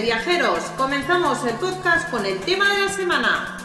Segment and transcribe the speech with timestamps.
[0.00, 3.58] Viajeros, comenzamos el podcast con el tema de la semana.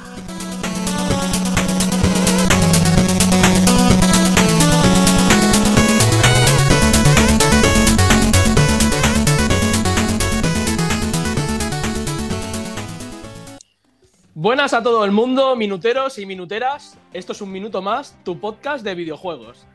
[14.34, 16.98] Buenas a todo el mundo, minuteros y minuteras.
[17.14, 19.66] Esto es un minuto más, tu podcast de videojuegos.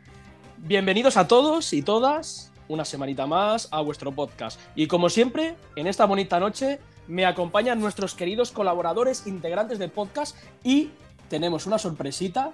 [0.59, 4.59] Bienvenidos a todos y todas una semanita más a vuestro podcast.
[4.75, 10.37] Y como siempre, en esta bonita noche me acompañan nuestros queridos colaboradores integrantes del podcast
[10.65, 10.91] y
[11.29, 12.53] tenemos una sorpresita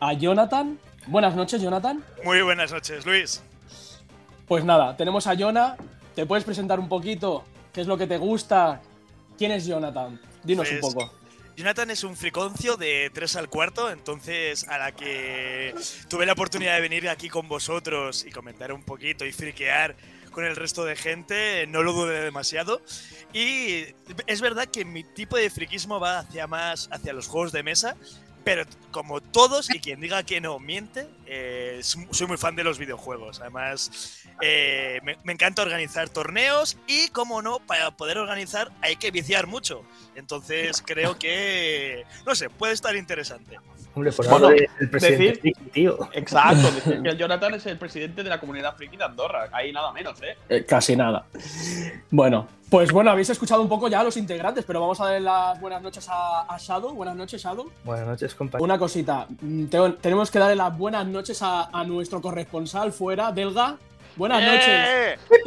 [0.00, 0.78] a Jonathan.
[1.06, 2.04] Buenas noches, Jonathan.
[2.24, 3.42] Muy buenas noches, Luis.
[4.46, 5.76] Pues nada, tenemos a Jonah.
[6.14, 7.44] ¿Te puedes presentar un poquito?
[7.72, 8.80] ¿Qué es lo que te gusta?
[9.36, 10.20] ¿Quién es Jonathan?
[10.42, 11.12] Dinos un pues, poco.
[11.58, 15.74] Jonathan es un friconcio de 3 al cuarto, entonces a la que
[16.08, 19.96] tuve la oportunidad de venir aquí con vosotros y comentar un poquito y friquear
[20.30, 22.80] con el resto de gente, no lo dudé demasiado.
[23.32, 23.86] Y
[24.28, 27.96] es verdad que mi tipo de friquismo va hacia más hacia los juegos de mesa,
[28.48, 32.78] pero como todos, y quien diga que no miente, eh, soy muy fan de los
[32.78, 33.40] videojuegos.
[33.42, 39.48] Además, eh, me, encanta organizar torneos y, como no, para poder organizar hay que viciar
[39.48, 39.84] mucho.
[40.14, 43.58] Entonces, creo que, no sé, puede estar interesante.
[43.98, 45.98] Hombre, por bueno, el presidente decir, tío.
[46.12, 49.48] Exacto, decir que el Jonathan es el presidente de la comunidad friki de Andorra.
[49.50, 50.36] Ahí nada menos, ¿eh?
[50.48, 50.64] ¿eh?
[50.64, 51.26] Casi nada.
[52.08, 55.20] Bueno, pues bueno, habéis escuchado un poco ya a los integrantes, pero vamos a dar
[55.20, 56.94] las buenas noches a, Shadow.
[56.94, 57.72] Buenas noches, Shadow.
[57.82, 58.64] Buenas noches, compañero.
[58.64, 59.64] Una cosita, mm,
[60.00, 63.78] tenemos que darle las buenas noches a, nuestro corresponsal fuera, Delga.
[64.18, 65.16] Buenas ¡Eh!
[65.30, 65.46] noches.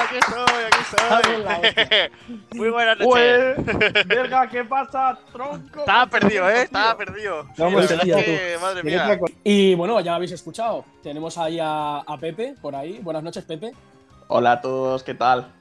[0.00, 2.38] aquí estoy, aquí estoy.
[2.58, 4.06] Muy buenas noches.
[4.06, 5.80] Delga, ¿qué pasa, tronco?
[5.80, 6.62] Estaba perdido, ¿eh?
[6.62, 7.44] Estaba perdido.
[8.58, 9.20] madre mía.
[9.44, 10.86] Y bueno, ya habéis escuchado.
[11.02, 13.00] Tenemos ahí a Pepe por ahí.
[13.02, 13.72] Buenas noches, Pepe.
[14.28, 15.52] Hola a todos, ¿qué tal?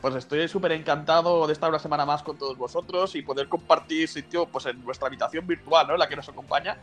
[0.00, 4.08] Pues estoy súper encantado de estar una semana más con todos vosotros y poder compartir
[4.08, 5.96] sitio pues, en nuestra habitación virtual, ¿no?
[5.98, 6.78] La que nos acompaña.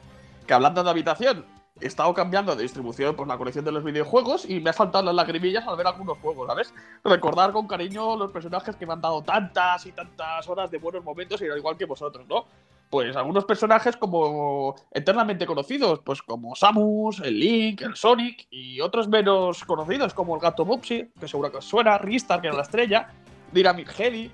[0.45, 1.43] Que hablando de habitación,
[1.81, 5.05] he estado cambiando de distribución por la colección de los videojuegos y me ha saltado
[5.05, 6.73] las lagrimillas al ver algunos juegos, ¿sabes?
[7.03, 11.03] Recordar con cariño los personajes que me han dado tantas y tantas horas de buenos
[11.03, 12.45] momentos y al igual que vosotros, ¿no?
[12.93, 19.07] pues algunos personajes como eternamente conocidos, pues como Samus, el Link, el Sonic y otros
[19.07, 22.61] menos conocidos como el gato Bubsy, que seguro que os suena, Ristar, que era la
[22.61, 23.09] estrella,
[23.51, 24.31] Dynamite Heavy,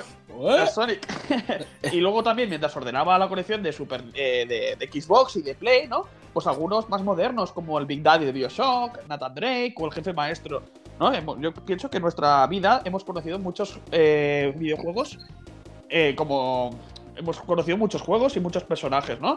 [0.00, 1.06] el Sonic.
[1.92, 5.86] y luego también, mientras ordenaba la colección de, Super, eh, de, Xbox y de Play,
[5.86, 6.06] ¿no?
[6.32, 10.12] Pues algunos más modernos, como el Big Daddy de Bioshock, Nathan Drake o el jefe
[10.12, 10.62] maestro.
[10.98, 11.12] ¿no?
[11.40, 15.18] Yo pienso que en nuestra vida hemos conocido muchos eh, videojuegos
[15.96, 16.70] eh, como
[17.16, 19.36] hemos conocido muchos juegos y muchos personajes, ¿no?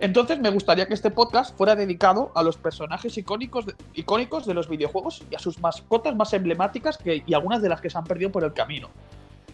[0.00, 4.54] Entonces me gustaría que este podcast fuera dedicado a los personajes icónicos de, icónicos de
[4.54, 7.98] los videojuegos y a sus mascotas más emblemáticas que, y algunas de las que se
[7.98, 8.88] han perdido por el camino.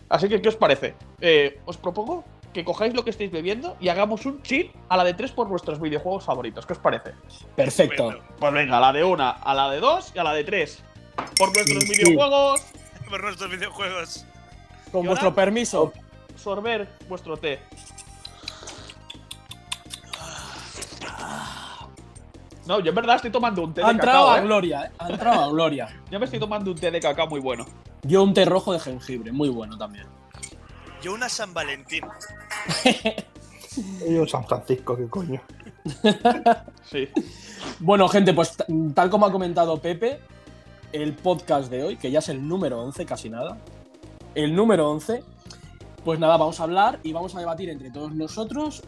[0.09, 0.95] Así que, ¿qué os parece?
[1.21, 5.05] Eh, os propongo que cojáis lo que estáis bebiendo y hagamos un chill a la
[5.05, 6.65] de tres por vuestros videojuegos favoritos.
[6.65, 7.13] ¿Qué os parece?
[7.57, 8.21] Perfecto.
[8.39, 10.83] pues venga, a la de una, a la de dos y a la de tres.
[11.37, 12.61] Por nuestros videojuegos.
[13.11, 14.27] Por nuestros videojuegos.
[14.91, 15.93] Con vuestro permiso
[16.37, 17.61] sorber vuestro té.
[22.67, 23.91] No, yo en verdad estoy tomando un té de cacao.
[23.91, 24.43] Ha entrado a ¿eh?
[24.43, 24.93] Gloria.
[24.99, 25.89] Ha entrado a Gloria.
[26.11, 27.67] yo me estoy tomando un té de cacao muy bueno.
[28.05, 30.07] Yo un té rojo de jengibre, muy bueno también.
[31.03, 32.05] Yo una San Valentín.
[34.09, 35.43] yo San Francisco, qué coño.
[36.85, 37.09] sí.
[37.81, 38.57] Bueno, gente, pues
[38.95, 40.21] tal como ha comentado Pepe,
[40.93, 43.59] el podcast de hoy, que ya es el número 11, casi nada.
[44.35, 45.23] El número 11
[46.05, 48.83] pues nada, vamos a hablar y vamos a debatir entre todos nosotros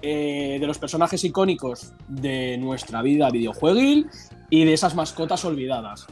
[0.00, 4.08] eh, de los personajes icónicos de nuestra vida videojueguil
[4.48, 6.06] y de esas mascotas olvidadas.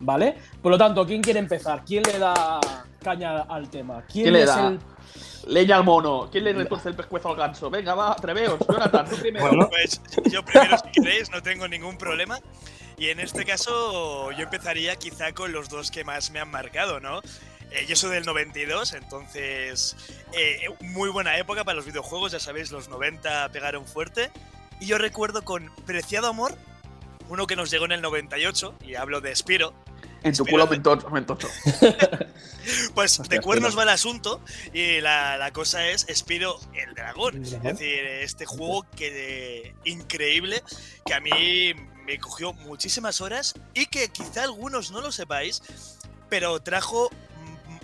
[0.00, 0.34] ¿Vale?
[0.62, 1.84] Por lo tanto, ¿quién quiere empezar?
[1.84, 2.58] ¿Quién le da
[3.02, 4.02] caña al tema?
[4.10, 4.78] ¿Quién, le da?
[5.46, 6.28] Leña al mono.
[6.32, 7.68] ¿Quién le retuerce el pescuezo al ganso?
[7.68, 8.58] Venga, va, atreveos.
[8.66, 9.68] Jonathan, tú primero.
[9.68, 10.00] Pues
[10.30, 12.38] yo primero, si queréis, no tengo ningún problema.
[12.96, 16.98] Y en este caso, yo empezaría quizá con los dos que más me han marcado,
[17.00, 17.20] ¿no?
[17.70, 19.96] Eh, yo soy del 92, entonces
[20.32, 24.30] eh, muy buena época para los videojuegos, ya sabéis, los 90 pegaron fuerte.
[24.80, 26.56] Y yo recuerdo con preciado amor
[27.30, 29.72] uno que nos llegó en el 98, y hablo de Spiro.
[30.22, 31.48] En tu Spiro culo de- mentocho.
[32.94, 33.78] Pues de cuernos Spiro.
[33.78, 34.42] va el asunto,
[34.74, 37.36] y la, la cosa es Spiro el dragón.
[37.36, 40.62] ¿El Es decir, este juego que increíble,
[41.06, 41.72] que a mí
[42.04, 45.62] me cogió muchísimas horas y que quizá algunos no lo sepáis,
[46.28, 47.08] pero trajo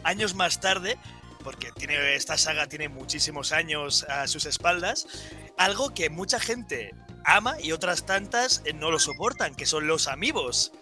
[0.03, 0.99] años más tarde,
[1.43, 5.07] porque tiene, esta saga tiene muchísimos años a sus espaldas,
[5.57, 6.93] algo que mucha gente
[7.27, 10.73] ama y otras tantas eh, no lo soportan, que son los amigos.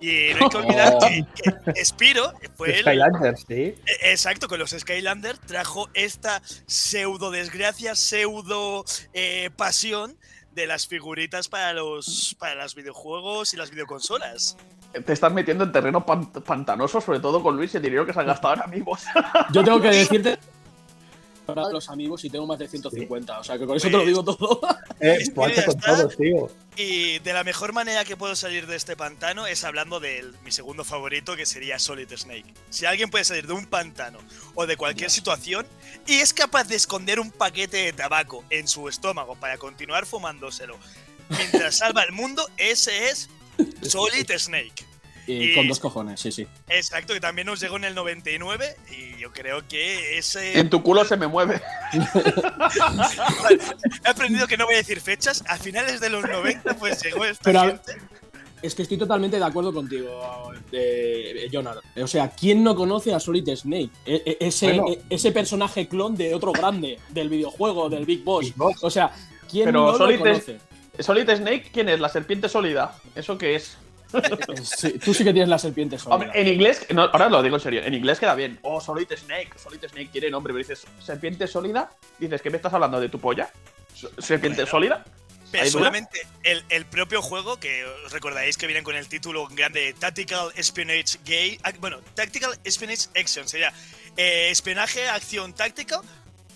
[0.00, 1.24] Y no hay que olvidar que,
[1.74, 3.54] que Spiro fue el, Skylanders, sí.
[3.54, 3.76] e-
[4.12, 10.16] Exacto, con los Skylander trajo esta pseudo desgracia, pseudo eh, pasión
[10.52, 14.56] de las figuritas para los para los videojuegos y las videoconsolas.
[15.04, 18.12] Te estás metiendo en terreno pan- pantanoso, sobre todo con Luis y el dinero que
[18.12, 19.02] se han gastado en amigos.
[19.52, 20.38] Yo tengo que decirte.
[21.54, 23.38] Para los amigos y tengo más de 150.
[23.40, 24.60] O sea que con eso te lo digo todo.
[25.00, 25.96] Eh, Es que Juancho ya con está.
[25.96, 26.50] todos, tío.
[26.76, 30.52] Y de la mejor manera que puedo salir de este pantano es hablando de mi
[30.52, 32.52] segundo favorito, que sería Solid Snake.
[32.68, 34.18] Si alguien puede salir de un pantano
[34.54, 35.66] o de cualquier situación
[36.06, 40.76] y es capaz de esconder un paquete de tabaco en su estómago para continuar fumándoselo
[41.30, 43.30] mientras salva el mundo, ese es
[43.82, 44.84] Solid Snake.
[45.26, 46.46] Y Y- con dos cojones, sí, sí.
[46.68, 50.58] Exacto, que también nos llegó en el 99 y yo creo que ese...
[50.58, 51.60] En tu culo se me mueve.
[54.04, 57.24] He aprendido que no voy a decir fechas, a finales de los 90 pues llegó
[57.24, 57.92] esta Pero a- gente.
[58.62, 61.76] Es que estoy totalmente de acuerdo contigo, eh, Jonah.
[61.96, 63.88] O sea, ¿quién no conoce a Solid Snake?
[64.04, 64.84] E- e- ese, Bueno.
[64.92, 68.44] e- ese personaje clon de otro grande del videojuego, del Big Boss.
[68.44, 68.76] Big Boss.
[68.84, 69.12] O sea,
[69.50, 70.58] ¿quién Pero no Solid lo conoce?
[70.98, 72.00] Solid Snake, ¿quién es?
[72.00, 72.98] La serpiente sólida.
[73.14, 73.78] ¿Eso qué es?
[74.62, 76.14] Sí, tú sí que tienes la serpiente sólida.
[76.16, 78.58] Hombre, en inglés, no, ahora lo digo en serio, en inglés queda bien.
[78.62, 82.72] Oh, Solid Snake, Solid Snake tiene nombre, pero dices serpiente sólida, dices, ¿qué me estás
[82.74, 83.50] hablando de tu polla?
[84.18, 84.70] ¿Serpiente Bueno.
[84.70, 85.04] sólida?
[85.52, 89.94] Pero solamente el, el propio juego, que os recordáis que vienen con el título grande
[89.98, 91.58] Tactical Espionage Gay.
[91.64, 93.72] ah, Bueno, Tactical Espionage Action sería
[94.16, 96.00] eh, espionaje, acción táctica.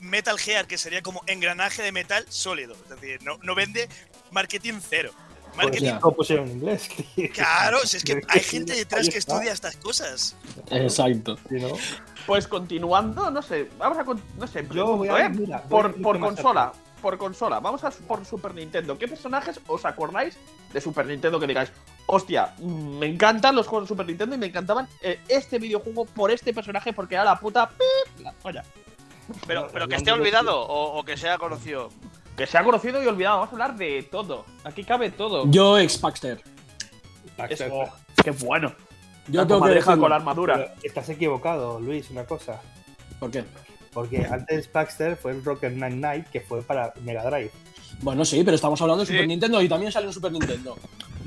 [0.00, 2.76] Metal Gear, que sería como engranaje de metal sólido.
[2.84, 3.88] Es decir, no, no vende
[4.30, 5.12] marketing cero.
[5.54, 5.92] Pues Marketing.
[6.02, 6.88] lo pusieron en inglés.
[7.14, 7.28] tío.
[7.32, 10.36] Claro, si es que hay gente detrás que estudia estas cosas.
[10.70, 11.36] Exacto.
[11.48, 11.68] ¿sí, no?
[12.26, 14.04] Pues continuando, no sé, vamos a.
[14.38, 15.28] No sé, Yo voy a- ¿eh?
[15.28, 16.72] mira, voy a por, consola.
[17.02, 18.96] Por consola, vamos a por Super Nintendo.
[18.98, 20.38] ¿Qué personajes os acordáis
[20.72, 21.70] de Super Nintendo que digáis,
[22.06, 26.30] hostia, me encantan los juegos de Super Nintendo y me encantaban eh, este videojuego por
[26.30, 28.64] este personaje porque era la puta pip, la polla?
[29.46, 31.90] Pero, pero que esté olvidado o, o que sea conocido.
[32.36, 34.44] Que se ha conocido y olvidado, vamos a hablar de todo.
[34.64, 35.44] Aquí cabe todo.
[35.50, 36.42] Yo, ex Paxter.
[37.48, 37.88] Eso,
[38.22, 38.72] qué bueno.
[39.28, 40.00] Yo la tengo que decirlo.
[40.00, 40.54] con la armadura.
[40.54, 42.60] Pero estás equivocado, Luis, una cosa.
[43.18, 43.44] ¿Por qué?
[43.92, 47.50] Porque antes Baxter fue el Rocket Knight Knight, que fue para Mega Drive.
[48.02, 49.12] Bueno, sí, pero estamos hablando de Sí.
[49.12, 50.76] Super Nintendo y también sale en Super Nintendo.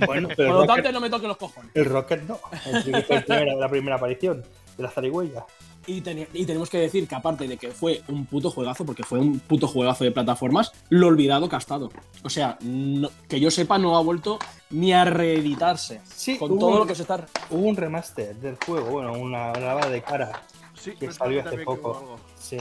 [0.06, 1.72] Bueno, Por pero lo el tanto, no me toquen los cojones.
[1.74, 2.40] el Rocket no.
[2.66, 4.44] El la primera aparición
[4.76, 5.46] de la zarigüeya.
[5.88, 9.40] Y, tenemos que decir que aparte de que fue un puto juegazo, porque fue un
[9.40, 11.90] puto juegazo de plataformas, lo olvidado que ha estado.
[12.24, 14.38] O sea, no- que yo sepa, no ha vuelto
[14.70, 16.02] ni a reeditarse.
[16.04, 17.26] Sí, con todo un- lo que se está.
[17.50, 20.44] Hubo un remaster del juego, bueno, una lavada de cara.
[20.78, 22.20] Sí, Que salió hace poco.
[22.38, 22.58] Sí,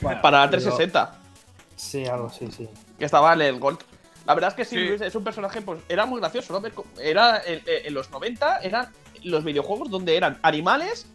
[0.00, 1.18] Bueno, para la pero- 360.
[1.76, 2.68] sí, algo, sí, sí.
[2.98, 3.78] que estaba en el Gold.
[4.26, 4.84] La verdad es que sí, Sí.
[4.88, 6.68] Luis, es un personaje, pues era muy gracioso, ¿no?
[7.00, 8.88] Era en, en los 90 eran
[9.24, 11.06] los videojuegos donde eran animales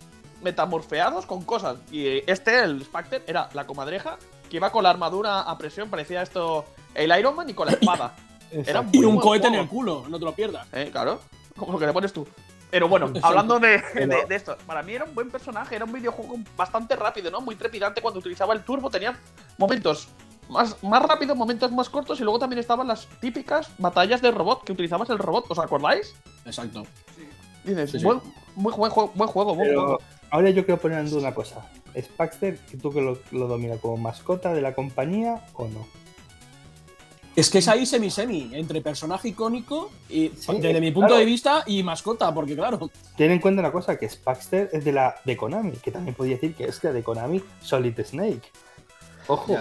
[0.41, 1.77] metamorfeados con cosas.
[1.91, 4.17] Y este, el Spectre, era la comadreja
[4.49, 6.65] que iba con la armadura a presión, parecía esto
[6.95, 8.15] el Iron Man y con la espada.
[8.51, 8.85] Era.
[8.93, 9.63] Y un cohete en juego.
[9.63, 10.67] el culo, no te lo pierdas.
[10.71, 11.19] Eh, claro,
[11.57, 12.25] como lo que le pones tú.
[12.69, 15.91] Pero bueno, hablando de, de- de esto, para mí era un buen personaje, era un
[15.93, 17.39] videojuego bastante rápido, ¿no?
[17.41, 19.17] Muy trepidante cuando utilizaba el turbo, tenía
[19.57, 20.09] momentos
[20.49, 24.63] más, más rápidos, momentos más cortos y luego también estaban las típicas batallas de robot
[24.65, 26.13] que utilizabas el robot, ¿os acordáis?
[26.45, 26.83] Exacto.
[27.63, 28.05] Dices, Sí, sí.
[28.05, 28.21] buen,
[28.55, 29.99] muy buen juego, buen juego, buen Pero juego.
[30.29, 31.69] Ahora yo quiero poner en duda una cosa.
[31.93, 35.87] ¿Es que tú que lo, lo dominas como mascota de la compañía o no?
[37.35, 41.19] Es que es ahí semi-semi, entre personaje icónico y, Sí, desde eh, mi punto claro.
[41.19, 42.89] de vista, y mascota, porque claro.
[43.15, 46.37] Ten en cuenta una cosa, que Baxter es de la de Konami, que también podría
[46.37, 48.41] decir que es la de Konami Solid Snake.
[49.27, 49.55] Ojo.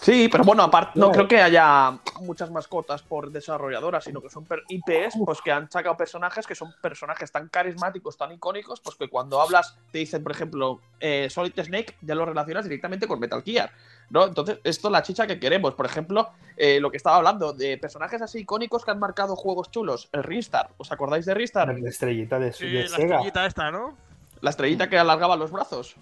[0.00, 4.46] Sí, pero bueno, aparte, no creo que haya muchas mascotas por desarrolladoras, sino que son
[4.68, 9.08] IPs pues, que han sacado personajes que son personajes tan carismáticos, tan icónicos, pues que
[9.08, 13.42] cuando hablas te dicen, por ejemplo, eh, Solid Snake, ya lo relacionas directamente con Metal
[13.42, 13.72] Gear.
[14.10, 14.24] ¿no?
[14.26, 15.74] Entonces, esto es la chicha que queremos.
[15.74, 19.70] Por ejemplo, eh, lo que estaba hablando de personajes así icónicos que han marcado juegos
[19.70, 20.08] chulos.
[20.12, 21.76] El Ristar, ¿os acordáis de Ristar?
[21.78, 23.04] La estrellita de, Sí, de la Sega.
[23.16, 23.96] estrellita esta, ¿no?
[24.40, 25.96] La estrellita que alargaba los brazos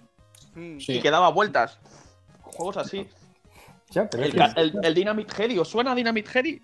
[0.53, 0.79] Mm.
[0.79, 0.93] Sí.
[0.97, 1.79] y que daba vueltas.
[2.41, 3.07] Juegos así.
[3.89, 6.61] Ya, pero El, es que- ca- el, el Dynamite Heady, ¿os suena Dynamite Heady?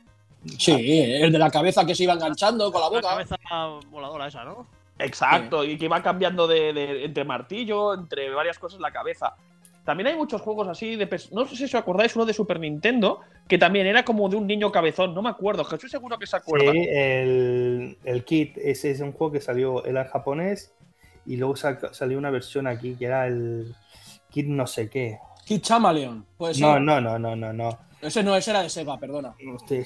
[0.58, 3.10] Sí, el de la cabeza que se iba enganchando con la La boca.
[3.10, 3.38] cabeza
[3.90, 4.68] voladora esa, ¿no?
[5.00, 9.36] Exacto, y que va cambiando de, de- entre martillo, entre varias cosas la cabeza.
[9.86, 11.10] También hay muchos juegos así de.
[11.32, 14.48] No sé si os acordáis uno de Super Nintendo, que también era como de un
[14.48, 15.64] niño cabezón, no me acuerdo.
[15.66, 16.72] Jesús seguro que se acuerda.
[16.72, 20.74] Sí, el, el Kit, ese es un juego que salió, era en japonés
[21.26, 23.76] y luego sa- salió una versión aquí que era el
[24.30, 25.20] Kit no sé qué.
[25.46, 26.26] Kid Chameleon.
[26.38, 27.78] Pues No, no, no, no, no, no.
[28.02, 29.34] Ese no, ese era de Sega, perdona.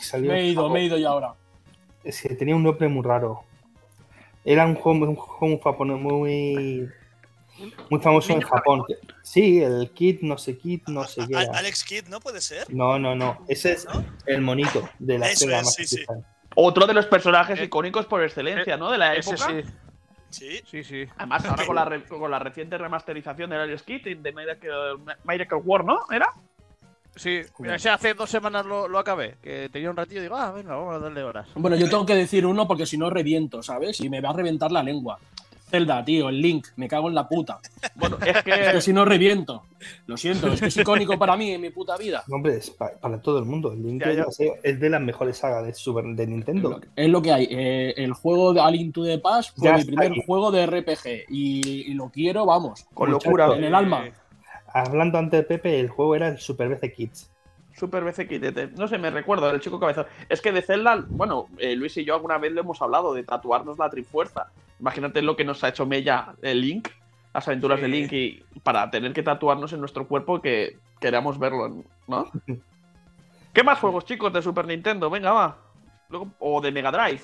[0.01, 1.33] Salió Me he ido, me he ido ya ahora.
[2.03, 3.43] Es que tenía un nombre muy raro.
[4.43, 6.87] Era un juego, un juego japonés muy,
[7.89, 8.83] muy famoso en Japón.
[9.21, 11.33] Sí, el Kit no sé Kit no sé qué.
[11.43, 11.57] Era.
[11.57, 12.73] Alex Kidd, ¿no puede ser?
[12.73, 13.39] No, no, no.
[13.47, 14.03] Ese es ¿No?
[14.25, 16.03] el monito de la Eso Sega es, más sí, sí.
[16.55, 18.89] Otro de los personajes Eh, icónicos por excelencia, ¿no?
[18.89, 19.47] De la Ese época.
[19.49, 19.69] sí,
[20.29, 20.61] Sí.
[20.69, 21.05] sí, sí.
[21.17, 24.71] Además, ahora con la, re- con la reciente remasterización del Alex Kidd de Miracle,
[25.23, 25.99] Miracle War, ¿no?
[26.11, 26.29] ¿Era?
[27.15, 30.35] Sí, mira, ese hace dos semanas lo, lo acabé, que tenía un ratillo y digo,
[30.35, 31.47] ah, venga, vamos a darle horas.
[31.55, 33.99] Bueno, yo tengo que decir uno porque si no reviento, ¿sabes?
[34.01, 35.17] Y me va a reventar la lengua.
[35.69, 37.59] Zelda, tío, el Link, me cago en la puta.
[37.95, 38.81] Bueno, es Es que que.
[38.81, 39.63] si no reviento.
[40.05, 42.23] Lo siento, es que es icónico para mí en mi puta vida.
[42.27, 43.73] No, Hombre, es pa- para todo el mundo.
[43.73, 44.25] El Link Ya, ya.
[44.63, 46.69] es, de las mejores sagas de, Super, de Es Nintendo.
[46.69, 47.47] lo que- Es lo que hay.
[47.51, 50.23] Eh, el juego de Alien to the Past fue Ya mi primer ahí.
[50.25, 52.85] juego de RPG y, y lo quiero, vamos.
[52.93, 53.53] Con locura.
[53.55, 54.05] En el alma.
[54.73, 57.29] Hablando antes de Pepe, el juego era el Super BC Kids.
[57.75, 58.67] Super BC Kitete.
[58.75, 60.05] No sé, me recuerdo, el chico cabezón.
[60.29, 63.23] Es que de Zelda, bueno, eh, Luis y yo alguna vez le hemos hablado de
[63.23, 64.47] tatuarnos la Trifuerza.
[64.79, 66.89] Imagínate lo que nos ha hecho Mella el Link,
[67.33, 67.81] las aventuras Sí.
[67.83, 72.31] de Link, y para tener que tatuarnos en nuestro cuerpo que queramos verlo, ¿no?
[73.53, 75.09] ¿Qué más juegos, chicos, de Super Nintendo?
[75.09, 75.57] Venga, va.
[76.09, 77.21] Luego- o de Mega Drive.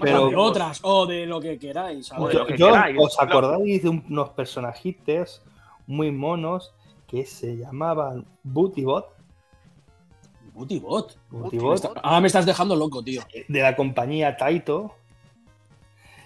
[0.00, 2.06] Pero- O de otras, o de lo que queráis.
[2.06, 2.22] ¿sabes?
[2.22, 2.96] Joder, lo que Yo- queráis.
[2.98, 5.42] ¿Os acordáis de unos personajitos
[5.86, 6.72] muy monos
[7.08, 9.06] que se llamaban Bootybot?
[10.54, 11.18] Bootybot.
[11.30, 13.22] Bootybot, Está- Ah, me estás dejando loco, tío.
[13.48, 14.94] de la compañía Taito.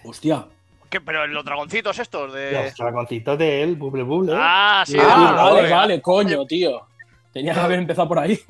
[0.04, 0.46] Hostia.
[0.96, 2.52] ¿Qué, pero los dragoncitos estos de.
[2.52, 4.32] Los dragoncitos de él, Bubble Bubble.
[4.34, 6.86] Ah, sí, Ah, de- vale, vale, coño, tío.
[7.32, 8.40] Tenía que haber empezado por ahí.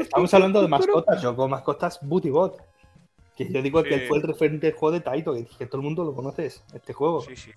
[0.00, 1.22] Estamos hablando de mascotas.
[1.22, 2.56] Yo con mascotas Bootybot.
[3.36, 4.06] Que yo digo que Sí.
[4.08, 6.94] fue el referente del juego de Taito, que, que todo el mundo lo conoce, este
[6.94, 7.20] juego.
[7.20, 7.50] Sí, sí.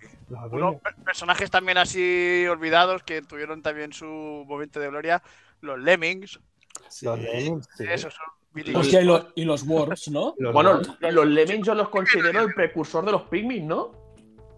[0.52, 0.76] Unos
[1.06, 5.24] personajes también así olvidados que tuvieron también su momento de gloria.
[5.62, 6.38] Los Lemmings.
[7.02, 7.86] Los Lemmings, sí.
[7.90, 8.26] Esos son.
[8.76, 10.34] Hostia, y, los- y los Worms, ¿no?
[10.40, 13.92] Los Bueno, los Lemmings yo los considero el precursor de los Pikmin, ¿no?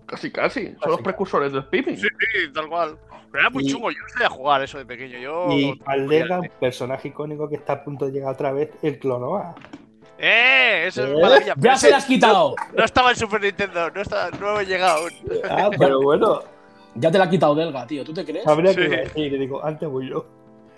[0.05, 0.75] Casi, casi.
[0.81, 1.95] Son los precursores de los Pikmin.
[1.97, 2.97] Sí, sí, tal cual.
[3.31, 5.17] Pero era muy Y- chungo, yo no sabía jugar eso de pequeño.
[5.19, 5.47] Yo.
[5.51, 9.55] Y Aldega, un personaje icónico que está a punto de llegar otra vez, el Clonoa.
[10.19, 10.85] ¡Eh!
[10.87, 11.13] Eso ¿Eh?
[11.15, 11.53] es maravilla.
[11.57, 12.55] ¡Ya se las has quitado!
[12.77, 15.11] No estaba en Super Nintendo, no, estaba, no he llegado aún.
[15.49, 16.41] Ah, pero bueno,
[16.95, 18.03] Ya te la ha quitado Delga, tío.
[18.03, 18.45] ¿Tú te crees?
[18.45, 20.25] habría que decir, digo, antes voy yo.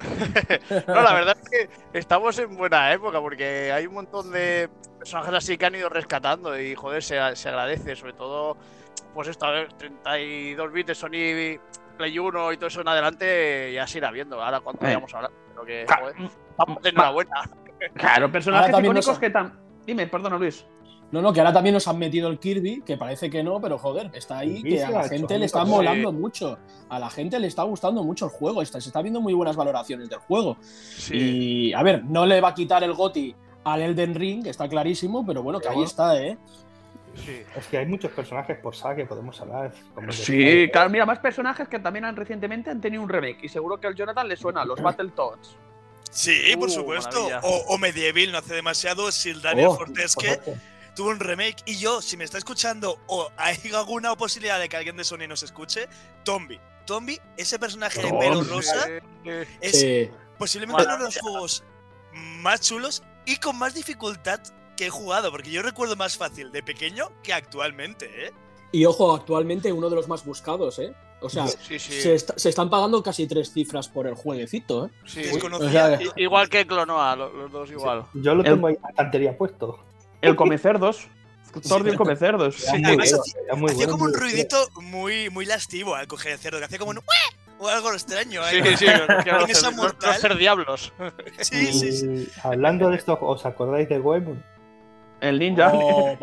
[0.88, 4.70] No, la verdad es que estamos en buena época porque hay un montón de
[5.00, 8.58] personajes así que han ido rescatando y joder, se, se agradece, sobre todo,
[9.14, 11.60] pues esto, a ver, 32 bits de Sony
[11.98, 14.86] Play 1 y todo eso en adelante ya se irá viendo, ahora cuando Eh.
[14.88, 15.32] vayamos a hablar.
[15.50, 16.16] Pero que, joder,
[16.58, 17.42] vamos de enhorabuena.
[17.96, 19.60] Claro, personajes Ahora icónicos que tan.
[19.86, 20.66] Dime, perdona, Luis.
[21.14, 23.78] No, no, que ahora también nos han metido el Kirby, que parece que no, pero
[23.78, 25.70] joder, está ahí, que a la gente le está sí.
[25.70, 26.58] molando mucho.
[26.90, 29.56] A la gente le está gustando mucho el juego, está, se está viendo muy buenas
[29.56, 30.58] valoraciones del juego.
[30.64, 31.68] Sí.
[31.70, 35.24] Y, a ver, no le va a quitar el GOTI al Elden Ring, está clarísimo,
[35.24, 36.36] pero bueno, que ahí está, ¿eh?
[37.14, 37.44] sí.
[37.56, 39.72] Es que hay muchos personajes por saga que podemos hablar.
[39.94, 43.38] como Sí, claro, mira, más personajes que también han recientemente han tenido un remake.
[43.44, 45.58] Y seguro que al Jonathan le suena los Battletoads.
[46.10, 47.28] Sí, por Uh, supuesto.
[47.44, 49.12] O, o Medieval, no hace demasiado.
[49.12, 50.73] Si Daniel Oh, Fortesque Correcto.
[50.96, 51.58] Tuvo un remake.
[51.66, 55.28] Y yo, si me está escuchando o hay alguna posibilidad de que alguien de Sony
[55.28, 55.88] nos escuche,
[56.24, 56.60] Tombi.
[56.86, 58.88] Tombi, ese personaje de pelo rosa,
[59.26, 60.10] Eh, es Sí.
[60.38, 61.64] posiblemente uno de los juegos
[62.14, 64.40] más chulos y con más dificultad
[64.76, 65.32] que he jugado.
[65.32, 68.32] Porque yo recuerdo más fácil de pequeño que actualmente, ¿eh?
[68.74, 70.94] Y ojo, actualmente uno de los más buscados, ¿eh?
[71.22, 72.02] O sea, sí, sí.
[72.02, 74.90] se, está- se están pagando casi tres cifras por el jueguecito, ¿eh?
[75.06, 75.22] sí.
[75.32, 78.04] O sea, Igual que Clonoa, lo- los, dos igual.
[78.14, 79.80] Yo lo El- tengo ahí en la estantería puesto.
[80.24, 81.08] El Comecerdos.
[81.68, 82.64] Tordi el Comecerdos.
[82.64, 85.94] Era muy además bueno, hacía- era muy Hacía bueno, como un ruidito muy, muy lastivo
[85.96, 87.00] al coger el cerdo, que hacía como un
[87.60, 88.42] o algo extraño.
[88.50, 88.78] Sí, ahí.
[88.78, 88.86] sí,
[89.26, 90.12] En esa los, mortal.
[90.12, 90.94] los cerdiablos.
[91.40, 92.30] sí, sí, sí.
[92.42, 94.44] Hablando de esto, ¿os acordáis de Goemon?
[95.22, 95.72] El ninja.
[95.74, 96.18] Oh,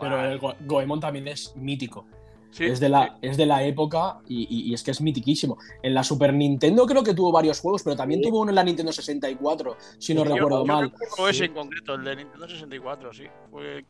[0.00, 2.06] Pero el Go- Goemon también es mítico.
[2.54, 5.58] Sí, es, de la, es de la época y, y- y es que es mitiquísimo.
[5.82, 8.28] En la Super Nintendo creo que tuvo varios juegos, pero también Sí.
[8.28, 10.90] tuvo uno en la Nintendo 64, si no Yo- recuerdo yo mal.
[10.92, 13.24] recuerdo ese en concreto, el de Nintendo 64, sí.
[13.50, 13.84] Fue Eh.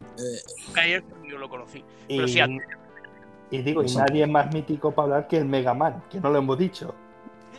[0.77, 1.85] ayer yo lo conocí.
[2.09, 2.41] Pero sí,
[3.51, 6.31] Y digo, y nadie es más mítico para hablar que el Mega Man, que no
[6.31, 6.95] lo hemos dicho.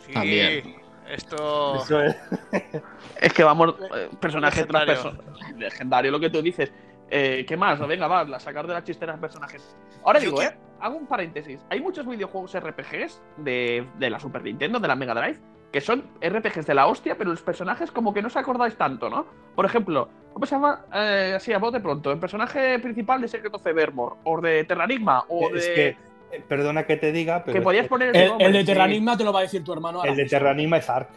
[0.06, 0.74] Sí, También.
[1.08, 1.76] Esto.
[1.76, 2.16] Eso es.
[3.20, 5.22] Es que vamos, eh, personaje tras personaje.
[5.56, 6.70] Legendario, lo que tú dices.
[7.10, 7.78] Eh, ¿Qué más?
[7.86, 9.76] Venga, va, a sacar de la chistera personajes.
[10.04, 11.64] Ahora digo, eh, hago un paréntesis.
[11.70, 15.38] Hay muchos videojuegos RPGs de, de la Super Nintendo, de la Mega Drive,
[15.72, 19.10] que son RPGs de la hostia, pero los personajes como que no os acordáis tanto,
[19.10, 19.26] ¿no?
[19.54, 20.86] Por ejemplo, ¿cómo se llama?
[20.92, 24.64] Eh, así, a voz de pronto, el personaje principal de Secret of Evermore, o de
[24.64, 25.58] Terranigma, o de...
[25.58, 25.88] Es que,
[26.32, 28.16] eh, perdona que te diga, pero que podías poner...
[28.16, 28.66] El, nombre, el de sí.
[28.66, 29.98] Terranigma te lo va a decir tu hermano.
[29.98, 30.24] ahora el de.
[30.26, 31.10] Terranigma es Ark.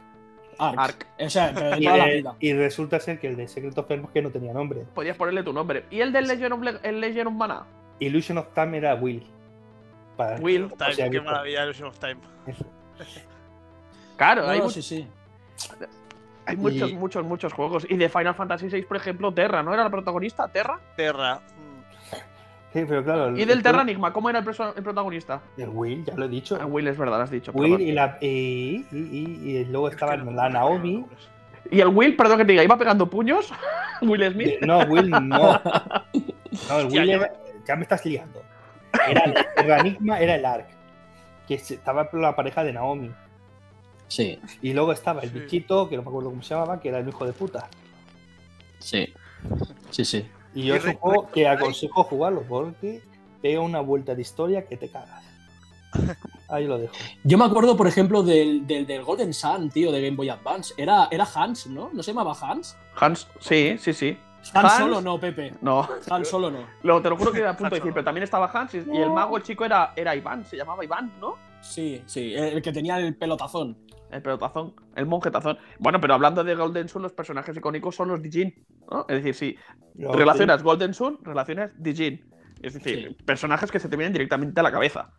[0.59, 0.77] Ark.
[0.79, 1.07] Ark.
[1.19, 2.35] O sea, pero de Y, toda la de- vida.
[2.39, 4.81] y resulta ser que el de Secret of que no tenía nombre.
[4.93, 5.85] Podías ponerle tu nombre.
[5.89, 7.65] ¿Y el del Legend of, Le- el Legend of Mana?
[7.99, 9.25] Illusion of Time era Will.
[10.17, 12.17] Para- Will, o Time, sea, qué maravilla, Illusion of Time.
[14.17, 15.07] Claro, No, hay, sí, sí.
[16.45, 17.85] hay muchos, Y- muchos, muchos juegos.
[17.89, 20.47] Y de Final Fantasy VI, por ejemplo, Terra, ¿no era la protagonista?
[20.49, 20.79] ¿Terra?
[20.97, 21.41] Terra.
[22.73, 23.27] Sí, pero claro.
[23.29, 24.13] el- ¿Y del el- Terranigma?
[24.13, 25.41] ¿Cómo era el, el protagonista?
[25.57, 26.57] El Will, ya lo he dicho.
[26.61, 27.51] Ah, Will es verdad, lo has dicho.
[27.53, 28.97] Will y, la, y, y-
[29.43, 31.05] y- y luego estaba Es que no- la Naomi.
[31.71, 33.51] ¿Y el Will, perdón que te diga, iba pegando puños?
[34.01, 34.61] Will Smith.
[34.61, 35.19] No, Will no.
[35.27, 37.33] No, el Will era-
[37.67, 38.41] ya me estás liando.
[39.07, 40.67] Era el Terranigma era el Ark.
[41.47, 43.11] Que estaba por la pareja de Naomi.
[44.07, 45.39] Sí, Y luego estaba el Sí.
[45.39, 47.67] bichito, que no me acuerdo cómo se llamaba, que era el hijo de puta.
[48.79, 49.13] sí.
[49.91, 50.27] Sí, sí.
[50.53, 53.01] Y yo juego que aconsejo jugarlo porque
[53.41, 55.23] pega una vuelta de historia que te cagas.
[56.47, 56.93] Ahí lo dejo.
[57.23, 60.73] Yo me acuerdo, por ejemplo, del, del, del Golden Sun, tío, de Game Boy Advance.
[60.77, 61.89] Era, era Hans, ¿no?
[61.93, 62.77] ¿No se llamaba Hans?
[62.95, 64.17] Hans, sí, sí, sí.
[64.53, 64.77] Han Hans.
[64.77, 65.53] solo no, Pepe.
[65.61, 66.59] No, Han solo no.
[66.83, 68.77] lo, te lo juro que era a punto de decir, pero también estaba Hans y,
[68.77, 71.35] y el mago, chico, era, era Iván, se llamaba Iván, ¿no?
[71.61, 73.77] Sí, sí, el que tenía el pelotazón.
[74.11, 75.57] El pelotazón, el monjetazón.
[75.77, 78.53] Bueno, pero hablando de Golden Sun, los personajes icónicos son los Dijin,
[78.91, 79.05] ¿no?
[79.07, 79.57] Es decir, si
[79.95, 82.25] relacionas Golden Sun, relacionas Dijin.
[82.61, 83.23] Es decir, Sí.
[83.23, 85.11] personajes que se te vienen directamente a la cabeza.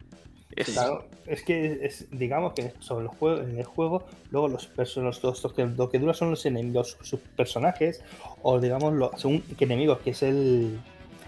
[0.56, 4.66] Es- Claro, es que es, digamos que sobre el juego, en el juego, luego los
[4.66, 8.02] personajes, los, los que, lo que dura son los enemigos, sus personajes,
[8.42, 10.80] o digamos, lo, según que enemigos, que es el,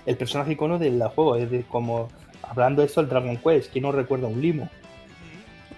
[0.06, 1.36] el personaje icono del juego.
[1.36, 2.08] Es decir, como
[2.42, 4.68] hablando de esto, el Dragon Quest, que no recuerda un limo.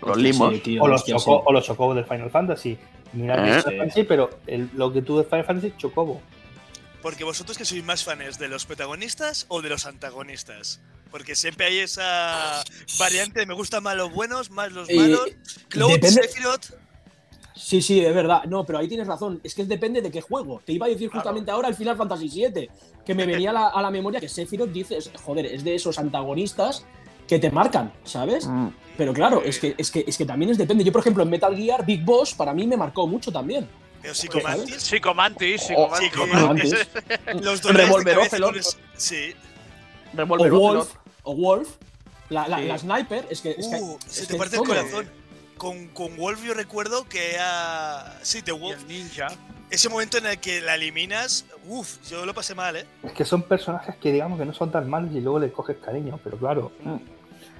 [0.07, 0.53] Los limos.
[0.55, 1.43] Sí, tío, o, los hostia, choco, sí.
[1.47, 2.79] o los chocobos del Final Fantasy.
[3.12, 3.62] Mira, Eh.
[3.62, 6.21] Final Fantasy, pero el- lo que tú de Final Fantasy, chocobo.
[7.03, 10.81] Porque vosotros que sois más fans de los protagonistas o de los antagonistas.
[11.11, 12.64] Porque siempre hay esa
[12.99, 15.29] variante de me gustan más los buenos, más los Eh, malos.
[15.69, 16.73] Cloud, Sephiroth.
[17.55, 18.45] Sí, sí, es verdad.
[18.47, 19.40] No, pero ahí tienes razón.
[19.45, 20.61] Es que depende de qué juego.
[20.64, 21.21] Te iba a decir Claro.
[21.23, 22.69] justamente ahora el Final Fantasy VII,
[23.07, 25.99] que me venía a la, a la memoria que Sephiroth dices, joder, es de esos
[26.01, 26.85] antagonistas
[27.29, 28.47] que te marcan, ¿sabes?
[28.47, 28.69] Mm.
[28.97, 30.85] Pero claro, es que, es, que, es que también es depende.
[30.85, 33.69] Yo, por ejemplo, en Metal Gear, Big Boss para mí me marcó mucho también.
[34.01, 34.83] Pero Psicomantis.
[34.83, 36.71] Psicomantis, Oh, Psicomantis.
[36.71, 36.89] Psicomantis.
[37.45, 38.63] Los dolores de Revolver
[38.97, 39.35] Sí.
[40.17, 41.69] O Wolf, o Wolf.
[42.29, 42.65] La, la, Sí.
[42.67, 43.51] la Sniper, es que.
[43.51, 45.09] Es que Uh, se es te que parte el corazón.
[45.57, 48.19] Con, con Wolf yo recuerdo que era...
[48.23, 48.81] Sí, The Wolf.
[48.83, 49.29] el ninja.
[49.71, 52.87] Ese momento en el que la eliminas, uff, yo lo pasé mal, ¿eh?
[53.03, 55.77] Es que son personajes que digamos que no son tan malos y luego le coges
[55.79, 56.73] cariño, pero claro.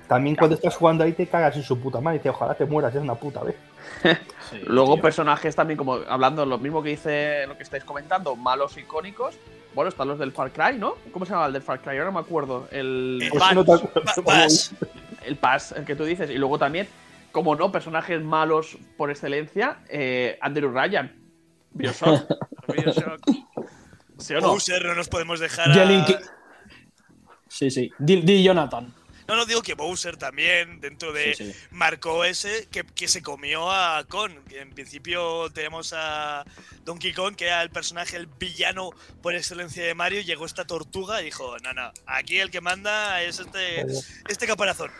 [0.09, 2.65] También cuando estás jugando ahí te cagas en su puta madre y dices, ojalá te
[2.67, 3.57] mueras, es una puta vez.
[4.51, 5.03] Sí, Luego tío.
[5.03, 9.37] personajes también, como hablando lo mismo que dice lo que estáis comentando, malos icónicos.
[9.75, 10.97] Bueno, están los del Far Cry, ¿no?
[11.13, 11.93] ¿Cómo se llama el del Far Cry?
[11.93, 12.69] Ahora no me acuerdo.
[12.71, 14.73] El, Eh, no te- Va- Vas.
[15.25, 16.29] el Pass, el que tú dices.
[16.29, 16.87] Y luego también,
[17.33, 21.11] como no, personajes malos por excelencia, eh, Andrew Ryan.
[21.73, 22.31] Bioshock.
[22.69, 23.21] Bioshock.
[24.19, 24.57] ¿Sí o no?
[24.85, 26.07] No nos podemos dejar a...
[27.49, 27.91] Sí, sí.
[27.99, 28.93] Di, di Jonathan.
[29.27, 31.59] No, no digo que Bowser también, dentro de Sí, sí.
[31.71, 34.33] marcó ese que, que se comió a Kong.
[34.49, 36.45] Que en principio tenemos a
[36.85, 38.91] Donkey Kong, que era el personaje, el villano
[39.23, 40.21] por excelencia de Mario.
[40.21, 43.87] y Llegó esta tortuga y dijo: No, no, aquí el que manda es este,
[44.29, 44.91] este caparazón.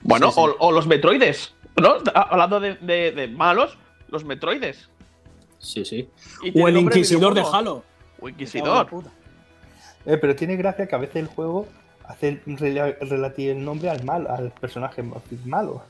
[0.00, 0.40] Bueno, Sí, sí.
[0.40, 1.98] O, o los Metroides, ¿no?
[2.14, 4.88] Hablando de, de- de malos, los Metroides.
[5.60, 6.08] Sí, sí.
[6.54, 7.42] O el Inquisidor de.
[7.52, 7.84] Halo.
[8.20, 8.88] O Inquisidor.
[10.06, 11.68] Eh, pero tiene gracia que a veces el juego
[12.08, 15.84] hace rela- relativo el nombre al mal, al personaje ma- malo.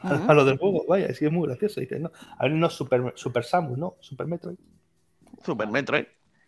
[0.00, 0.30] A- Ujú.
[0.30, 1.80] A lo del juego, vaya, es que es muy gracioso.
[1.80, 4.56] Dices, no, a ver, no Super, Super Samus, no, Super Metroid.
[5.44, 6.04] Super Metroid.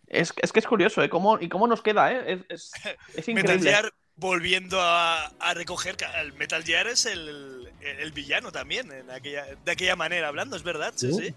[0.09, 1.09] Es, es que es curioso, ¿eh?
[1.09, 2.45] Cómo, y cómo nos queda, ¿eh?
[2.49, 2.97] Es, es,
[3.29, 3.61] es Metal.
[3.61, 9.11] Gear, volviendo a, a recoger, el Metal Gear es el, el- el villano también, en
[9.11, 11.23] aquella, de aquella manera hablando, es verdad, sí, Sí.
[11.27, 11.35] sí.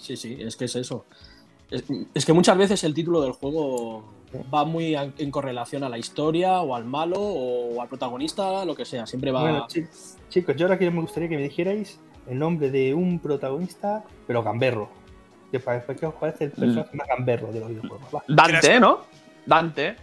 [0.00, 1.06] Sí, sí, es que es eso.
[1.70, 4.04] Es, es que muchas veces el título del juego
[4.52, 8.74] va muy a- en correlación a la historia o al malo o al protagonista, lo
[8.74, 9.06] que sea.
[9.06, 9.40] Siempre va.
[9.42, 9.86] Bueno, chi-
[10.28, 14.42] chicos, yo ahora que me gustaría que me dijerais el nombre de un protagonista, pero
[14.42, 14.88] gamberro.
[15.50, 18.00] Que pa- que os parece el personaje más gamberro de los videojuegos.
[18.14, 18.22] Va.
[18.28, 19.00] Dante, ¿no?
[19.46, 19.96] Dante.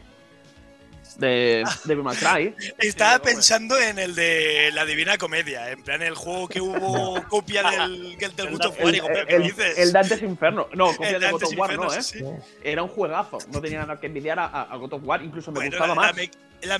[1.18, 2.56] De Devil May Cry.
[2.80, 7.64] Estaba pensando en el de la Divina Comedia, en plan el juego que hubo copia
[7.64, 9.78] del, del, del digo, ¿pero ¿qué el, dices?
[9.78, 10.68] el Dante's Inferno.
[10.74, 12.04] No, copia El de God of War, Inferno, no, ¿eh?
[12.04, 12.26] sí, sí.
[12.64, 13.38] Era un juegazo.
[13.52, 15.24] No tenía nada que envidiar a, a God of War.
[15.24, 16.16] Incluso me Bueno, gustaba la- más.
[16.64, 16.80] La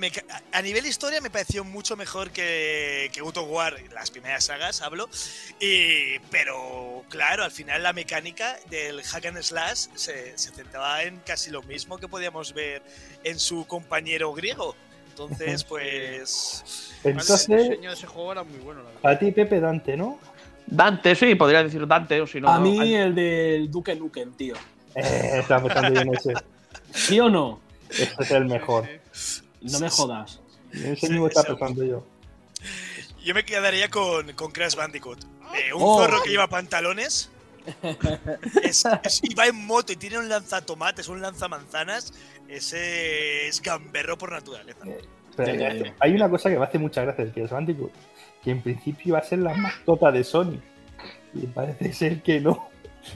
[0.52, 5.10] a nivel historia me pareció mucho mejor que, que of War, las primeras sagas hablo,
[5.60, 11.20] y, pero claro, al final la mecánica del hack and slash se, se centraba en
[11.20, 12.82] casi lo mismo que podíamos ver
[13.24, 14.76] en su compañero griego.
[15.10, 16.92] Entonces, pues...
[17.04, 19.02] El Entonces, diseño de ese juego era muy bueno, la verdad.
[19.02, 20.20] para ti, Pepe Dante, ¿no?
[20.68, 22.50] Dante, sí, podría decir Dante, o si no.
[22.50, 22.66] a no.
[22.66, 24.56] mí el del Duke Nukem, tío.
[24.96, 26.34] Eh, estaba pensando yo en ese.
[26.94, 27.60] ¿Sí o no?
[27.90, 28.90] Este es el mejor.
[29.72, 30.40] No me jodas.
[30.72, 31.36] Sí, mismo sí.
[31.48, 32.06] pensando yo.
[33.24, 35.24] Yo me quedaría con, con Crash Bandicoot.
[35.56, 35.98] Eh, un Oh.
[36.00, 37.30] zorro que lleva pantalones.
[38.64, 42.14] es- es- y va en moto y tiene un lanzatomates, un lanzamanzanas.
[42.48, 44.80] Ese es gamberro por naturaleza.
[45.36, 45.96] Pero, Ya, ya, eh, ya.
[46.00, 47.92] Hay una cosa que me hace mucha gracia del Crash Bandicoot,
[48.44, 50.60] que en principio iba a ser la mascota de Sony.
[51.34, 52.70] Y parece ser que no,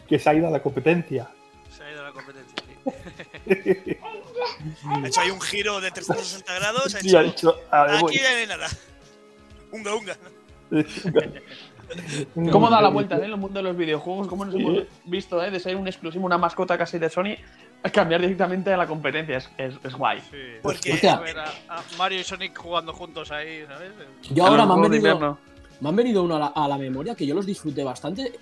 [0.08, 1.30] que se ha ido a la competencia.
[1.76, 3.98] Se ha ido la competencia, sí.
[4.86, 6.96] Ha hecho ahí un giro de 360 grados.
[6.96, 8.16] Ha Sí, ha dicho, a ver, aquí voy.
[8.16, 8.68] ya no hay nada.
[9.72, 10.18] Unga, unga.
[12.52, 14.28] ¿Cómo da la vuelta en el mundo de los videojuegos?
[14.28, 17.36] ¿Cómo nos hemos visto eh, de ser un exclusivo, una mascota casi de Sony,
[17.82, 19.38] a cambiar directamente a la competencia?
[19.38, 20.20] Es, es, es guay.
[20.30, 20.38] Sí.
[20.62, 21.10] Porque.
[21.10, 23.92] A ver a, a Mario y Sonic jugando juntos ahí, ¿sabes?
[24.30, 25.40] Yo ahora me han, venido,
[25.82, 28.34] me han venido uno a la, a la memoria que yo los disfruté bastante.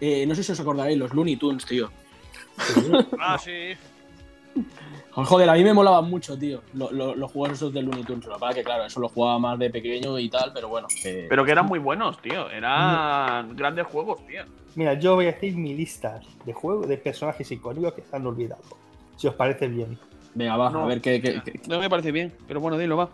[0.00, 1.90] Eh, no sé si os acordaréis, los Looney Tunes, tío.
[3.20, 3.72] Ah, sí.
[5.14, 8.24] Joder, a mí me molaban mucho, tío, lo- lo- los juegos esos de Looney Tunes.
[8.26, 10.68] Lo que pasa es que, claro, eso lo jugaba más de pequeño y tal, pero
[10.68, 10.88] bueno.
[11.28, 12.48] Pero que eran muy buenos, tío.
[12.50, 14.42] Eran grandes juegos, tío.
[14.74, 18.26] Mira, yo voy a decir mi lista de juegos de personajes icónicos que se han
[18.26, 18.62] olvidado.
[19.16, 19.98] Si os parece bien.
[20.34, 20.84] Venga, va, No.
[20.84, 21.20] a ver qué.
[21.20, 23.10] qué- qué- No me parece bien, pero bueno, dilo, va.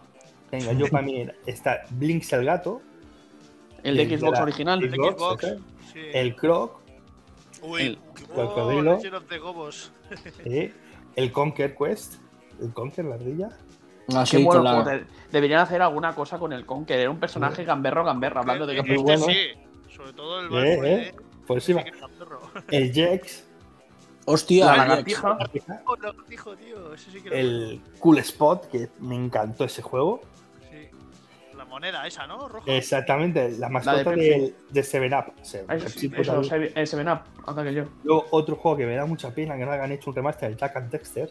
[0.53, 2.81] Venga, yo para mí está Blinks el gato,
[3.83, 4.83] El de Xbox original.
[4.85, 5.47] El de Xbox, Xbox.
[5.93, 6.01] Sí.
[6.15, 6.79] el Croc,
[7.61, 8.71] Uy, El- qué Oh,
[10.45, 10.73] eh,
[11.17, 12.15] el Conquer Quest,
[12.61, 13.49] el Conquer, la ardilla.
[14.31, 15.07] Qué bueno, la- joder.
[15.31, 16.99] Deberían hacer alguna cosa con el Conker.
[16.99, 19.27] Era un personaje gamberro, gamberro, hablando de Este que bueno.
[19.27, 19.37] sí.
[19.95, 21.15] Sobre todo el Eh, Valkyrie, eh.
[21.47, 21.83] Por eso iba.
[21.83, 22.41] Sí perro.
[22.71, 23.45] El Jex,
[24.25, 25.39] Hostia, la lagartija.
[27.31, 30.21] El Cool Spot, que me encantó ese juego.
[31.79, 32.49] La moneda esa, ¿no?
[32.49, 32.73] Roja.
[32.73, 34.21] Exactamente, la mascota Pepsi.
[34.29, 35.33] de, de Seven Up.
[35.43, 36.43] Se- Eso, Pepsi, sí, pues, eso.
[36.43, 37.85] Seven eh, Seven Up, anda que yo.
[38.03, 40.57] Luego otro juego que me da mucha pena que no hayan hecho un remaster, el
[40.57, 41.31] Jack and Dexter.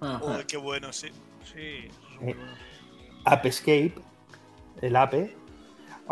[0.00, 1.08] Uy, qué bueno, sí.
[1.42, 1.88] Sí,
[2.22, 2.36] Eh.
[3.24, 3.94] Ape Escape,
[4.80, 5.36] el Ape.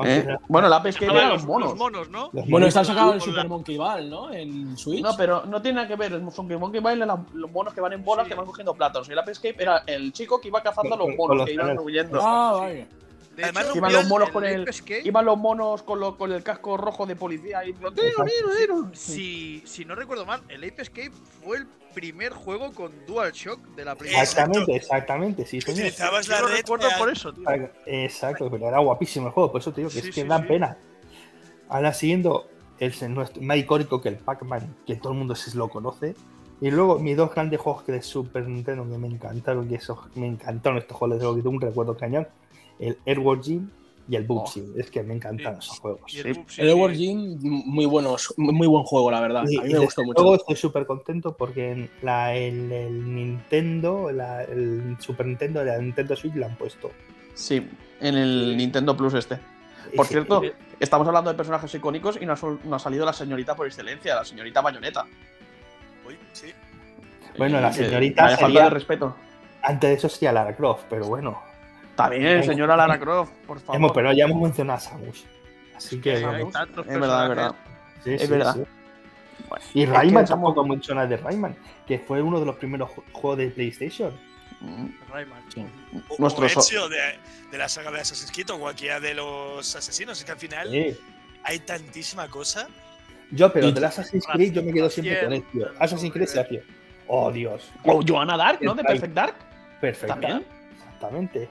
[0.04, 1.70] Eh, Bueno, la pesca Ah, eran los, los monos.
[1.70, 2.20] los monos, ¿no?
[2.24, 4.32] los Bueno, monos- está sacado el Con la- Super Monkey Ball, ¿no?
[4.32, 5.02] En Switch.
[5.02, 6.12] No, pero no tiene nada que ver.
[6.12, 8.30] El Monkey Monkey Ball era los monos que van en bolas Sí.
[8.30, 9.08] que van cogiendo plátanos.
[9.08, 11.36] Y el Ape Escape era el chico que iba cazando a los Con- con monos
[11.38, 12.20] los que iban huyendo.
[12.22, 12.86] Ah, Sí.
[13.42, 13.52] Vale.
[13.52, 15.06] De Además, hecho, Iban los monos el- con el el.
[15.06, 18.24] Iban los monos con, lo- con el casco rojo de policía y "Tiro, tiro,
[18.58, 18.90] tiro".
[18.94, 23.84] Si, si no recuerdo mal, el Ape Escape fue el primer juego con DualShock de
[23.84, 24.22] la PlayStation.
[24.22, 25.78] Exactamente, exactamente, sí, señor.
[25.80, 26.56] utilizabas la lo red.
[26.58, 27.44] recuerdo por eso, tío.
[27.86, 30.28] Exacto, pero era guapísimo el juego, por eso te digo que Sí, es que sí,
[30.28, 30.44] da sí.
[30.46, 30.76] pena.
[31.68, 32.48] Ahora siguiendo
[32.78, 36.14] el nuestro, más icónico que el Pac-Man, que todo el mundo se lo conoce.
[36.60, 39.98] Y luego mis dos grandes juegos que de Super Nintendo que me encantaron, que esos,
[40.16, 42.26] me encantaron estos juegos, les tengo que tengo un recuerdo cañón.
[42.78, 43.70] El Airworld Gym
[44.10, 44.64] y el Bubsy.
[44.78, 45.66] Es que me encantan Sí.
[45.68, 46.10] esos juegos.
[46.10, 46.20] Sí.
[46.20, 49.44] el El Edward Jim, muy, buenos, muy buen juego, la verdad.
[49.48, 50.22] Y, a mí me gustó mucho.
[50.22, 55.76] luego estoy súper contento porque en la, el, el Nintendo, la- el Super Nintendo, la
[55.78, 56.90] Nintendo Switch la han puesto.
[57.34, 57.68] Sí,
[58.00, 59.38] en el Nintendo Plus este.
[59.94, 60.42] Por cierto,
[60.80, 63.66] estamos hablando de personajes icónicos y nos ha, sol- nos ha salido la señorita por
[63.66, 65.04] excelencia, la señorita Bayonetta.
[66.06, 66.46] Uy, sí.
[67.36, 69.16] Bueno, la señorita Vaya falta de respeto.
[69.62, 71.40] antes de eso sería Lara Croft, pero bueno.
[71.98, 73.76] También, señora Lara Croft, por favor.
[73.76, 75.24] Hemos, pero ya hemos mencionado a Samus.
[75.76, 76.20] Así que.
[76.52, 77.54] Tantos Es verdad, es verdad.
[78.04, 78.54] Sí, es sí, verdad.
[78.54, 78.62] sí.
[79.48, 81.56] Bueno, Y es Rayman que somos- tampoco de Rayman,
[81.86, 84.12] que fue uno de los primeros ju- juegos de PlayStation.
[84.60, 85.42] Mm, Rayman.
[85.54, 85.64] Sí.
[86.08, 86.98] O, Nuestro o Ezio de,
[87.50, 90.18] de la saga de Assassin's Creed o cualquiera de los asesinos.
[90.18, 90.96] Es que al final Sí.
[91.44, 92.68] hay tantísima cosa.
[93.30, 95.70] Yo, pero Y- de Assassin's Creed yo me quedo siempre con Ezio.
[95.78, 96.62] Assassin's Creed Sergio.
[97.06, 97.70] Oh, Dios.
[97.84, 98.74] O Joanna Dark, ¿no?
[98.74, 98.92] De Está.
[98.92, 99.34] Perfect Dark.
[99.80, 100.12] Perfecto.
[100.14, 100.44] También.
[100.76, 101.48] Exactamente.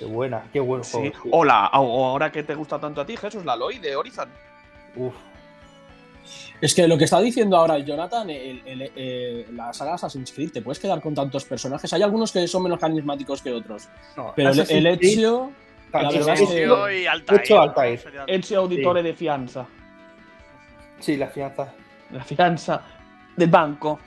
[0.00, 1.12] Qué buena, qué buen Sí.
[1.12, 1.36] juego.
[1.38, 4.28] Hola, o ahora que te gusta tanto a ti, Jesús, la Aloy de Horizon.
[4.96, 5.14] Uf.
[6.60, 10.52] Es que lo que está diciendo ahora Jonathan, el- el- eh, la saga Assassin's Creed,
[10.52, 11.92] te puedes quedar con tantos personajes.
[11.92, 13.88] Hay algunos que son menos carismáticos que otros.
[14.16, 15.50] No, Pero el, el Ezio,
[15.92, 17.40] la Ezio- verdad es que- Ezio y Altair.
[17.42, 17.60] Ezio.
[17.60, 18.00] Altair.
[18.26, 19.66] Ezio Auditore de Fianza.
[20.98, 21.72] Sí, la fianza.
[22.10, 22.82] La fianza
[23.36, 23.98] del banco.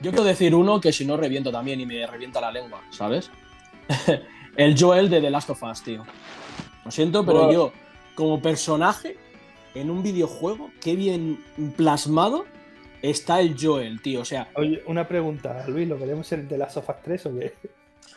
[0.00, 3.30] yo quiero decir uno que si no reviento también y me revienta la lengua, ¿sabes?
[4.56, 6.04] el Joel de The Last of Us, tío.
[6.84, 7.72] Lo siento, pero yo,
[8.14, 9.16] como personaje,
[9.74, 11.42] en un videojuego, qué bien
[11.76, 12.44] plasmado
[13.00, 14.20] está el Joel, tío.
[14.20, 17.34] O sea, Oye, una pregunta, Luis, ¿lo veremos en The Last of Us 3 o
[17.38, 17.54] qué?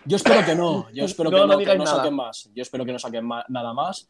[0.03, 0.87] yo espero que no.
[0.93, 1.97] Yo espero No, que no no, que digáis no nada.
[1.97, 2.49] saquen más.
[2.53, 4.07] Yo espero que no saquen ma- nada más.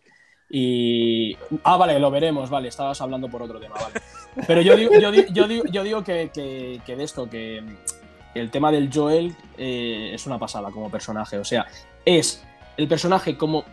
[0.50, 1.36] Y.
[1.64, 2.68] Ah, vale, lo veremos, vale.
[2.70, 3.96] Estabas hablando por otro tema, vale.
[4.48, 7.64] Pero yo digo, yo digo, yo digo, yo digo que, que- que de esto, que
[8.36, 11.38] el tema del Joel eh, es una pasada como personaje.
[11.38, 11.66] O sea,
[12.06, 12.44] es
[12.78, 13.64] el personaje como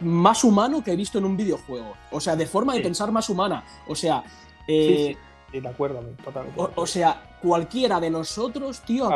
[0.00, 1.94] más humano que he visto en un videojuego.
[2.10, 3.64] O sea, de forma de pensar más humana.
[3.88, 4.22] O sea,
[4.66, 5.18] Sí, eh, sí,
[5.52, 6.60] sí, de acuerdo, totalmente.
[6.60, 9.08] o, o sea, cualquiera de nosotros, tío,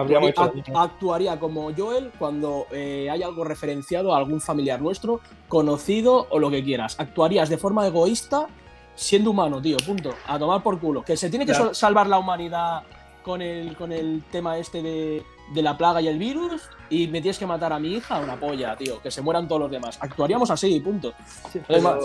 [0.75, 6.51] actuaría, como Joel cuando eh, hay algo referenciado a algún familiar nuestro, conocido o lo
[6.51, 6.99] que quieras.
[6.99, 8.47] Actuarías de forma egoísta
[8.95, 10.15] siendo humano, tío, punto.
[10.27, 11.03] A tomar por culo.
[11.03, 11.75] Que se tiene que Claro.
[11.75, 12.83] salvar la humanidad
[13.23, 15.23] con el, con el tema este de,
[15.55, 18.39] de la plaga y el virus y me tienes que matar a mi hija, una
[18.39, 19.01] polla, tío.
[19.01, 19.99] Que se mueran todos los demás.
[20.01, 21.13] Actuaríamos así, punto.
[21.53, 21.97] Sí, Además-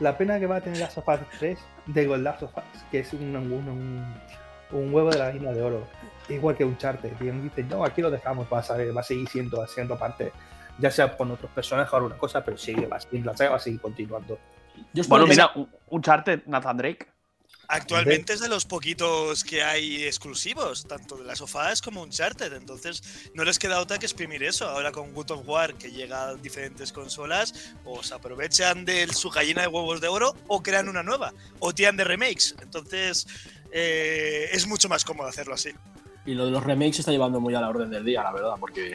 [0.00, 2.82] la pena que va a tener Last of Us 3 de Gold Last of Us,
[2.90, 4.14] que es un, un, un-
[4.72, 5.86] un huevo de la gallina de oro,
[6.28, 7.14] igual que un charter.
[7.20, 10.32] Y dicen, no, aquí lo dejamos, va a, salir- va a seguir siendo, siendo parte,
[10.80, 13.50] ya sea con otros personajes o alguna cosa, pero sigue, va a seguir, la saga
[13.50, 14.36] va a seguir continuando.
[14.92, 17.06] Yo Bueno, mira, un, un Charter, Nathan Drake.
[17.68, 23.30] Actualmente es de los poquitos que hay exclusivos, tanto de las sofás como Uncharted, entonces
[23.34, 24.68] no les queda otra que exprimir eso.
[24.68, 29.30] Ahora con Good of War, que llega a diferentes consolas, o se aprovechan de su
[29.30, 32.54] gallina de huevos de oro o crean una nueva, o tiran de remakes.
[32.60, 33.26] Entonces
[33.72, 35.70] eh, es mucho más cómodo hacerlo así.
[36.26, 38.32] Y lo de los remakes se está llevando muy a la orden del día, la
[38.32, 38.94] verdad, porque.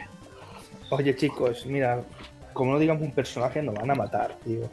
[0.90, 2.02] Oye, chicos, mira,
[2.52, 4.68] como no digamos un personaje, nos van a matar, tío.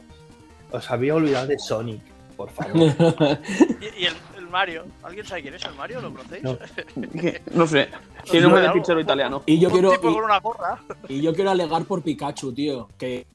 [0.70, 2.02] Os había olvidado de Sonic,
[2.38, 2.74] por favor.
[3.80, 4.84] Y, y el, el Mario.
[5.02, 6.00] ¿Alguien sabe quién es el Mario?
[6.00, 6.42] ¿Lo conocéis?
[6.42, 6.56] No.
[7.54, 7.88] No sé.
[8.24, 9.42] Tiene nombre de fichero italiano.
[9.44, 9.90] y yo quiero.
[9.90, 10.80] tipo y- con una gorra.
[11.08, 12.88] Y yo quiero alegar por Pikachu, tío.
[12.96, 13.26] Que.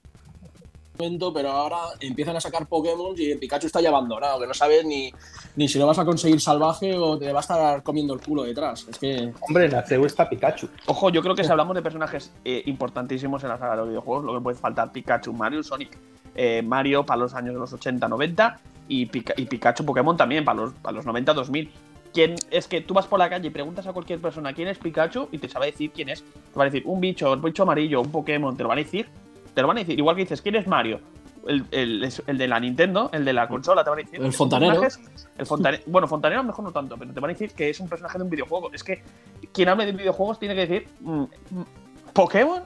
[0.97, 4.53] momento, Pero ahora empiezan a sacar Pokémon y el Pikachu está ya abandonado, que no
[4.53, 5.11] sabes ni,
[5.55, 8.43] ni si lo vas a conseguir salvaje o te va a estar comiendo el culo
[8.43, 8.87] detrás.
[8.89, 9.31] Es que.
[9.41, 10.67] Hombre, en la CEU está Pikachu.
[10.87, 13.87] Ojo, yo creo que si hablamos de personajes eh, importantísimos en la saga de los
[13.89, 15.97] videojuegos, lo que puede faltar Pikachu, Mario, Sonic.
[16.35, 20.61] Eh, Mario para los años de los 80-90 y, Pika- y Pikachu Pokémon también para
[20.61, 21.69] los, para los 90-2000.
[22.13, 24.77] ¿Quién, es que tú vas por la calle y preguntas a cualquier persona quién es
[24.77, 26.21] Pikachu y te sabe decir quién es.
[26.23, 28.81] Te va a decir un bicho, un bicho amarillo, un Pokémon, te lo van a
[28.83, 29.07] decir.
[29.55, 29.97] Te lo van a decir.
[29.97, 30.99] Igual que dices, ¿quién es Mario?
[31.47, 34.21] El, el- el de la Nintendo, el de la consola, te van a decir.
[34.21, 34.73] El fontanero.
[35.37, 35.83] El fontanero.
[35.87, 38.23] Bueno, fontanero mejor no tanto, pero te van a decir que es un personaje de
[38.25, 38.71] un videojuego.
[38.71, 39.01] Es que
[39.51, 41.65] quien hable de videojuegos tiene que decir mm, mm,
[42.13, 42.61] Pokémon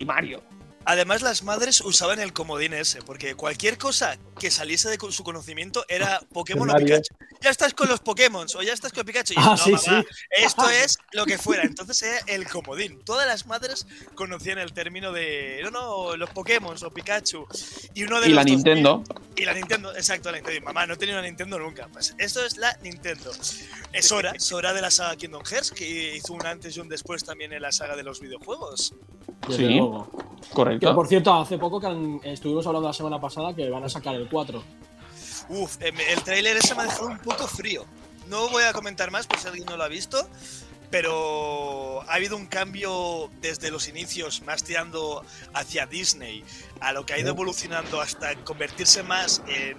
[0.00, 0.40] y Mario.
[0.90, 5.84] Además, las madres usaban el comodín ese, porque cualquier cosa que saliese de su conocimiento
[5.86, 6.74] era Pokémon o.
[6.74, 7.14] Pikachu.
[7.42, 9.34] Ya estás con los Pokémon o ya estás con Pikachu.
[9.34, 10.08] Y Ah, no, sí, mamá, sí.
[10.30, 11.64] Esto es lo que fuera.
[11.64, 13.04] Entonces era el comodín.
[13.04, 15.60] Todas las madres conocían el término de.
[15.64, 17.46] No, no, los Pokémon o Pikachu.
[17.92, 19.04] Y uno de Y los la 2000 Nintendo.
[19.36, 20.64] Y la Nintendo, exacto, la Nintendo.
[20.64, 21.86] Mamá, no he tenido una Nintendo nunca.
[21.92, 23.30] Pues esto es la Nintendo.
[23.92, 27.24] Es Sora, Sora de la saga Kingdom Hearts, que hizo un antes y un después
[27.24, 28.94] también en la saga de los videojuegos.
[29.50, 29.80] Sí.
[30.80, 33.88] Que por cierto, hace poco que han- estuvimos hablando la semana pasada que van a
[33.88, 34.62] sacar el 4.
[35.50, 37.84] Uf, em, el tráiler ese me ha dejado un poco frío.
[38.28, 40.28] No voy a comentar más por si alguien no lo ha visto,
[40.90, 46.44] pero ha habido un cambio desde los inicios, más tirando hacia Disney,
[46.80, 49.76] a lo que ha ido evolucionando hasta convertirse más en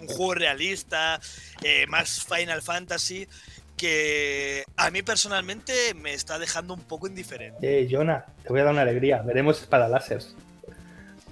[0.00, 1.20] un juego realista,
[1.62, 3.28] eh, más Final Fantasy,
[3.76, 7.58] que a mí personalmente me está dejando un poco indiferente.
[7.62, 9.22] Eh, Jonah, te voy a dar una alegría.
[9.22, 10.34] Veremos espada láseres.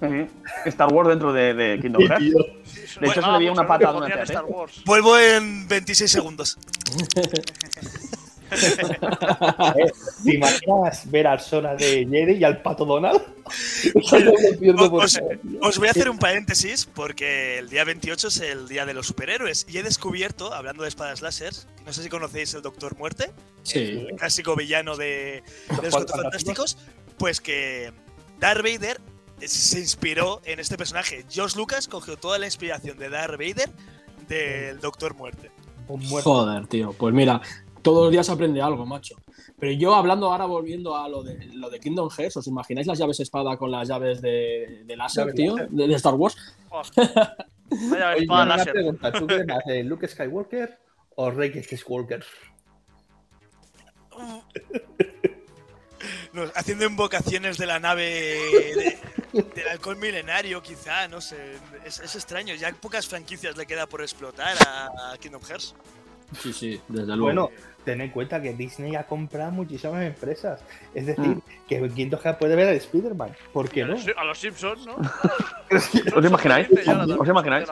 [0.01, 0.27] Ujú.
[0.65, 2.25] Star Wars dentro de, de Kingdom Hearts.
[2.99, 4.25] De hecho, se le veía una patada a una ¿eh?
[4.85, 6.57] Vuelvo en 26 segundos.
[10.23, 13.21] ¿Te imaginas ver al Sora de Jedi y al Pato Donald?
[15.61, 19.07] Os- voy a hacer un paréntesis porque el día 28 es el día de los
[19.07, 21.53] superhéroes y he descubierto, hablando de espadas láser,
[21.85, 23.31] no sé si conocéis el Doctor Muerte,
[23.63, 23.79] Sí.
[24.09, 26.77] el clásico villano de, de los Cuatro Fantásticos,
[27.17, 27.91] pues que
[28.39, 28.99] Darth Vader
[29.39, 31.25] se inspiró en este personaje.
[31.29, 33.69] George Lucas cogió toda la inspiración de Darth Vader
[34.27, 35.51] del Doctor Muerte.
[35.87, 36.93] Joder, tío.
[36.93, 37.41] Pues mira,
[37.83, 39.15] todos los días se aprende algo, macho.
[39.59, 42.97] Pero yo hablando ahora, volviendo a lo de, lo de Kingdom Hearts, ¿os imagináis las
[42.97, 45.55] llaves espada con las llaves de, de láser, tío?
[45.55, 46.35] De, de Star Wars.
[46.71, 46.97] Vaya
[48.15, 48.73] Oye, espada una láser.
[48.73, 49.11] pregunta.
[49.11, 50.79] ¿Tú qué más, eh, Luke Skywalker
[51.15, 52.23] o Rey Skywalker?
[56.33, 58.97] No, haciendo invocaciones de la nave de-
[59.55, 61.55] del alcohol milenario, quizá, no sé.
[61.85, 62.55] Es, es extraño.
[62.55, 65.75] Ya pocas franquicias le queda por explotar a, a Kingdom Hearts.
[66.41, 67.23] Sí, sí, desde luego.
[67.23, 67.49] Bueno,
[67.83, 70.61] ten en cuenta que Disney ha comprado muchísimas empresas.
[70.93, 73.35] Es decir, que en Quinto G puede ver a Spider-Man.
[73.51, 73.95] ¿Por qué a, no?
[74.17, 74.95] a los Simpsons, ¿no?
[76.15, 76.67] ¿Os imagináis?
[77.17, 77.67] ¿Os imagináis?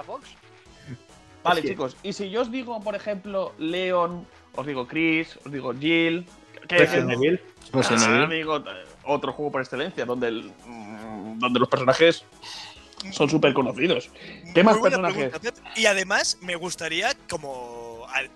[1.44, 5.40] Vale, Es que- chicos, y si yo os digo, por ejemplo, Leon, os digo Chris,
[5.44, 6.26] os digo Jill,
[6.68, 7.42] ¿qué Evil.
[7.74, 8.62] Resident Ah, digo, eh,
[9.06, 12.26] otro juego por excelencia, donde, el, mm, donde los personajes
[13.12, 14.12] son súper conocidos.
[14.54, 15.34] ¿Qué más personajes?
[15.76, 17.81] Y además, me gustaría, como.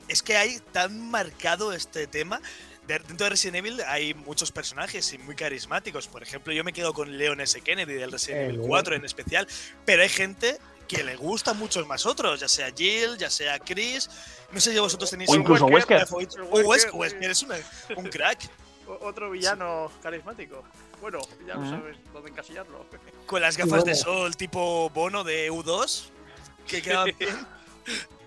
[0.07, 2.41] Es que hay tan marcado este tema.
[2.87, 6.07] de- Dentro de Resident Evil hay muchos personajes y muy carismáticos.
[6.07, 7.59] Por ejemplo, yo me quedo con Leon S.
[7.61, 8.69] Kennedy del Resident Eh, Evil bueno.
[8.69, 9.47] 4 en especial.
[9.85, 14.07] Pero hay gente que le gusta muchos más otros, ya sea Jill, ya sea Chris.
[14.51, 16.05] No sé si vosotros tenéis O un incluso Wesker,
[16.91, 17.57] O eres una-
[17.97, 18.47] un crack.
[19.01, 20.63] Otro villano carismático.
[21.01, 22.85] Bueno, ya no sabes dónde encasillarlo.
[23.25, 26.09] Con las gafas de sol tipo Bono de U2.
[26.67, 27.35] Que quedaban bien.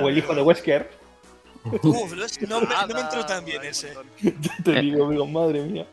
[0.00, 0.90] O el hijo de Wesker.
[1.64, 2.12] Uf,
[2.48, 3.94] no, me, no me Nada, entró tan bien ese.
[4.64, 5.86] Te digo, digo, madre mía.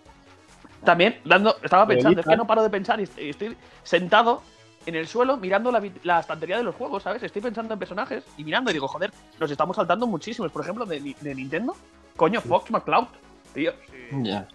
[0.84, 4.42] También, dando, estaba pensando, es que no paro de pensar y estoy, sentado
[4.86, 5.72] en el suelo mirando
[6.04, 7.22] la, estantería de los juegos, ¿sabes?
[7.22, 10.52] Estoy pensando en personajes y mirando y digo, joder, nos estamos saltando muchísimos.
[10.52, 11.76] Por ejemplo, de, Ni- de Nintendo.
[12.16, 13.08] Coño, Fox McCloud,
[13.54, 13.74] tío.
[13.92, 14.24] Sí.
[14.24, 14.48] Ya.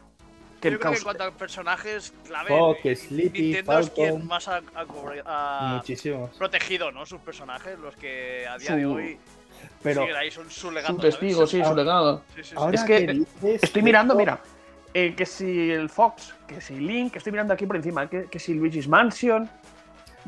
[0.65, 4.27] Que Yo creo que en cuanto a personajes clave, Fox, Sleepy, Nintendo es quien Falcon.
[4.27, 5.83] más ha, ha
[6.39, 7.05] protegido, ¿no?
[7.05, 9.19] Sus personajes, los que a día Su- de hoy
[9.83, 10.95] Pero siguen ahí, son su legado.
[10.95, 12.23] Su testigo, sí, su legado.
[12.35, 12.55] Sí, sí, sí.
[12.57, 13.23] ahora Es que
[13.63, 14.41] Estoy mirando, mira.
[14.95, 18.39] eh, que si el Fox, que si Link, estoy mirando aquí por encima, que, que
[18.39, 19.51] si Luigi's Mansion.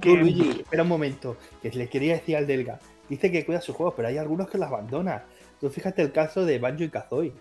[0.00, 2.78] Que, Tú, Luigi, espera un momento, que le quería decir al Delga.
[3.08, 5.24] Dice que cuida sus juegos, pero hay algunos que los abandona.
[5.58, 7.32] Tú fíjate el caso de Banjo y Kazooie.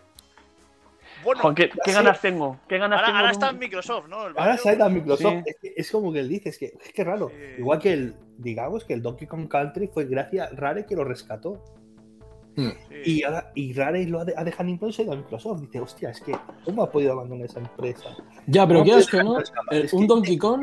[1.24, 1.92] Bueno, ¿qué, qué sí.
[1.92, 2.60] ganas tengo?
[2.68, 3.18] ¿Qué ganas ahora, tengo?
[3.20, 4.28] ahora está en Microsoft, ¿no?
[4.28, 5.34] El Ahora sale a Microsoft.
[5.34, 5.44] Sí.
[5.46, 7.30] Es, que- es como que él dice, es que es que raro.
[7.30, 7.36] Sí.
[7.60, 11.04] Igual que el, digamos que el Donkey Kong Country fue gracias a Rare que lo
[11.04, 11.64] rescató.
[12.58, 12.72] Sí.
[13.04, 15.60] Y ahora y Rare lo ha, de- ha dejado y ido a Microsoft.
[15.60, 18.16] Dice, hostia, es que ¿cómo ha podido abandonar esa empresa?
[18.48, 19.38] Ya, pero No quieras que no,
[19.72, 20.62] el- es que- un Donkey Kong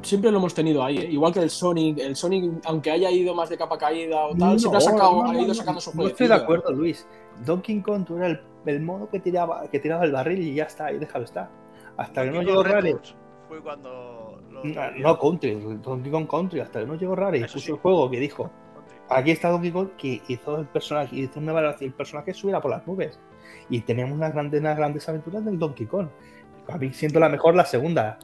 [0.00, 1.08] siempre lo hemos tenido ahí, ¿eh?
[1.10, 1.98] igual que el Sonic.
[1.98, 5.28] El Sonic, aunque haya ido más de capa caída o tal, siempre ha, sacado, no,
[5.28, 6.10] ha no, ido no, sacando su No juego.
[6.10, 7.06] estoy de acuerdo, Luis.
[7.44, 10.64] Donkey Kong tú era el, el mono que tiraba, que tiraba el barril y ya
[10.64, 11.48] está, y déjalo estar.
[11.96, 12.96] Hasta que no llegó Rare.
[13.48, 14.40] Fue cuando.
[14.50, 17.66] lo- No, no Country, Donkey Kong Country, hasta que no llegó Rare y Eso puso
[17.66, 17.72] sí.
[17.72, 18.50] el juego que dijo,
[19.10, 22.70] aquí está Donkey Kong que hizo el personaje, hizo una evaluación, el personaje subiera por
[22.70, 23.20] las nubes.
[23.68, 26.08] Y teníamos unas grandes, unas grandes aventuras del Donkey Kong.
[26.68, 28.18] A mí siento la mejor la segunda.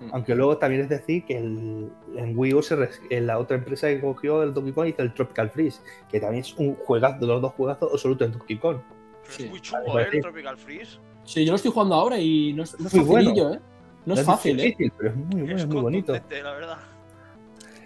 [0.00, 0.10] Mm.
[0.12, 3.56] Aunque luego también es decir que el, en Wii U se res- en la otra
[3.56, 7.18] empresa que cogió el Donkey Kong hizo el Tropical Freeze, que también es un juegazo
[7.20, 8.78] de los dos juegazos absolutos en Donkey Kong.
[9.24, 9.44] Pero Sí.
[9.44, 10.10] es muy chungo, Vale, ¿eh?
[10.12, 10.98] El Tropical Freeze.
[11.24, 13.52] Sí, yo lo estoy jugando ahora y no es, no es Muy bueno.
[13.54, 13.60] ¿eh?
[14.06, 14.64] No, es fácil, ¿eh?
[14.64, 16.12] difícil, pero es muy bueno, es muy bonito.
[16.12, 16.78] la verdad.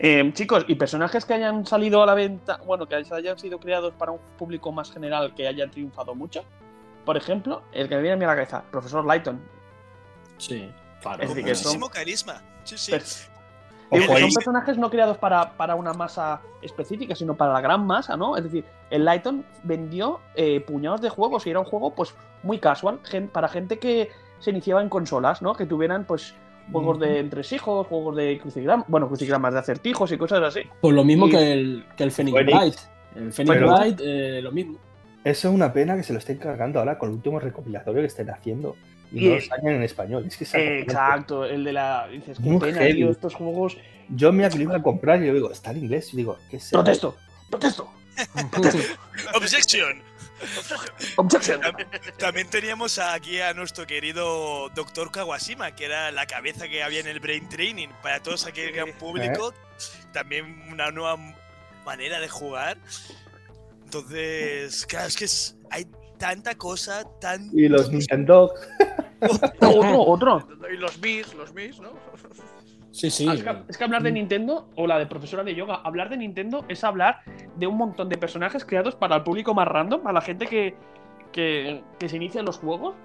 [0.01, 3.95] Eh, chicos, y personajes que hayan salido a la venta, bueno, que hayan sido creados
[3.95, 6.45] para un público más general que hayan triunfado mucho.
[7.05, 9.41] Por ejemplo, el que me viene a mí a la cabeza, Profesor Lighton.
[10.37, 10.71] Sí,
[11.01, 11.23] claro.
[11.23, 12.43] Es decir, que son- carisma.
[12.65, 12.93] Sí, sí.
[13.91, 18.17] Ojo son personajes no creados para, para una masa específica, sino para la gran masa,
[18.17, 18.37] ¿no?
[18.37, 22.59] Es decir, el Lighton vendió eh, puñados de juegos y era un juego, pues, muy
[22.59, 25.55] casual, gen- para gente que se iniciaba en consolas, ¿no?
[25.55, 26.35] Que tuvieran, pues,
[26.71, 30.61] juegos de entresijos, juegos de crucigramas, bueno, crucigramas de acertijos y cosas así.
[30.83, 32.35] Pues lo mismo Y- que el, que el Phoenix.
[32.37, 32.75] Wright.
[33.17, 34.77] El Phoenix Pero- Wright, eh, lo mismo.
[35.25, 38.07] Eso es una pena que se lo estén cargando ahora con el último recopilatorio que
[38.07, 38.77] estén haciendo.
[39.13, 39.39] Y, Y- no lo
[39.77, 40.25] en español.
[40.27, 42.09] Es que es Eh, exacto, el de la.
[42.09, 42.95] Dices, qué Muy pena, heavy.
[42.95, 43.77] tío, estos juegos.
[44.11, 46.13] Yo lo iba a comprar y yo digo, está en inglés.
[46.15, 47.17] Y digo, ¿qué es ¡Protesto!
[47.51, 47.91] ¡Protesto!
[49.35, 50.03] Objection.
[51.17, 51.61] ¡Objection!
[52.19, 55.11] También teníamos aquí a nuestro querido Dr.
[55.11, 58.93] Kawashima, que era la cabeza que había en el Brain Training para todos aquel gran
[58.95, 59.53] público.
[60.13, 61.17] También una nueva
[61.85, 62.79] manera de jugar.
[63.85, 65.87] Entonces, claro, es que es- hay
[66.19, 67.51] tanta cosa, tan.
[67.53, 68.53] Y los Nintendo.
[69.61, 70.49] otro, otro.
[70.73, 71.91] Y los Mis, los Mis, ¿no?
[72.91, 73.27] Sí, sí.
[73.29, 76.09] Ah, es, que, es que hablar de Nintendo, o la de profesora de yoga, hablar
[76.11, 77.21] de Nintendo es hablar
[77.57, 80.75] de un montón de personajes creados para el público más random, para la gente que,
[81.33, 82.97] que, que se inicia en los juegos.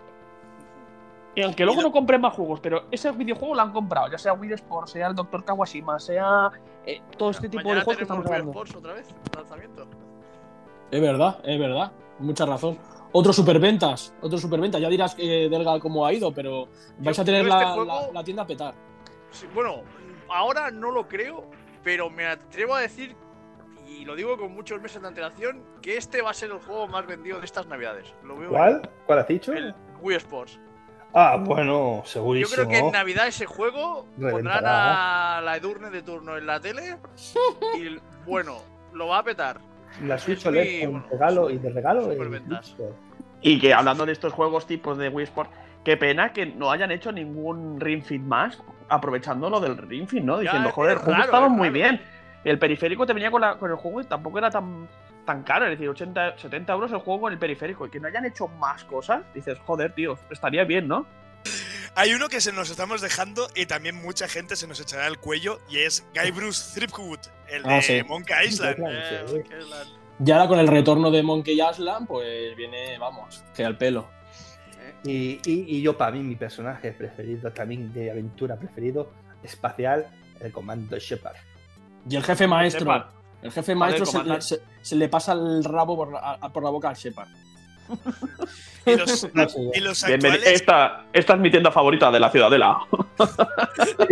[1.36, 4.34] Y aunque luego no compren más juegos, pero ese videojuego lo han comprado, ya sea
[4.34, 5.44] Wii Sport, sea el Dr.
[5.44, 6.52] Kawashima, sea
[6.86, 8.52] eh, todo este tipo de juegos que estamos Wii hablando.
[8.52, 9.88] Sports otra vez, lanzamiento.
[10.92, 11.92] Es verdad, es verdad.
[12.20, 12.78] Mucha razón.
[13.14, 14.82] Otro superventas, otro superventas.
[14.82, 17.74] Ya dirás que Delga cómo ha ido, pero vais Yo- a tener yo la, este
[17.74, 18.74] juego- la- la tienda a petar.
[19.32, 19.82] Sí, bueno,
[20.30, 21.45] ahora no lo creo,
[21.84, 23.16] pero me atrevo a decir,
[23.88, 26.88] y lo digo con muchos meses de antelación, que este va a ser el juego
[26.88, 28.11] más vendido de estas navidades.
[28.24, 28.89] Lo veo ¿Cuál?
[29.05, 29.53] ¿Cuál has dicho?
[29.53, 30.59] El Wii Sports.
[31.14, 32.55] Ah, bueno, Yo segurísimo.
[32.55, 35.38] creo que en Navidad ese juego pondrán Reventará.
[35.38, 36.97] a la Edurne de turno en la tele
[37.78, 38.57] y bueno,
[38.93, 39.59] lo va a petar.
[40.02, 42.08] La Switch OLED con regalo y de regalo.
[43.41, 45.52] Y que hablando de estos juegos tipos de Wii Sport,
[45.84, 50.24] qué pena que no hayan hecho ningún Ring Fit más, aprovechando lo del Ring Fit,
[50.24, 50.39] ¿no?
[50.39, 51.74] Diciendo, joder, el juego estaba es muy raro.
[51.74, 52.02] bien.
[52.44, 54.88] El periférico te venía con, la- con el juego y tampoco era tan,
[55.26, 57.86] tan caro, es decir, 80, 70 euros el juego con el periférico.
[57.86, 61.06] Y que no hayan hecho más cosas, dices, joder, tío, estaría bien, ¿no?
[61.96, 65.20] Hay uno que se nos estamos dejando y también mucha gente se nos echará al
[65.20, 67.20] cuello y es Guy Bruce Threepwood,
[67.50, 68.02] el Ah, de sí.
[68.08, 68.78] Monkey Island.
[68.89, 69.54] Eh, sí.
[70.26, 74.08] Y ahora con el retorno de Monkey Island, pues viene, vamos, que al pelo.
[75.04, 79.12] Y, y, y yo, para mí, mi personaje preferido también de aventura preferido,
[79.44, 80.08] espacial,
[80.39, 81.36] el Comando Shepard.
[82.10, 82.82] Y el jefe maestro.
[82.86, 83.06] Shepard.
[83.41, 84.46] El jefe maestro se, le- comandante.
[84.46, 87.28] se- se le pasa el rabo por la, a- por la boca al Shepard.
[88.86, 92.20] Y los, No sé, y los Bienveni- actuales, esta, esta es mi tienda favorita de
[92.20, 92.78] la Ciudadela.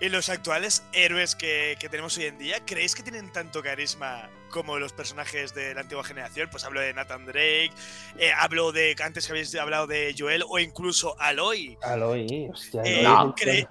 [0.00, 4.28] y los actuales héroes que, que tenemos hoy en día, ¿creéis que tienen tanto carisma
[4.48, 6.48] como los personajes de la antigua generación?
[6.50, 7.70] Pues hablo de Nathan Drake,
[8.18, 11.76] eh, hablo de, antes que habéis hablado de Joel o incluso Aloy.
[11.82, 13.66] Aloy, hostia, Eh, Aloy, cre-.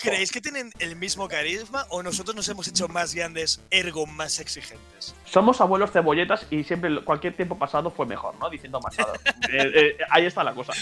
[0.00, 4.40] ¿Creéis que tienen el mismo carisma o nosotros nos hemos hecho más grandes, ergo más
[4.40, 5.14] exigentes?
[5.24, 8.50] Somos abuelos cebolletas y siempre cualquier tiempo pasado fue mejor, ¿no?
[8.50, 9.12] Diciendo Machado.
[9.52, 10.72] Eh, eh, ahí está la cosa.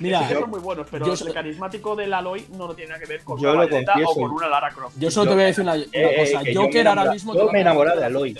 [0.00, 2.90] Mira, Sí que son muy buenos, pero yo el carismático del Aloy no lo tiene
[2.90, 3.64] nada que ver con Yo una
[4.06, 4.96] o con una Lara Croft.
[4.98, 6.42] yo solo te voy a decir una, una Eh, cosa.
[6.44, 7.34] que yo me Joker ahora mismo.
[7.34, 8.38] yo me enamoraba de Aloy.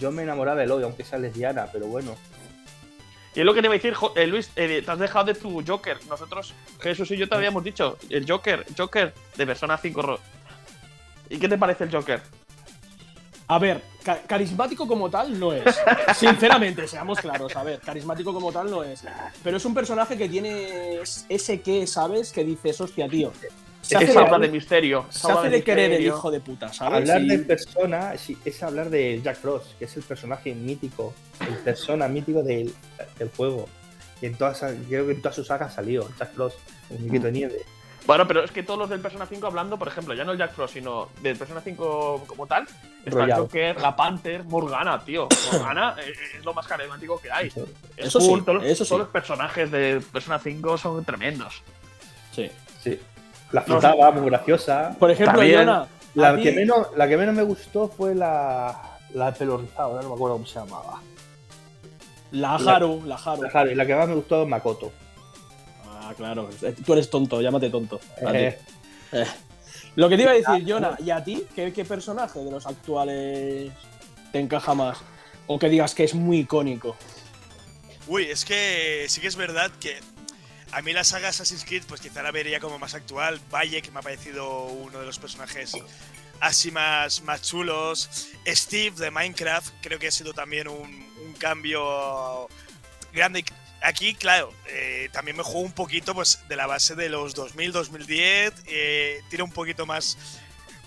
[0.00, 2.16] Yo me enamoraba de Eloy, aunque sea lesbiana, pero bueno.
[3.34, 5.34] Y es lo que te iba a decir, eh, Luis, eh, te has dejado de
[5.34, 5.98] tu Joker.
[6.08, 10.18] Nosotros, Jesús y yo te habíamos dicho, el Joker, Joker de Persona 5 Ro-
[11.28, 12.20] ¿Y qué te parece el Joker?
[13.52, 15.64] A ver, ca- carismático como tal no es.
[16.16, 17.54] Sinceramente, seamos claros.
[17.56, 19.02] A ver, carismático como tal no es.
[19.42, 22.30] Pero es un personaje que tiene es- ese que, ¿sabes?
[22.32, 23.32] Que dices, hostia, tío.
[23.82, 25.06] Se hace, habla de misterio.
[25.08, 27.10] se hace de querer el hijo de puta, ¿sabes?
[27.10, 31.54] Hablar de persona sí, es hablar de Jack Frost, que es el personaje mítico, el
[31.56, 32.72] persona mítico del,
[33.18, 33.68] del juego.
[34.22, 36.58] Y en todas, creo que en todas sus sagas salió Jack Frost,
[36.90, 37.56] el muñequito de nieve.
[38.10, 40.38] Bueno, pero es que todos los del Persona 5 hablando, por ejemplo, ya no el
[40.38, 42.64] Jack Frost, sino del Persona 5 como tal,
[43.04, 43.30] está Royal.
[43.30, 45.28] el Joker, la Panther, Morgana, tío.
[45.52, 47.46] Morgana eh, es lo más carismático que hay.
[47.46, 47.54] Es
[48.08, 48.88] Eso sí, todos, eso sí.
[48.88, 51.62] todos los personajes de Persona 5 son tremendos.
[52.34, 52.50] Sí.
[52.82, 52.98] Sí.
[53.52, 54.96] La flotaba, muy graciosa.
[54.98, 58.16] Por ejemplo, También- Yona, a La ti- que, menos, la que menos me gustó fue
[58.16, 61.00] la, la de pelo rizado, ahora no me acuerdo cómo se llamaba.
[62.32, 63.42] la Haru, la Haru.
[63.42, 64.90] La, Harry, la que más me gustó es Makoto.
[66.10, 66.50] Ah, claro.
[66.84, 68.00] Tú eres tonto, llámate tonto.
[68.34, 68.58] Eh,
[69.12, 69.26] Eh.
[69.96, 72.64] Lo que te iba a decir, Yona, ¿y a ti qué, qué personaje de los
[72.66, 73.72] actuales
[74.32, 74.98] te encaja más?
[75.46, 76.96] O que digas que es muy icónico.
[78.06, 79.98] Uy, es que sí que es verdad que
[80.72, 83.40] a mí la saga Assassin's Creed, pues quizá la vería como más actual.
[83.52, 85.72] Valle, que me ha parecido uno de los personajes
[86.40, 88.28] así más, más chulos.
[88.46, 90.88] Steve de Minecraft, creo que ha sido también un,
[91.26, 92.48] un cambio
[93.12, 93.44] grande.
[93.82, 97.72] Aquí, claro, eh, también me juego un poquito pues, de la base de los 2000,
[97.72, 98.52] 2010.
[98.66, 100.18] Eh, tira un poquito más,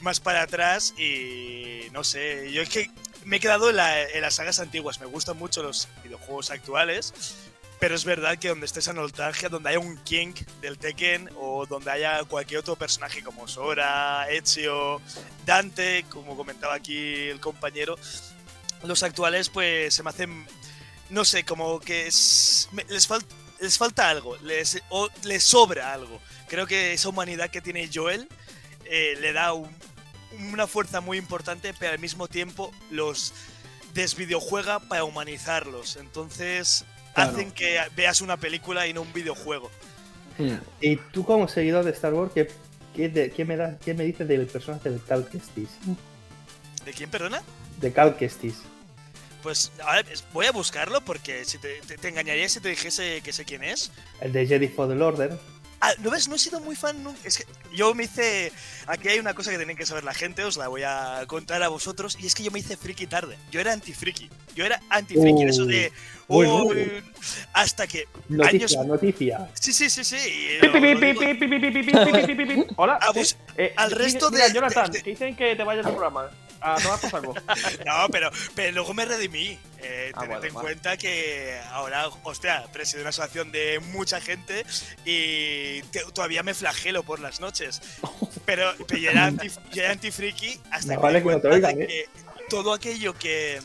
[0.02, 2.52] más para atrás y no sé.
[2.52, 2.92] Yo es que
[3.26, 3.78] me he quedado en
[4.22, 5.00] las sagas antiguas.
[5.00, 7.14] Me gustan mucho los videojuegos actuales.
[7.80, 11.66] Pero es verdad que donde esté esa nostalgia, donde haya un King del Tekken o
[11.66, 15.02] donde haya cualquier otro personaje como Sora, Ezio,
[15.46, 17.98] Dante, como comentaba aquí el compañero,
[18.84, 20.48] los actuales pues se me hacen,
[21.14, 23.24] no sé, como que es- me- les, fal-
[23.62, 26.20] les falta algo, les, o les sobra algo.
[26.48, 28.28] Creo que esa humanidad que tiene Joel
[28.86, 29.70] eh, le da un-
[30.52, 33.34] una fuerza muy importante, pero al mismo tiempo los
[33.94, 35.96] desvideojuega para humanizarlos.
[35.98, 36.84] Entonces
[37.14, 37.32] Claro.
[37.32, 39.70] hacen que veas una película y no un videojuego.
[40.82, 42.50] y tú como seguidor de Star Wars, ¿qué,
[42.96, 45.70] qué, de- qué me, da, qué me dices del personaje de Cal Kestis?
[46.84, 47.44] ¿De quién, perdona?
[47.80, 48.56] De Cal Kestis.
[49.44, 53.34] Pues ahora voy a buscarlo porque si te, te, te, engañaría si te dijese que
[53.34, 53.92] sé quién es.
[54.22, 55.38] El de Jedi Fallen Order.
[55.86, 56.30] Ah, ¿lo ves?
[56.30, 57.20] No he sido muy fan nunca.
[57.26, 58.54] Es que yo me hice.
[58.88, 61.62] Aquí hay una cosa que tienen que saber la gente, os la voy a contar
[61.62, 62.18] a vosotros.
[62.22, 63.38] Y es que yo me hice friki tarde.
[63.52, 64.30] Yo era anti-friki.
[64.56, 65.44] Yo era anti-friki.
[65.44, 65.92] Uh, eso de.
[66.30, 67.04] Uh, oh, Uy,
[67.52, 68.08] hasta que.
[68.30, 68.88] Noticia, años...
[68.88, 69.50] noticia.
[69.56, 70.18] Sí, sí, sí, sí.
[72.78, 72.98] Hola.
[73.76, 74.54] Al resto de.
[74.54, 76.28] Jonathan, que dicen que te vayas al programa.
[76.28, 76.53] ¿eh?
[76.64, 77.36] A tomar por saco.
[77.86, 79.60] No, pero, pero luego me redimí.
[79.80, 80.66] Eh, Ah, tened en vale.
[80.68, 84.66] cuenta que ahora, hostia, presido una asociación de mucha gente
[85.04, 87.82] y te- todavía me flagelo por las noches.
[88.46, 91.88] Pero, pero yo era anti, yo era anti-friki hasta No que vale que ¿eh?
[91.88, 92.06] que
[92.50, 93.62] todo aquello que,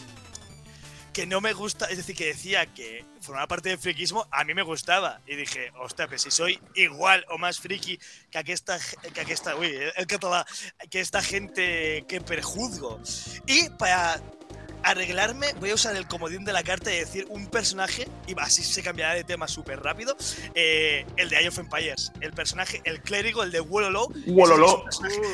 [1.19, 4.55] que no me gusta, es decir, que decía que formaba parte del friquismo, a mí
[4.55, 5.21] me gustaba.
[5.27, 7.99] Y dije, hostia, pues si soy igual o más friki
[8.31, 8.79] que aquesta,
[9.13, 13.01] que uy, el que esta gente que perjuzgo.
[13.49, 14.23] Y para
[14.83, 18.63] arreglarme, voy a usar el comodín de la carta y decir un personaje, y así
[18.63, 20.17] se cambiará de tema súper rápido,
[20.55, 22.13] eh, el de Age of Empires.
[22.21, 24.09] El personaje, el clérigo, el de Wololo.
[24.27, 24.85] Wololo.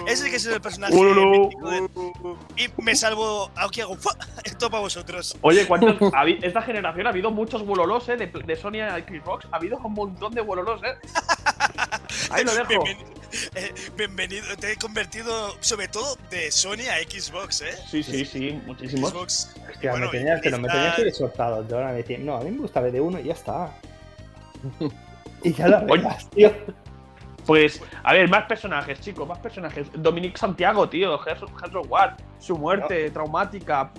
[0.07, 1.49] Ese que es el personaje Wololo.
[1.71, 4.17] de- Y me salvo, aquí hago, ¡fua!
[4.45, 5.37] esto para vosotros.
[5.43, 5.97] Oye, ¿cuántos?
[6.43, 8.17] esta generación ha habido muchos Wololos, ¿eh?
[8.17, 9.47] De, de Sony a Xbox.
[9.53, 10.95] Ha habido un montón de Wololos, ¿eh?
[12.31, 12.69] Ahí lo dejo.
[12.69, 13.15] Bienvenido,
[13.55, 17.75] eh, bienvenido, te he convertido sobre todo de Sony a Xbox, ¿eh?
[17.91, 19.11] Sí, sí, sí, muchísimos.
[19.11, 19.34] Xbox.
[19.71, 21.67] Hostia, Bueno, me tenías, pero me tenías que ir soltado.
[21.69, 23.71] Yo ahora me decía, no, a mí me gusta BD1 y ya está.
[25.43, 26.51] y ya lo arreglas, tío.
[27.47, 29.89] Pues, a ver, más personajes, chicos, más personajes.
[29.95, 31.43] Dominic Santiago, tío, Hell's
[31.89, 33.91] Ward, su muerte traumática.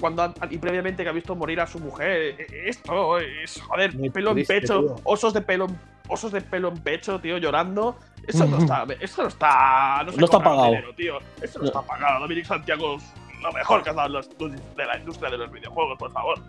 [0.00, 2.36] Cuando y previamente que ha visto morir a su mujer.
[2.38, 4.96] E- Esto es, joder, Muy pelo triste, en pecho, tío.
[5.04, 5.66] osos de pelo,
[6.08, 7.96] osos de pelo en pecho, tío, llorando.
[8.26, 10.66] Eso no está, eso no está, no, No está pagado.
[10.66, 11.18] dinero, tío.
[11.40, 11.68] Eso no, No.
[11.68, 12.20] está pagado.
[12.20, 12.98] Dominic Santiago
[13.44, 16.40] lo mejor que ha dado los- de la industria de los videojuegos, por favor.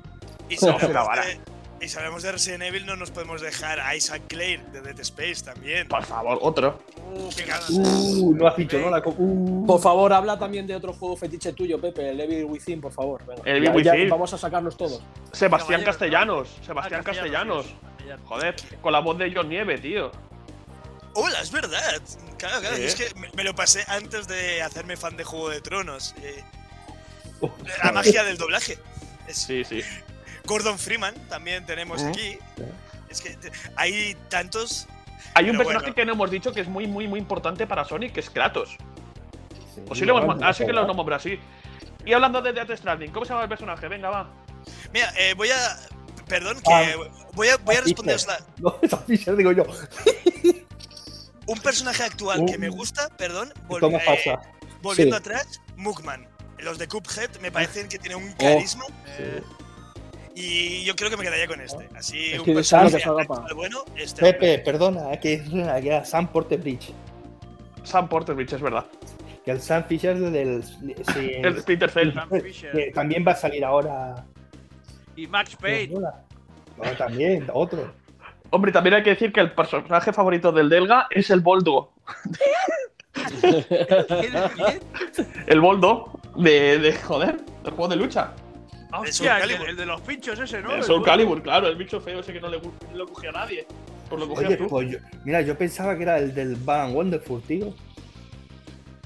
[0.50, 0.56] Y
[0.93, 1.26] vara.
[1.26, 1.39] de,
[1.82, 5.00] y si hablamos de Resident Evil, no nos podemos dejar a Isaac Clare de Dead
[5.02, 5.88] Space también.
[5.89, 6.80] Por favor, otro.
[7.14, 7.46] Uh, Qué.
[7.74, 8.89] Uh, no has dicho, ¿no?
[8.89, 9.66] La uh.
[9.68, 13.26] Por favor, habla también de otro juego fetiche tuyo, Pepe, el Evil Within, por favor.
[13.26, 13.41] Venga.
[13.46, 14.10] El Ya- Evil ya Within.
[14.10, 15.02] vamos a sacarlos todos.
[15.34, 16.50] Sebastián Caballero, Castellanos.
[16.62, 17.66] Ah, Sebastián Castellanos.
[17.66, 18.26] sí, Castellanos.
[18.30, 20.12] Joder, con la voz de John Nieve, tío.
[21.14, 22.02] Hola, es verdad.
[22.38, 22.76] Claro, claro.
[22.78, 23.08] Es ¿eh?
[23.14, 26.14] que me, me lo pasé antes de hacerme fan de Juego de Tronos.
[26.22, 26.43] eh,
[27.84, 28.78] la magia del doblaje.
[29.28, 29.82] Es- Sí, sí.
[30.46, 32.38] Gordon Freeman también tenemos aquí.
[33.10, 33.38] Es que
[33.76, 34.88] hay tantos.
[35.34, 35.96] Hay un personaje bueno.
[35.96, 38.78] que no hemos dicho que es muy, muy, muy importante para Sonic, que es Kratos.
[39.74, 41.39] Sí, O sí lo hemos igual, mandado, así que lo nombrado así.
[42.06, 43.88] Y hablando de Death Stranding, ¿cómo se llama el personaje?
[43.88, 44.30] Venga, va.
[44.93, 45.78] Mira, eh, voy a.
[46.28, 46.93] Perdón, que Ah.
[47.34, 49.64] voy a, voy a responderos la- No, es Fisher, digo yo.
[51.48, 52.74] un personaje actual que me Uh.
[52.76, 53.52] gusta, perdón.
[53.68, 54.41] vol- ¿Cómo eh, pasa?
[54.82, 55.20] volviendo Sí.
[55.20, 56.28] atrás, Mugman.
[56.60, 58.86] Los de Cuphead me parecen que tienen un carisma
[59.18, 59.41] Eh,
[60.36, 61.89] y yo creo que me quedaría con este.
[61.95, 63.01] Así, Es un que personaje
[63.56, 64.22] bueno, este.
[64.22, 66.91] Pepe, perdona, eh, que es que era Sam Porterbridge.
[67.84, 68.86] Sam Porterbridge, es verdad.
[69.45, 70.64] Que el Sam Fisher del.
[70.64, 70.82] sí,
[71.36, 72.14] El Splinter Cell.
[72.14, 74.26] Sam que también va a salir ahora.
[75.16, 75.93] y Max Payne.
[75.97, 77.93] No, también, otro.
[78.49, 81.91] Hombre, también hay que decir que el personaje favorito del Delga es el Boldo.
[83.41, 85.26] ¿Quién es?
[85.47, 88.34] El Boldo de, de joder, del juego de lucha.
[88.92, 89.70] Ah, El hostia, Soul el, de- Calibur.
[89.70, 90.74] el de los pinchos ese, ¿no?
[90.76, 91.04] el Soul.
[91.04, 93.66] Calibur, claro, el bicho feo ese que no le, no lo cogía a nadie.
[94.10, 94.68] Pues lo cogías Oye, tú.
[94.68, 97.74] pues yo, mira, yo pensaba que era el del Balan Wonderful, tío.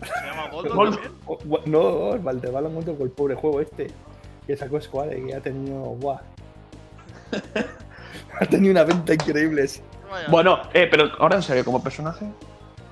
[0.01, 0.97] Se llama Goldo Goldo.
[0.97, 1.13] también.
[1.25, 3.87] O- bu- No, el de Balan Wonderful, el pobre juego este.
[4.45, 5.75] Que sacó Square, que ha tenido.
[5.95, 6.19] Buah.
[8.39, 9.63] ha tenido una venta increíble.
[9.63, 9.81] ese.
[10.29, 12.25] Bueno, eh, pero ahora en serio, como personaje,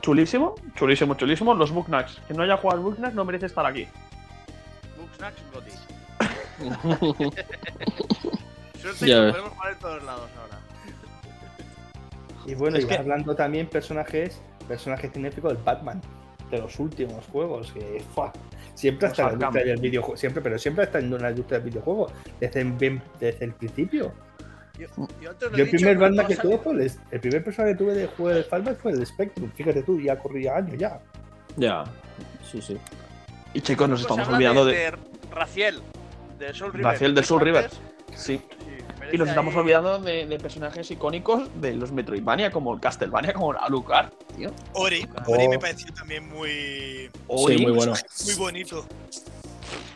[0.01, 1.53] chulísimo, chulísimo, chulísimo.
[1.55, 2.21] Los Booknacks.
[2.27, 3.87] Quien no haya jugado al Booknacks no merece estar aquí.
[5.17, 5.71] Snacks Gotti.
[8.81, 9.31] Suerte Ya que ves.
[9.31, 10.59] podemos jugar en todos lados ahora.
[12.45, 16.01] Y bueno, Es y que- hablando también personajes, personajes cinéficos del Batman,
[16.51, 18.31] de los últimos juegos, que ¡fua!
[18.73, 21.69] siempre está en la industria del videojuego, siempre, pero siempre está en la industria del
[21.69, 24.13] videojuego, desde, bien- desde el principio.
[24.79, 24.85] Yo,
[25.21, 27.43] yo antes lo he Yo el dicho, primer banda que tuve fue el, el primer
[27.43, 30.77] personaje que tuve de juego de Fallout fue el Spectrum, fíjate tú, ya corría años
[30.77, 30.99] ya.
[31.57, 31.83] Ya,
[32.49, 32.77] sí, sí.
[33.57, 34.73] Y chicos, nos Pues estamos olvidando de.
[34.75, 34.93] de
[35.31, 35.81] Raciel,
[36.37, 36.91] de Soul River.
[36.91, 37.69] Raciel del Soul River.
[38.13, 38.39] Sí.
[38.39, 38.41] sí,
[39.11, 43.33] Y nos estamos ahí- olvidando de, de personajes icónicos de los Metroidvania, como el Castlevania,
[43.33, 44.51] como Alucard, tío.
[44.73, 45.07] Ori.
[45.25, 45.31] Oh.
[45.31, 47.09] Ori me pareció también muy.
[47.47, 47.93] Sí, muy bueno.
[48.25, 48.85] Muy bonito.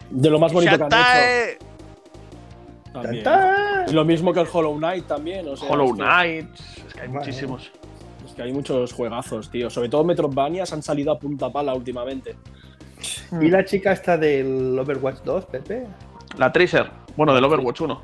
[0.09, 0.97] De lo más bonito que han hecho.
[0.97, 1.57] Shantae.
[3.23, 3.95] También.
[3.95, 5.47] Lo mismo que el Hollow Knight también.
[5.47, 6.47] O sea, Hollow Knight.
[6.87, 7.71] Es que hay muchísimos.
[8.25, 9.69] Es que hay muchos juegazos, tío.
[9.69, 12.35] Sobre todo Metroidvanias han salido a punta pala últimamente.
[13.41, 15.87] Y la chica esta del Overwatch 2, Pepe,
[16.37, 16.89] La Tracer.
[17.15, 18.01] Bueno, del Overwatch 1.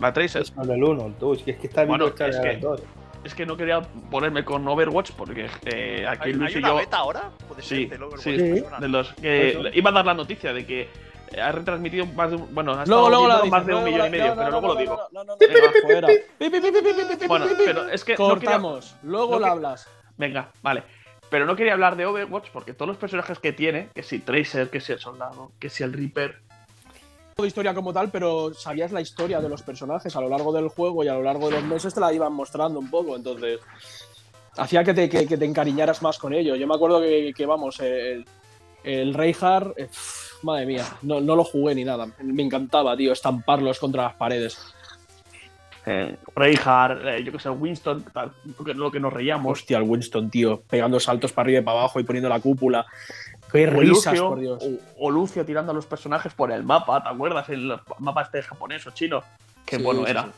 [0.00, 0.42] La Tracer.
[0.42, 2.82] es no del 1, el 2, que es que está Bueno, es que- del 2.
[3.24, 3.80] Es que no quería
[4.10, 6.76] ponerme con Overwatch porque eh, aquí ¿Hay, Luis hay y una yo.
[6.76, 7.30] beta ahora?
[7.48, 9.60] Puede ser, Sí, del Overwatch, sí, de los que Eso.
[9.72, 10.88] iba a dar la noticia de que
[11.42, 14.10] ha retransmitido más de un, bueno, ha Luego, luego dices, más de un millón y
[14.10, 15.00] medio, no, pero no, luego no, lo digo.
[17.28, 18.96] Bueno, pero es que no quería, Cortamos.
[19.02, 19.88] Luego no la que- hablas.
[20.16, 20.82] venga, vale.
[21.34, 24.70] Pero no quería hablar de Overwatch porque todos los personajes que tiene, que si Tracer,
[24.70, 26.36] que si el soldado, que si el Reaper,
[27.36, 30.68] de historia como tal, pero sabías la historia de los personajes a lo largo del
[30.68, 33.58] juego y a lo largo de los meses te la iban mostrando un poco, entonces
[34.56, 36.54] hacía que te, encariñaras más con ello.
[36.54, 38.24] Yo me acuerdo que, vamos, el,
[38.84, 39.88] el Reinhardt, eh,
[40.42, 42.06] madre mía, no lo jugué ni nada.
[42.22, 44.73] Me encantaba, tío, estamparlos contra las paredes.
[45.86, 49.60] Eh, Reinhardt, eh, yo que sé, Winston, tal, lo que, lo que nos reíamos.
[49.60, 52.86] Hostia, el Winston, tío, pegando saltos para arriba y para abajo y poniendo la cúpula.
[53.52, 54.62] Qué O risas, Lucio, por Dios.
[54.62, 57.48] o, o Lucio tirando a los personajes por el mapa, ¿te acuerdas?
[57.50, 59.22] El mapa este japonés o chino.
[59.64, 60.24] Qué Sí, bueno sí, era.
[60.24, 60.30] sí.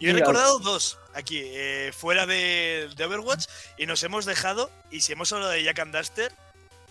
[0.00, 0.20] Yo he Mira.
[0.24, 5.30] recordado dos aquí, eh, fuera de, de Overwatch, y nos hemos dejado, y si hemos
[5.32, 6.32] hablado de Jack and Duster,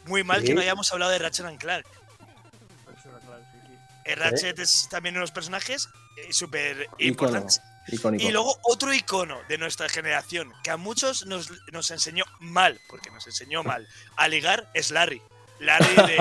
[0.06, 0.48] muy mal Sí.
[0.48, 1.88] que no hayamos hablado de Ratchet and Clark.
[4.10, 7.62] Eh, Ratchet es también uno de los personajes eh, súper importantes.
[7.88, 8.28] icónico.
[8.28, 13.12] Y luego otro icono de nuestra generación, que a muchos nos, nos enseñó mal, porque
[13.12, 15.22] nos enseñó mal, a ligar, es Larry.
[15.60, 16.18] Larry de.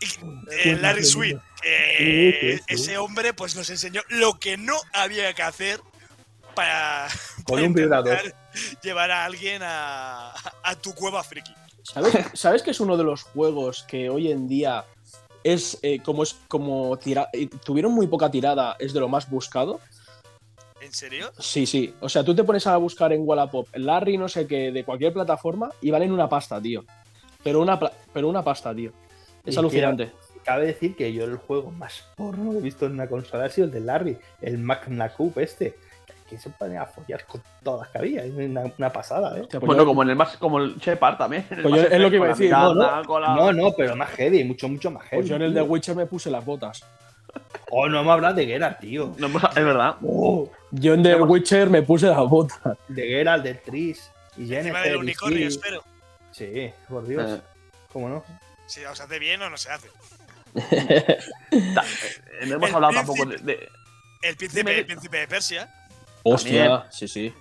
[0.52, 1.38] eh, Larry Sweet.
[1.62, 2.60] sí.
[2.66, 5.80] Ese hombre pues nos enseñó lo que no había que hacer
[6.54, 7.08] para,
[7.44, 8.34] Con para un vibrador.
[8.82, 11.52] llevar a alguien a, a tu cueva friki.
[11.82, 14.84] ¿Sabes, ¿Sabes que es uno de los juegos que hoy en día
[15.44, 19.28] es eh, como es como tira- eh, tuvieron muy poca tirada, es de lo más
[19.30, 19.80] buscado?
[20.80, 21.30] ¿En serio?
[21.38, 21.94] Sí, sí.
[22.00, 25.12] O sea, tú te pones a buscar en Wallapop Larry no sé qué de cualquier
[25.12, 26.84] plataforma y valen una pasta, tío.
[27.42, 27.78] Pero una,
[28.12, 28.92] pero una pasta, tío.
[29.44, 30.12] Es Y alucinante.
[30.44, 33.50] Cabe decir que yo el juego más porno que he visto en una consola ha
[33.50, 35.76] sido el de Larry, el Magna Cup este.
[36.28, 38.24] Que se pone a follar con todas las que había.
[38.24, 39.46] Es una, una pasada, ¿eh?
[39.50, 41.46] Pues Bueno, yo- como en el más, como el Shepard también.
[41.50, 43.52] en el Pues yo- es lo que iba a decir, no, mirada, con la- No,
[43.52, 45.20] no, pero más heavy, mucho, mucho más heavy.
[45.22, 45.62] pues yo en el de.
[45.62, 46.84] Witcher me puse las botas.
[47.70, 49.14] Oh, no me hablas de Geralt, tío.
[49.18, 49.96] No, pues, es verdad.
[50.02, 52.58] Oh, Yo en The Witcher me puse las botas.
[52.88, 54.82] de Geralt, de Tris y Encima Jennifer.
[54.82, 55.82] del unicornio, espero.
[56.30, 57.38] Sí, por Dios.
[57.38, 57.42] Eh.
[57.92, 58.24] ¿Cómo no?
[58.66, 59.88] Si os hace bien o no se hace.
[61.50, 63.52] Eh, No hemos El hablado tampoco de, príncipe.
[63.52, 63.68] de-
[64.28, 65.74] El príncipe, el príncipe de Persia.
[66.34, 67.34] Hostia, sí, sí.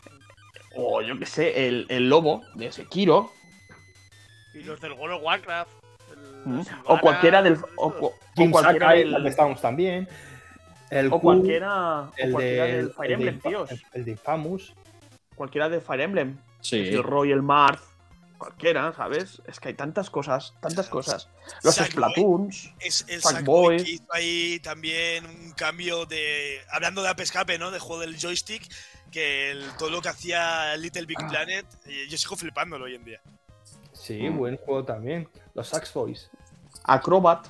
[0.75, 3.31] O yo qué sé, el, el lobo de Sekiro.
[4.53, 5.71] Y los del World of Warcraft.
[6.45, 6.61] el ¿Mm?
[6.85, 7.57] O cualquiera del.
[7.77, 8.13] O, o
[8.51, 9.11] cualquiera Sakai, del.
[9.11, 10.07] donde estábamos también.
[10.89, 13.71] El O Q, cualquiera, el o cualquiera de, del Fire el Emblem, tíos.
[13.71, 14.73] el- el de Infamous.
[15.35, 16.37] Cualquiera de Fire Emblem.
[16.61, 16.87] Sí.
[16.89, 17.81] El Royal Marth.
[18.37, 19.41] Cualquiera, ¿sabes?
[19.47, 21.29] Es que hay tantas cosas, tantas cosas.
[21.63, 21.91] Los Sackboy.
[22.13, 22.73] Splatoons.
[22.79, 23.79] Es el Sackboy.
[23.79, 26.59] Sackboy que hizo ahí también un cambio de.
[26.71, 27.71] Hablando de escape, ¿no?
[27.71, 28.63] De juego del joystick.
[29.11, 31.27] Que el- todo lo que hacía Little Big Ah.
[31.29, 31.65] Planet.
[31.87, 33.21] eh, yo sigo flipándolo hoy en día.
[33.93, 34.37] Sí, Mm.
[34.37, 35.27] buen juego también.
[35.55, 36.29] Los Sax Boys.
[36.83, 37.47] Acrobat.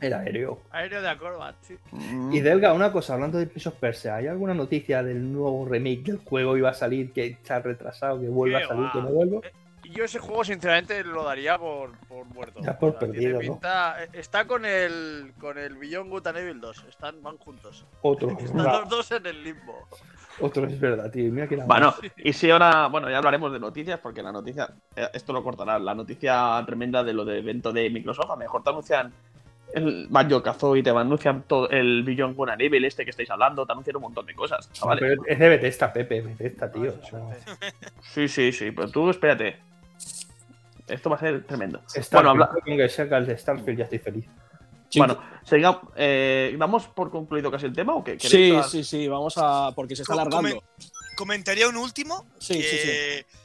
[0.00, 0.62] El aéreo.
[0.70, 1.76] Aéreo de Acrobat, sí.
[1.90, 2.32] Mm.
[2.32, 6.04] Y Delga, una cosa, hablando de Prince of Persia, ¿hay alguna noticia del nuevo remake
[6.04, 6.56] del juego?
[6.56, 8.92] ¿Iba a salir, que se ha retrasado, que vuelva a salir, va.
[8.92, 9.40] que no vuelva?
[9.88, 12.60] Y yo ese juego, sinceramente, lo daría por, por muerto.
[12.62, 16.84] Ya por perdido, eh, Está con el con el Beyond Good and Evil 2.
[16.90, 17.86] Están, van juntos.
[18.02, 18.30] Otro.
[18.38, 19.88] Están los dos en el limbo.
[20.40, 21.32] otro es verdad, tío.
[21.32, 24.68] Mira que la Bueno, y si ahora, bueno, ya hablaremos de noticias, porque la noticia,
[24.94, 28.36] eh, esto lo cortará, la noticia tremenda de lo del evento de Microsoft, a lo
[28.36, 29.10] mejor te anuncian
[29.72, 33.64] el Banjo Kazooie, te anuncian todo el Beyond Good and Evil este que estáis hablando,
[33.64, 35.00] te anuncian un montón de cosas, chavales.
[35.00, 36.94] pero es de Bethesda, Pepe, Bethesda, tío.
[37.14, 37.30] Ah,
[38.02, 39.66] Sí, sí, sí, pero tú espérate.
[40.88, 41.80] Esto va a ser tremendo.
[41.86, 44.26] Starfield, Bueno, habla- con que saca el de Starfield ya estoy feliz.
[44.96, 48.16] Bueno, siga- eh, ¿damos por concluido casi el tema o qué?
[48.16, 49.72] ¿Queréis sí, sí, sí, vamos a.
[49.74, 50.62] Porque se está alargando.
[51.16, 52.26] Comentaría un último.
[52.38, 53.38] Sí, que, sí, sí.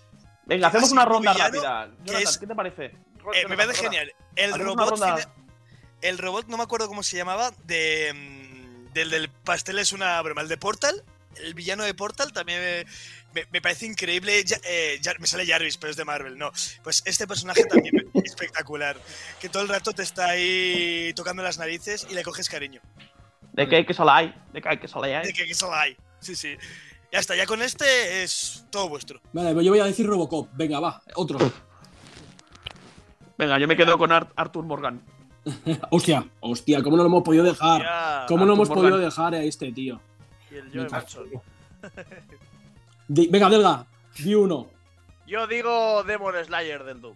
[0.45, 1.91] Venga, hacemos una ronda villano, rápida.
[2.05, 2.85] Jonathan, es- ¿qué te parece?
[2.85, 4.11] eh, me parece genial.
[4.35, 4.99] El robot.
[6.01, 7.51] El robot, no me acuerdo cómo se llamaba.
[7.65, 10.41] De, mm, del, del pastel es una broma.
[10.41, 11.03] El de Portal.
[11.43, 12.85] El villano de Portal también
[13.51, 14.43] me, parece increíble.
[14.43, 16.37] Ya- eh, me sale Jarvis, pero es de Marvel.
[16.37, 16.51] No.
[16.83, 18.97] Pues este personaje también me- espectacular.
[19.39, 22.81] Que todo el rato te está ahí tocando las narices y le coges cariño.
[23.53, 25.21] De que hay que salir, de que hay que salir.
[25.21, 25.95] De que, que solo hay.
[26.19, 26.55] Sí, sí.
[27.11, 29.21] Ya está, ya con este es todo vuestro.
[29.33, 30.49] Vale, pues yo voy a decir Robocop.
[30.53, 31.37] Venga, va, otro.
[33.37, 35.01] Venga, yo me quedo con Ar- Arthur Morgan.
[35.91, 38.25] hostia, hostia, ¿cómo no lo hemos podido dejar?
[38.27, 38.83] ¿Cómo no hemos Morgan.
[38.85, 40.01] podido dejar a este tío?
[40.49, 40.87] Y el Joe
[43.13, 43.85] Di- venga, Delga,
[44.17, 44.69] di uno.
[45.27, 47.15] Yo digo Demon Slayer del Doom.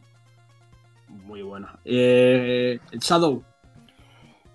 [1.26, 1.80] Muy buena.
[1.86, 3.43] Eh, Shadow.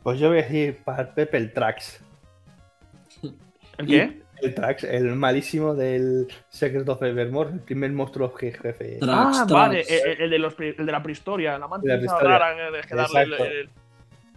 [0.03, 2.01] Pues yo voy a decir para Pepe el Trax.
[3.79, 4.23] ¿El qué?
[4.41, 8.99] El Trax, el malísimo del Secret of Evermore, el primer monstruo je- jefe.
[9.01, 9.51] Trax, ah, Trax.
[9.53, 12.39] vale, el, el de los, el de la prehistoria, la De prehistoria.
[12.39, 12.57] rara
[12.89, 13.71] que- darle el- el-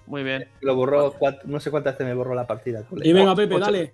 [0.08, 0.47] Muy bien.
[0.62, 2.84] Lo borró, no sé cuántas veces me borró la partida.
[3.03, 3.91] Y venga, Pepe, dale.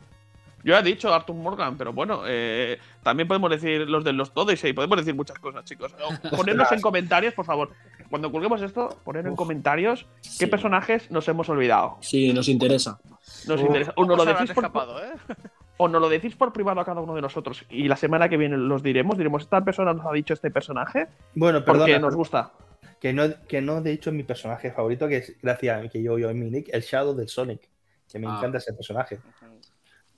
[0.64, 4.64] Yo he dicho Arthur Morgan, pero bueno, eh, también podemos decir los de los todos
[4.64, 5.94] y podemos decir muchas cosas, chicos.
[6.36, 7.72] Ponednos en comentarios, por favor.
[8.10, 9.38] Cuando colguemos esto, poned en Uf.
[9.38, 10.46] comentarios qué Sí.
[10.48, 11.98] personajes nos hemos olvidado.
[12.02, 13.00] Sí, nos interesa.
[13.48, 13.68] Nos Uf.
[13.68, 13.94] interesa.
[13.96, 15.12] O nos, lo ¿Cómo se habrán decís por, escapado, eh?
[15.78, 18.38] o nos lo decís por privado a cada uno de nosotros y la semana que
[18.38, 19.18] viene los diremos.
[19.18, 22.52] Diremos, esta persona nos ha dicho este personaje Bueno, porque perdona, nos gusta.
[23.00, 26.18] que no, que no he dicho mi personaje favorito, que es gracias a que yo,
[26.20, 27.68] yo en mi nick, el Shadow del Sonic.
[28.12, 28.36] Que me Ah.
[28.38, 29.20] encanta ese personaje.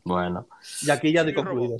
[0.03, 0.47] Bueno.
[0.81, 1.77] Y aquí ya he Sí, concluido.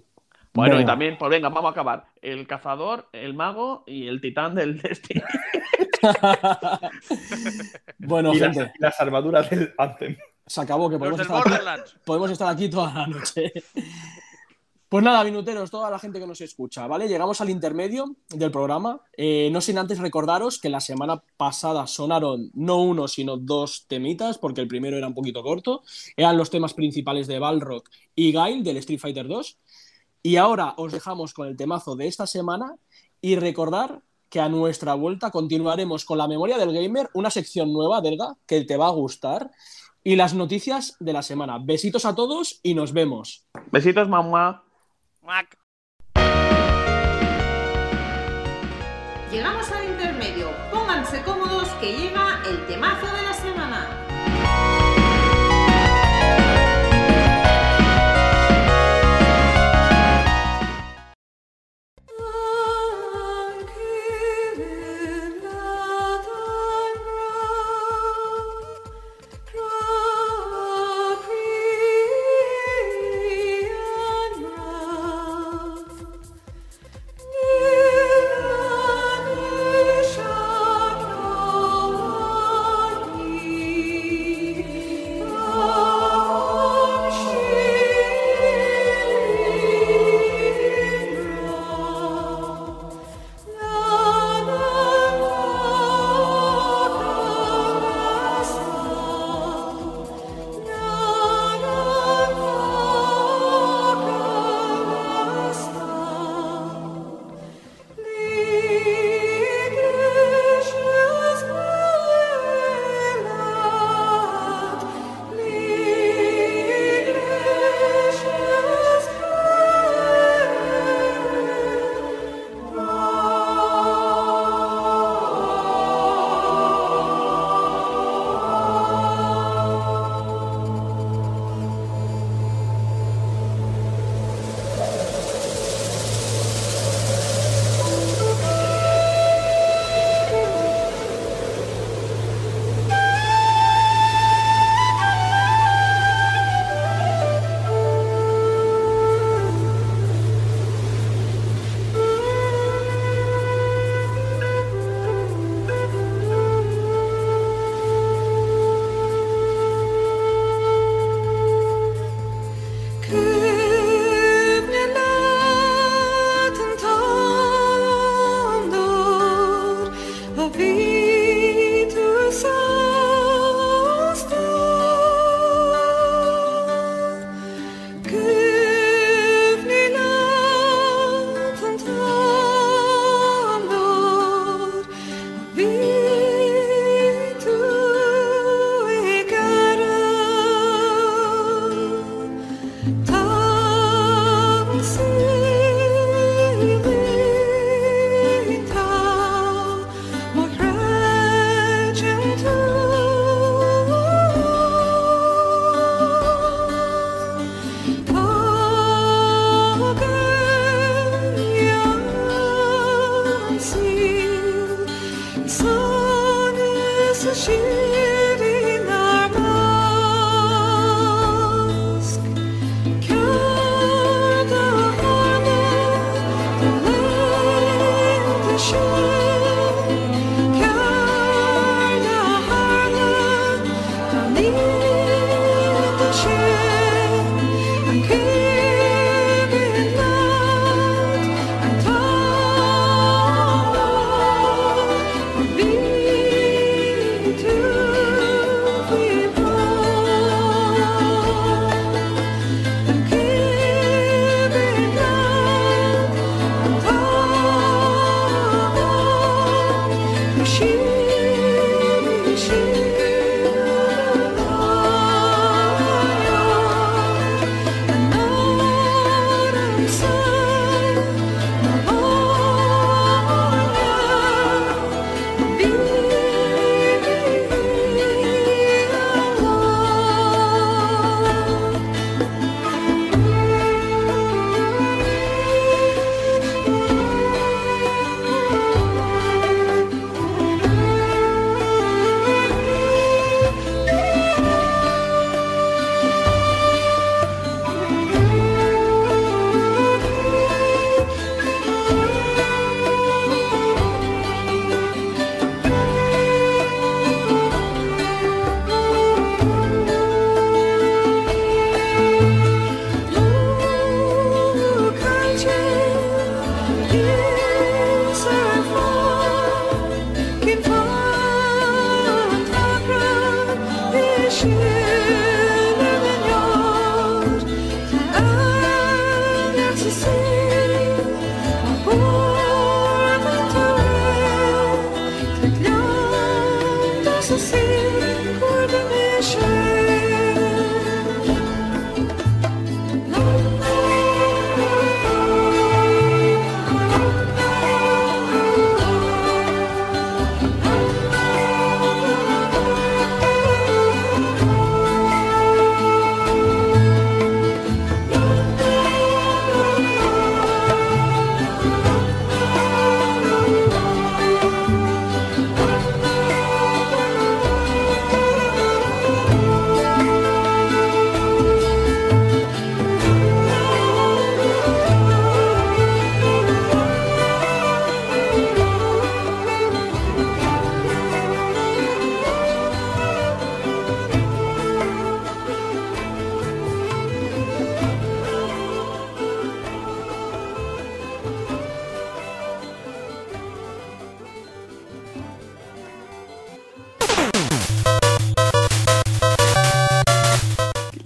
[0.54, 2.06] Bueno, y también, pues venga, vamos a acabar.
[2.22, 5.24] El cazador, el mago y el titán del Destiny.
[7.98, 10.16] bueno, y las, gente, las armaduras del Anthem.
[10.46, 13.52] se acabó que podemos estar, aquí, podemos estar aquí toda la noche.
[14.94, 17.08] Pues nada, minuteros, toda la gente que nos escucha, ¿vale?
[17.08, 19.02] Llegamos al intermedio del programa.
[19.18, 24.38] Eh, no sin antes recordaros que la semana pasada sonaron no uno, sino dos temitas,
[24.38, 25.82] porque el primero era un poquito corto.
[26.16, 27.82] Eran los temas principales de Balrog
[28.14, 29.58] y Gail del Street Fighter 2.
[30.22, 32.76] Y ahora os dejamos con el temazo de esta semana
[33.20, 38.00] y recordar que a nuestra vuelta continuaremos con la memoria del gamer, una sección nueva,
[38.00, 39.50] Delga, que te va a gustar,
[40.04, 41.58] y las noticias de la semana.
[41.58, 43.48] Besitos a todos y nos vemos.
[43.72, 44.64] Besitos, mamá.
[49.32, 50.52] Llegamos al intermedio.
[50.70, 53.23] Pónganse cómodos que llega el temazo de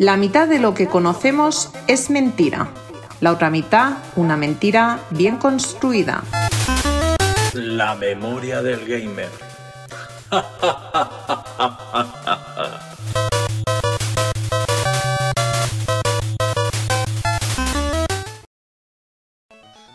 [0.07, 2.69] La mitad de lo que conocemos es mentira.
[3.19, 6.23] La otra mitad, una mentira bien construida.
[7.53, 9.27] La memoria del gamer.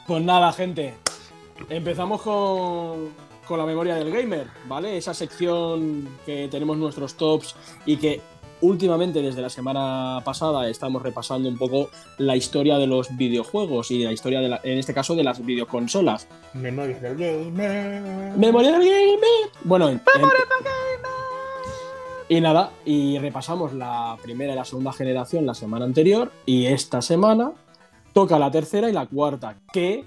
[0.06, 0.94] Pues nada, gente.
[1.70, 3.14] Empezamos con,
[3.48, 4.98] con la memoria del gamer, ¿vale?
[4.98, 7.56] Esa sección que tenemos nuestros tops
[7.86, 8.20] y que
[8.62, 14.02] últimamente, desde la semana pasada, estamos repasando un poco la historia de los videojuegos y
[14.02, 16.26] la historia, de la- en este caso, de las videoconsolas.
[16.54, 18.36] Memoria del gamer.
[18.38, 19.50] ¡Memoria del gamer!
[19.64, 20.28] Bueno, en- en-
[22.28, 27.02] y nada, y repasamos la primera y la segunda generación la semana anterior, y esta
[27.02, 27.52] semana
[28.14, 30.04] toca la tercera y la cuarta, que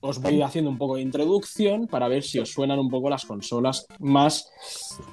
[0.00, 3.24] os voy haciendo un poco de introducción para ver si os suenan un poco las
[3.24, 4.50] consolas más,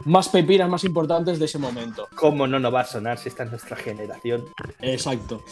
[0.05, 2.07] más pepinas, más importantes de ese momento.
[2.15, 4.45] ¿Cómo no nos va a sonar si esta es nuestra generación?
[4.81, 5.43] Exacto.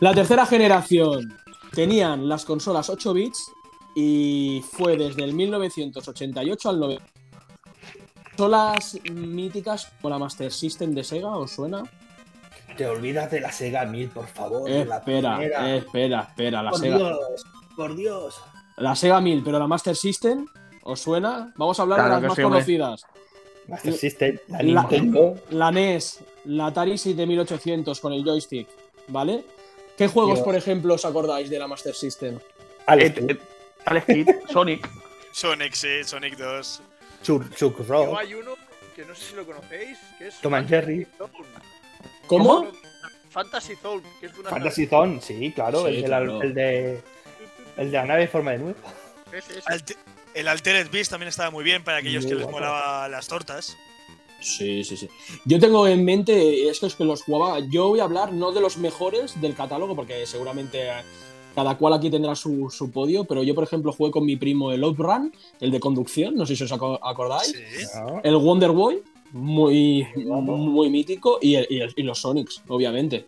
[0.00, 1.36] La tercera generación
[1.72, 3.50] tenían las consolas 8 bits
[3.94, 7.04] y fue desde el 1988 al 90.
[8.30, 11.84] Consolas míticas como la Master System de Sega, ¿os suena?
[12.76, 14.68] Te olvidas de la Sega 1000, por favor.
[14.68, 15.76] la espera, primera.
[15.76, 16.62] espera, espera.
[16.62, 18.40] La por Sega, Dios, por Dios.
[18.76, 20.46] La Sega 1000, pero la Master System,
[20.82, 21.52] ¿os suena?
[21.56, 23.06] Vamos a hablar Claro de las más sí, conocidas.
[23.68, 25.34] Master System, la, La- Nintendo.
[25.50, 28.68] La NES, la Atari 7800 con el joystick,
[29.08, 29.44] ¿vale?
[29.96, 30.44] ¿Qué juegos, Dios.
[30.44, 32.38] por ejemplo, os acordáis de la Master System?
[32.86, 33.38] Alex, Eh, eh,
[33.86, 34.88] Alex Kidd, Sonic.
[35.32, 36.82] Sonic, sí, Sonic 2.
[37.22, 38.18] Chuck, Chuck Rock.
[38.18, 38.52] hay uno
[38.94, 41.06] que no sé si lo conocéis, que es Tom and Jerry.
[41.16, 41.30] Zone.
[42.26, 42.66] ¿Cómo?
[43.30, 45.80] Fantasy Zone, que es una Fantasy Zone, sí, claro.
[45.86, 46.42] Sí, el, de la, claro.
[46.42, 47.02] el de.
[47.76, 48.74] El de la nave en forma de.
[49.66, 49.96] Alte-
[50.34, 52.58] el Altered Beast también estaba muy bien para aquellos Muy que les guapo.
[52.58, 53.76] molaba las tortas.
[54.40, 55.08] Sí, sí, sí.
[55.44, 57.60] Yo tengo en mente estos que los jugaba.
[57.60, 60.92] Yo voy a hablar no de los mejores del catálogo, porque seguramente eh,
[61.54, 64.70] cada cual aquí tendrá su, su podio, pero yo, por ejemplo, jugué con mi primo
[64.72, 67.52] el Outrun, el de conducción, no sé si os aco- acordáis.
[67.52, 67.86] Sí.
[68.22, 69.02] El Wonder Boy,
[69.32, 73.24] muy, muy mítico, y, el- y el- y los Sonics, obviamente.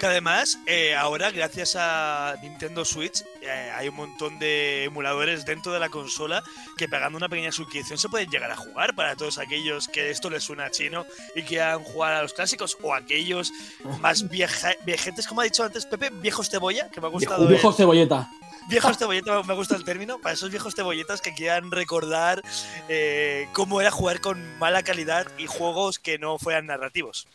[0.00, 5.72] Que además, eh, ahora, gracias a Nintendo Switch, eh, hay un montón de emuladores dentro
[5.72, 6.42] de la consola
[6.78, 10.30] que pagando una pequeña suscripción se pueden llegar a jugar para todos aquellos que esto
[10.30, 11.04] les suena chino
[11.36, 13.52] y quieran jugar a los clásicos o aquellos
[14.00, 17.42] más vieja, viejetes, como ha dicho antes Pepe, viejos cebolla, que me ha gustado.
[17.42, 18.30] el- Viejo cebolleta.
[18.68, 22.40] Viejos cebolletas, me gusta el término, para esos viejos cebolletas que quieran recordar
[22.88, 27.26] eh, cómo era jugar con mala calidad y juegos que no fueran narrativos.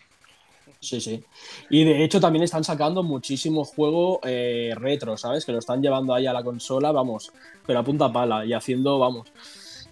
[0.80, 1.24] Sí, sí.
[1.70, 5.46] Y de hecho también están sacando muchísimo juego eh, retro, ¿sabes?
[5.46, 7.32] Que lo están llevando ahí a la consola, vamos,
[7.66, 9.28] pero a punta pala y haciendo, vamos,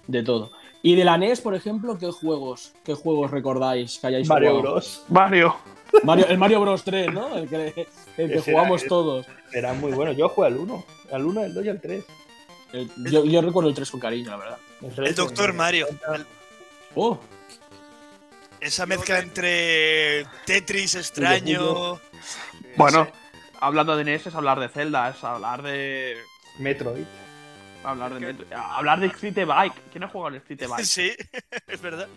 [0.07, 0.51] de todo.
[0.81, 4.71] Y de la NES, por ejemplo, ¿qué juegos, qué juegos recordáis que hayáis Mario jugado?
[4.73, 5.03] Bros.
[5.09, 5.55] Mario.
[6.03, 7.37] Mario- el Mario Bros 3, ¿no?
[7.37, 9.25] El que, el que jugamos era- todos.
[9.53, 10.11] Era muy bueno.
[10.11, 10.83] Yo jugué al 1.
[11.11, 12.03] Al 1, al 2 y al 3.
[12.73, 14.57] El- yo, yo recuerdo el 3 con cariño, la verdad.
[14.97, 16.25] El Doctor Mario, el-
[16.95, 17.17] Oh,
[18.63, 21.99] esa mezcla entre Tetris extraño.
[22.75, 23.07] Bueno,
[23.59, 26.17] hablando de NES es hablar de Zelda, es hablar de.
[26.59, 27.05] Metroid.
[27.83, 29.73] Hablar de, hablar de Street Bike.
[29.91, 30.85] ¿Quién ha jugado al Street Bike?
[30.85, 31.11] Sí,
[31.67, 32.07] es verdad.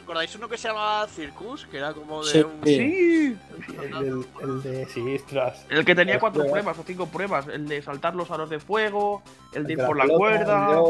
[0.00, 1.66] ¿Recordáis uno que se llamaba Circus?
[1.66, 2.38] Que era como de Sí.
[2.40, 2.60] un.
[2.64, 3.36] Sí.
[3.80, 4.86] El, el de.
[4.86, 5.64] Sí, ostras.
[5.68, 6.62] El que tenía cuatro pruebas.
[6.62, 7.46] pruebas o cinco pruebas.
[7.48, 9.22] El de saltar los aros de fuego,
[9.52, 10.80] el de ir de por la cuerda.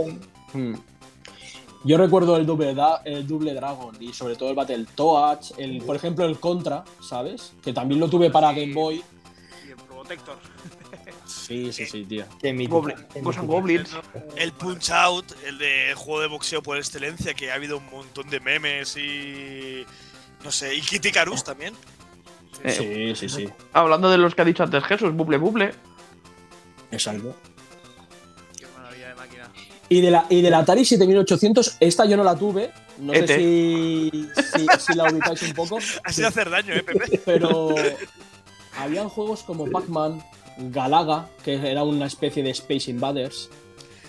[0.53, 0.75] Hmm.
[1.87, 5.95] Yo recuerdo el Double, Da- el Double Dragon y sobre todo el Battletoads, el, por
[5.97, 7.53] ejemplo el Contra, ¿sabes?
[7.63, 8.61] Que también lo tuve para Sí.
[8.61, 9.05] Game Boy.
[9.67, 10.37] Y el Protector.
[11.27, 12.25] Sí, sí, sí, tío.
[12.43, 13.47] Goblin-.
[13.47, 13.91] Goblins.
[14.37, 18.29] El Punch Out, el de juego de boxeo por excelencia, que ha habido un montón
[18.31, 19.85] de memes y.
[20.45, 21.75] No sé, y Kitty Carus también.
[22.65, 23.49] Eh, Sí, sí, sí.
[23.73, 25.73] Hablando de los que ha dicho antes Jesús, Buble Buble.
[26.91, 27.35] Exacto.
[28.57, 29.51] Qué maravilla de máquina.
[29.89, 32.73] Y de la, y de la Atari 7800, esta yo no la tuve.
[32.99, 35.79] No sé si, si, si la ubicáis un poco.
[36.05, 37.21] Ha sido hacer daño, ¿eh, Pepe?
[37.25, 37.75] Pero
[38.79, 40.23] habían juegos como Pac-Man,
[40.59, 43.49] Galaga, que era una especie de Space Invaders.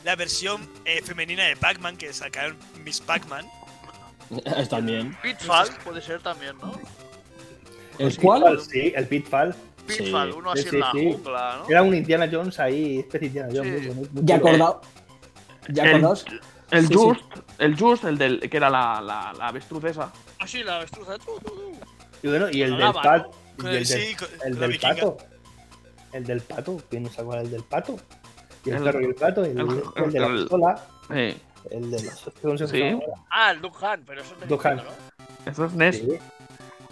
[0.03, 3.45] La versión eh, femenina de Pac-Man que sacaron Miss Pac-Man.
[4.69, 5.15] También.
[5.21, 6.73] Pitfall puede ser también, ¿no?
[7.97, 8.61] ¿El Pitfall, cual?
[8.61, 9.55] Sí, el Pitfall.
[9.85, 11.13] Pitfall, uno Sí, así sí, en la sí.
[11.13, 11.69] jungla, ¿no?
[11.69, 13.81] Era un Indiana Jones ahí, especie de Indiana Jones.
[13.81, 13.87] Sí.
[13.87, 14.81] muy bonito, muy ¿Ya chulo.
[15.69, 16.25] ¿Ya El- acordaos?
[16.71, 17.21] El Sí, Just,
[17.59, 20.11] el Just, el del que era la, la, la avestruz esa.
[20.39, 21.07] Ah, sí, la avestruz.
[21.09, 21.17] ¿eh?
[21.25, 21.71] Tú, tú, tú.
[22.23, 23.31] Y bueno, y el del lava, pato.
[23.59, 25.17] Y el- el del, el la del pato.
[26.13, 26.81] El del pato.
[26.89, 27.97] ¿Quién no se acuerda del del pato?
[28.65, 29.45] Y el, El- perro y el pato.
[29.45, 30.85] y El, el- el de la el- pistola.
[31.11, 31.37] Eh,
[31.71, 32.31] El de los.
[32.41, 32.99] ¿cómo se Sí.
[33.29, 34.83] Ah, el Duck Hunt, pero eso es Nintendo, Hunt.
[35.45, 35.51] ¿no?
[35.51, 35.95] Eso es NES.
[35.99, 36.09] Sí.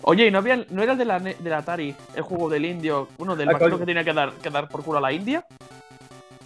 [0.03, 2.47] Oye, ¿y no, había, no era el de la, Ne- de la Atari, el juego
[2.49, 5.01] del indio, uno del Ah, vaquero que tenía que dar, que dar por culo a
[5.01, 5.45] la India?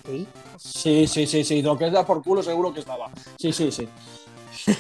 [0.10, 0.28] Sí.
[0.58, 1.62] Sí, sí, sí, sí.
[1.62, 3.10] Lo que es dar por culo seguro que estaba.
[3.38, 3.88] Sí, sí, sí.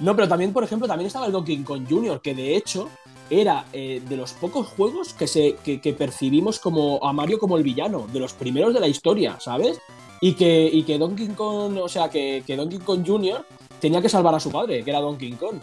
[0.00, 2.88] no, pero también, por ejemplo, también estaba el Donkey Kong Jr., que de hecho
[3.28, 7.56] era eh, de los pocos juegos que, se, que, que percibimos como a Mario como
[7.56, 9.78] el villano, de los primeros de la historia, ¿sabes?
[10.20, 13.44] Y que, y que Donkey Kong, o sea, que, que Donkey Kong Jr.
[13.80, 15.56] tenía que salvar a su padre, que era Donkey Kong.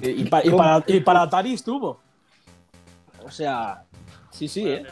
[0.00, 1.98] Y, y pa- y para, y para Atari estuvo.
[3.26, 3.84] O sea,
[4.30, 4.86] sí, sí, ¿eh?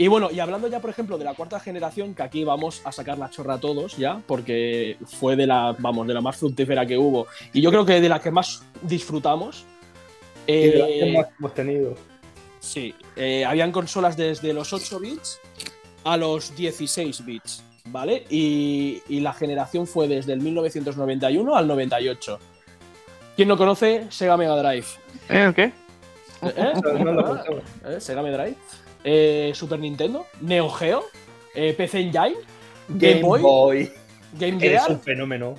[0.00, 2.90] Y bueno, y hablando ya, por ejemplo, de la cuarta generación, que aquí vamos a
[2.90, 6.86] sacar la chorra a todos ya, porque fue de la, vamos, de la más fructífera
[6.86, 7.26] que hubo.
[7.52, 9.66] Y yo creo que de la que más disfrutamos.
[10.46, 11.94] Y de Eh, que más hemos tenido.
[12.60, 15.38] Sí, eh, habían consolas desde los 8 bits
[16.04, 18.24] a los 16 bits, ¿vale?
[18.30, 22.38] Y, y la generación fue desde el 1991 al 98.
[23.36, 24.86] ¿Quién no conoce Sega Mega Drive?
[25.28, 25.42] ¿Eh?
[25.42, 25.64] ¿El qué?
[25.64, 25.72] ¿Eh?
[27.84, 28.00] ¿Eh?
[28.00, 28.56] Sega Mega Drive.
[29.04, 31.04] Eh, Super Nintendo, Neo Geo,
[31.54, 32.34] eh, PC Engine,
[32.88, 33.92] Game, Game Boy, Boy.
[34.38, 34.90] Game Gear.
[34.90, 35.54] un fenómeno.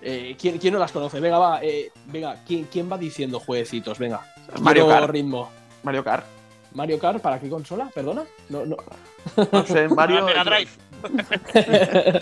[0.00, 1.18] Eh, ¿quién, quién no las conoce?
[1.20, 3.98] Venga, va, eh, venga, ¿quién, quién va diciendo jueguecitos?
[3.98, 4.20] Venga,
[4.60, 5.12] Mario quiero Kart.
[5.12, 5.50] ritmo.
[5.82, 6.24] Mario Kart.
[6.72, 7.90] Mario Kart, ¿para qué consola?
[7.94, 8.24] ¿Perdona?
[8.48, 8.76] No, no.
[9.52, 10.26] No sé, Mario.
[10.26, 10.70] Para Mega Drive.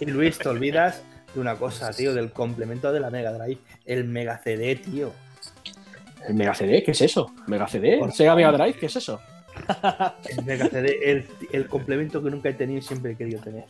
[0.00, 1.02] Y Luis, te olvidas
[1.34, 3.58] de una cosa, tío, del complemento de la Mega Drive.
[3.84, 5.12] El Mega CD, tío.
[6.26, 6.82] ¿El Mega CD?
[6.82, 7.32] ¿Qué es eso?
[7.46, 8.00] ¿Mega CD?
[8.12, 8.74] ¿Sega Mega Drive?
[8.74, 9.20] ¿Qué es eso?
[10.28, 13.64] El Mega CD, el, el complemento que nunca he tenido y siempre he querido tener.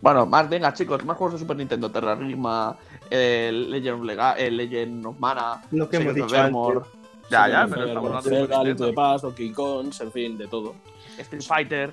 [0.00, 2.76] Bueno, más, venga, chicos, más juegos de Super Nintendo: Terrarisma,
[3.10, 6.88] el Legend of, Lega- el Legend of Mana, Lo que hemos dicho antes.
[7.30, 8.94] Ya, ya, pero estamos hablando de Zelda, Nintendo.
[8.94, 10.74] Past, Donkey Kong, en fin, de todo.
[11.18, 11.92] Street Fighter.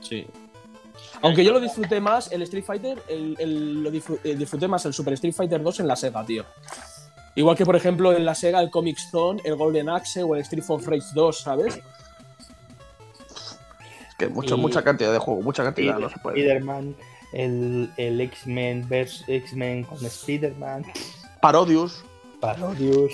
[0.00, 0.26] Sí.
[1.22, 4.92] Aunque yo lo disfruté más, el Street Fighter, el, el- lo eh, disfruté más el
[4.92, 6.44] Super Street Fighter 2 en la Sega, tío.
[7.36, 10.40] Igual que, por ejemplo, en la Sega el Comic Zone, el Golden Axe o el
[10.42, 11.80] Street of Rage 2, ¿sabes?
[14.20, 16.38] Que mucho, Y- mucha cantidad de juego, mucha cantidad, no se puede.
[16.38, 16.94] Spider-Man,
[17.32, 20.84] el, el X-Men vs X-Men con Spider-Man,
[21.40, 22.04] Parodius,
[22.40, 23.12] Parodius,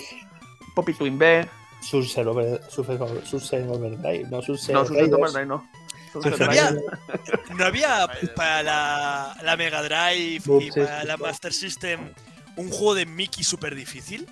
[0.75, 1.47] Poppy Twin B.
[1.81, 4.81] Surfer Overdrive, no Surfer No.
[4.81, 5.65] Overdrive no.
[6.11, 6.75] Super Surfer Había-.
[7.55, 11.17] ¿No había para la, la Mega Drive y para la.
[11.17, 12.11] Master System
[12.57, 14.27] un juego de Mickey súper difícil?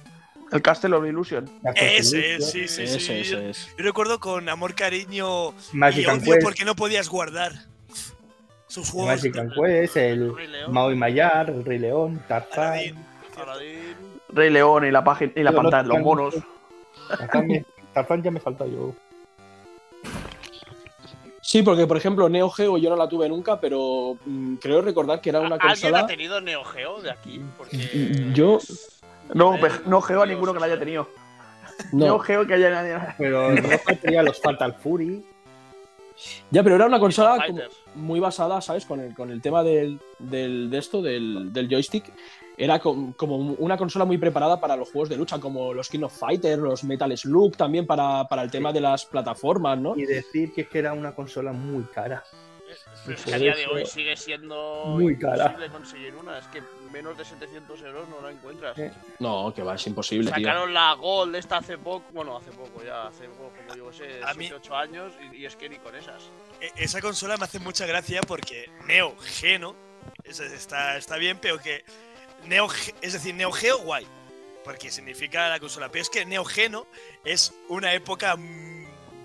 [0.51, 1.49] El Castle of Illusion.
[1.75, 3.13] Ese es, sí, sí, ese, sí.
[3.13, 3.67] ese es.
[3.77, 7.51] Yo recuerdo con amor, cariño Magic and odio Quest, porque no podías guardar
[8.67, 9.15] sus juegos.
[9.15, 10.33] Magic and Quest, el.
[10.69, 12.79] Mao y Mayar, el Rey León, Tarzán.
[14.29, 16.35] Rey León y la página y la Pero no pantalla, los monos.
[17.93, 18.93] Tarzán, ya me falta yo.
[21.41, 25.21] Sí, porque, por ejemplo, Neo Geo yo no la tuve nunca, pero mm, creo recordar
[25.21, 25.99] que era una ¿Alguien consola.
[25.99, 27.39] ha tenido Neo Geo de aquí?
[27.55, 28.31] Porque...
[28.33, 28.59] Yo-
[29.33, 31.07] No, no geo a ninguno que la haya tenido.
[31.91, 33.15] No, No, geo que haya.
[33.17, 33.61] Pero no
[34.01, 35.25] tenía los Fatal Fury.
[36.51, 37.59] ya, pero era una consola como
[37.95, 38.85] muy basada, ¿sabes?
[38.85, 42.05] Con el, con el tema del, del- de esto, del, del joystick.
[42.57, 46.03] Era com- como una consola muy preparada para los juegos de lucha, como los King
[46.03, 49.97] of Fighters, los Metal Slug, también para, para el tema de las plataformas, ¿no?
[49.97, 52.23] Y decir que es que era una consola muy cara.
[53.05, 55.45] Pero es que a día de hoy sigue siendo Muy cara.
[55.45, 56.37] imposible conseguir una.
[56.39, 58.77] Es que menos de 700 euros no la encuentras.
[58.77, 60.45] Eh, No, que va, es imposible, tío.
[60.45, 64.21] Sacaron la Gold esta hace poco, bueno, hace poco ya, hace poco, como yo sé,
[64.23, 66.23] A mí- 8 años y, y es que ni con esas.
[66.61, 69.75] E- Esa consola me hace mucha gracia porque Neo Geno
[70.23, 71.83] es- está, está bien, pero que
[72.45, 72.67] Neo,
[73.01, 74.05] es decir, Neo Geo guay,
[74.63, 76.87] porque significa la consola, pero es que Neo Geno
[77.23, 78.35] es una época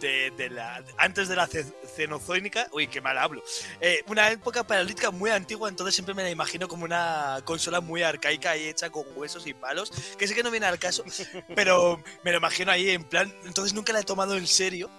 [0.00, 3.42] de, de la antes de la ce- cenozoica, uy, qué mal hablo,
[3.80, 8.02] eh, una época paralítica muy antigua, entonces siempre me la imagino como una consola muy
[8.02, 11.04] arcaica y hecha con huesos y palos, que sé que no viene al caso,
[11.54, 14.90] pero me lo imagino ahí en plan, entonces nunca la he tomado en serio.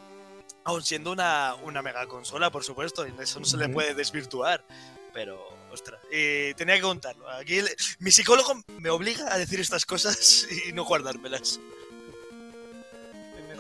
[0.63, 4.63] Aun siendo una, una mega consola, por supuesto, y eso no se le puede desvirtuar.
[5.11, 7.27] Pero, ostras, eh, tenía que contarlo.
[7.31, 11.59] Aquí el- mi psicólogo me obliga a decir estas cosas y no guardármelas.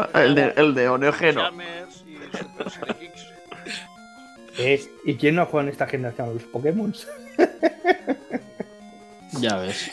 [0.13, 1.49] El de, el de Oneogeno.
[2.05, 3.25] Y Super Sonic X.
[4.57, 6.93] eh, ¿Y quién no juega en esta generación los Pokémon?
[9.39, 9.91] Ya ves.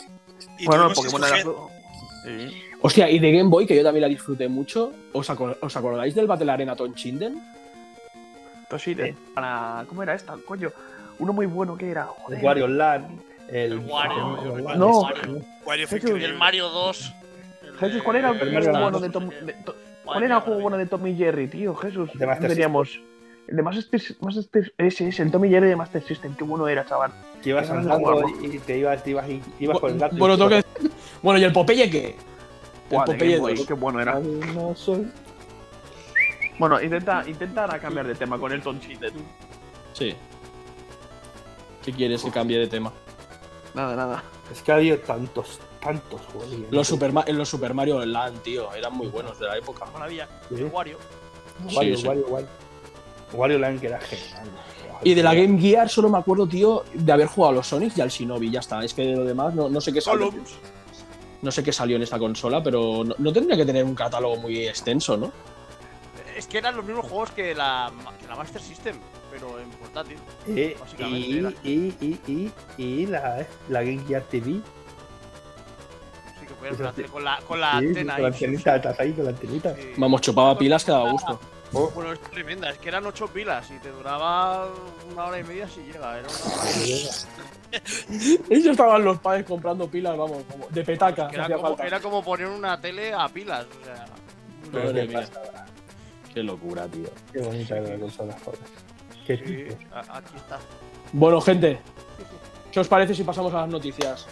[0.64, 1.36] Bueno, el Pokémon era.
[1.38, 1.68] escoger-
[2.24, 2.62] Sí.
[2.82, 4.92] Hostia, y de Game Boy, que yo también la disfruté mucho.
[5.12, 7.40] ¿Os, acor- os acordáis del Battle Arena Tonchinden?
[8.68, 9.16] Toshiden.
[9.34, 9.84] Para...
[9.88, 10.36] ¿Cómo era esta?
[10.44, 10.70] Coño.
[11.20, 12.04] Uno muy bueno que era.
[12.04, 12.38] Joder.
[12.40, 13.20] El Wario Land.
[13.48, 15.00] El, El Wario, el- el No.
[15.00, 15.42] Wario.
[15.64, 16.10] Wario fue Jesús.
[16.10, 16.24] Y increíble.
[16.26, 17.14] el Mario 2.
[17.62, 19.76] el Jesús, de- ¿cuál era el El Mario bueno de Tom, de To-
[20.12, 21.74] ¿Cuál era el juego bueno de Tommy Jerry, tío?
[21.74, 22.10] Jesús.
[22.14, 23.00] De Master Teníamos
[23.46, 26.84] El de Master, Master ese, ese, el Tommy Jerry de Master System, qué bueno era,
[26.84, 27.12] chaval.
[27.42, 30.16] Que ibas andando y te ibas, te ibas, y- ibas con el gato.
[30.16, 30.64] Bueno, tengo que-
[31.22, 32.16] bueno, ¿y el Popeye qué?
[32.90, 33.66] El Popeye 2.
[33.66, 34.18] qué bueno era.
[34.54, 35.06] No soy.
[36.58, 39.12] Bueno, intenta, intenta ahora cambiar de tema con el Cheated.
[39.92, 40.14] Sí.
[41.84, 42.92] ¿Qué quieres que cambie de tema?
[43.74, 44.22] Nada, nada.
[44.52, 46.48] Es que ha habido tantos, tantos juegos.
[46.70, 49.86] Los Super, los Super Mario Land, tío, eran muy buenos de la época.
[49.92, 50.28] Maravilla.
[50.48, 50.62] Sí.
[50.64, 50.98] Wario.
[51.74, 52.08] Wario, Sí, sí.
[52.08, 52.48] Wario, Wario.
[53.32, 54.48] Wario Land que era genial.
[55.04, 57.96] Y de la Game Gear solo me acuerdo, tío, de haber jugado a los Sonic
[57.96, 58.82] y al Shinobi, ya está.
[58.84, 60.30] Es que de lo demás no, no sé qué salió.
[60.30, 60.54] Columns.
[61.40, 64.36] No sé qué salió en esta consola, pero no, no tendría que tener un catálogo
[64.38, 65.30] muy extenso, ¿no?
[66.36, 68.96] Es que eran los mismos juegos que la, que la Master System,
[69.30, 70.18] pero en portátil.
[70.48, 72.52] Eh, y, y, y, y,
[72.82, 74.60] y la, la Game Gear TV.
[76.60, 79.30] Que tele con la, con la Sí, antena con la antenita, estás ahí con la
[79.30, 79.74] antenita.
[79.74, 79.92] Sí.
[79.96, 81.40] Vamos, chupaba pilas que daba gusto.
[81.70, 84.68] Bueno, es tremenda, es que eran 8 pilas y te duraba
[85.12, 86.18] una hora y media si llega.
[86.18, 86.28] Era
[88.48, 91.86] ya estaban los padres comprando pilas, vamos, como de petaca, que era, como, falta.
[91.86, 93.66] era como poner una tele a pilas.
[93.80, 94.06] O sea,
[94.72, 95.26] Madre Qué.
[96.34, 97.08] Qué locura, tío.
[97.32, 98.60] Qué bonita era la consola, joder.
[99.26, 99.76] Qué sí,
[100.08, 100.58] aquí está.
[101.12, 101.78] Bueno, gente,
[102.72, 104.26] ¿qué os parece si pasamos a las noticias?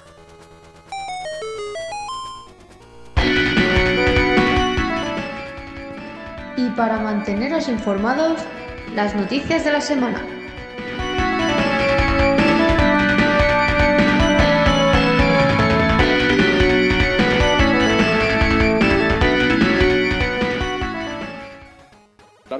[6.56, 8.40] Y para manteneros informados,
[8.94, 10.22] las noticias de la semana.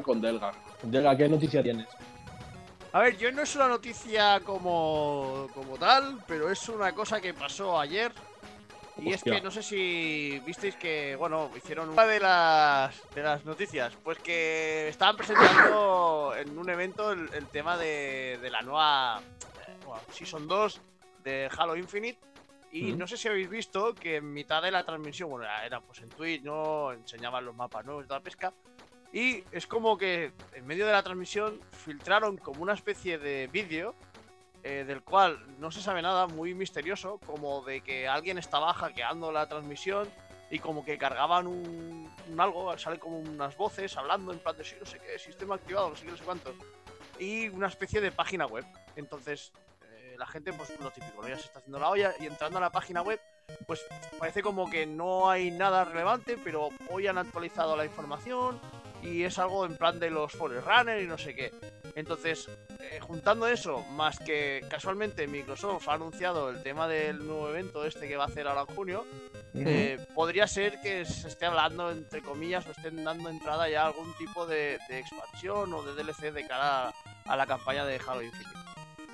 [0.02, 0.52] Con Delga.
[0.84, 1.88] Delga, ¿qué noticia tienes?
[2.92, 7.34] A ver, yo no es una noticia como, como tal, pero es una cosa que
[7.34, 8.12] pasó ayer.
[8.98, 13.44] Y es que no sé si visteis que, bueno, hicieron una de las, de las
[13.44, 19.20] noticias, pues que estaban presentando en un evento el, el tema de, de la nueva
[19.84, 20.80] bueno, Season 2
[21.24, 22.18] de Halo Infinite.
[22.72, 25.80] Y no sé si habéis visto que en mitad de la transmisión, bueno, era, era,
[25.80, 26.92] pues en Twitch, ¿no?
[26.92, 28.52] Enseñaban los mapas nuevos de la pesca.
[29.12, 33.94] Y es como que en medio de la transmisión filtraron como una especie de vídeo
[34.68, 39.30] eh, del cual no se sabe nada, muy misterioso, como de que alguien estaba hackeando
[39.30, 40.08] la transmisión
[40.50, 44.74] y como que cargaban un, algo, sale como unas voces hablando en plan de sí,
[44.80, 46.52] no sé qué, sistema activado, no sé qué, no sé cuánto.
[47.20, 48.64] Y una especie de página web.
[48.96, 49.52] Entonces,
[49.84, 51.28] eh, la gente, pues lo típico, ¿no?
[51.28, 53.20] ya se está haciendo la olla y entrando a la página web,
[53.68, 53.86] pues
[54.18, 58.60] parece como que no hay nada relevante, pero hoy han actualizado la información
[59.00, 61.52] y es algo en plan de los Forerunner y no sé qué.
[61.96, 62.46] Entonces,
[62.78, 68.06] eh, juntando eso, más que casualmente Microsoft ha anunciado el tema del nuevo evento este
[68.06, 69.04] que va a hacer ahora en junio,
[69.54, 73.86] eh, podría ser que se esté hablando, entre comillas, o estén dando entrada ya a
[73.86, 76.94] algún tipo de, de expansión o de DLC de cara a,
[77.24, 78.58] a la campaña de Halo Infinite.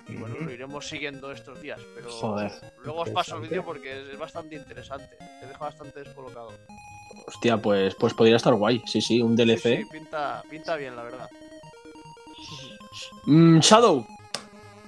[0.08, 2.50] Y bueno, lo iremos siguiendo estos días, pero Joder,
[2.82, 6.52] luego os paso el vídeo porque es, es bastante interesante, te deja bastante descolocado.
[7.28, 8.82] Hostia, pues, pues podría estar guay.
[8.86, 9.62] Sí, sí, un Sí, DLC.
[9.78, 11.30] sí, pinta, pinta bien, la verdad.
[13.24, 14.06] Mm, Shadow,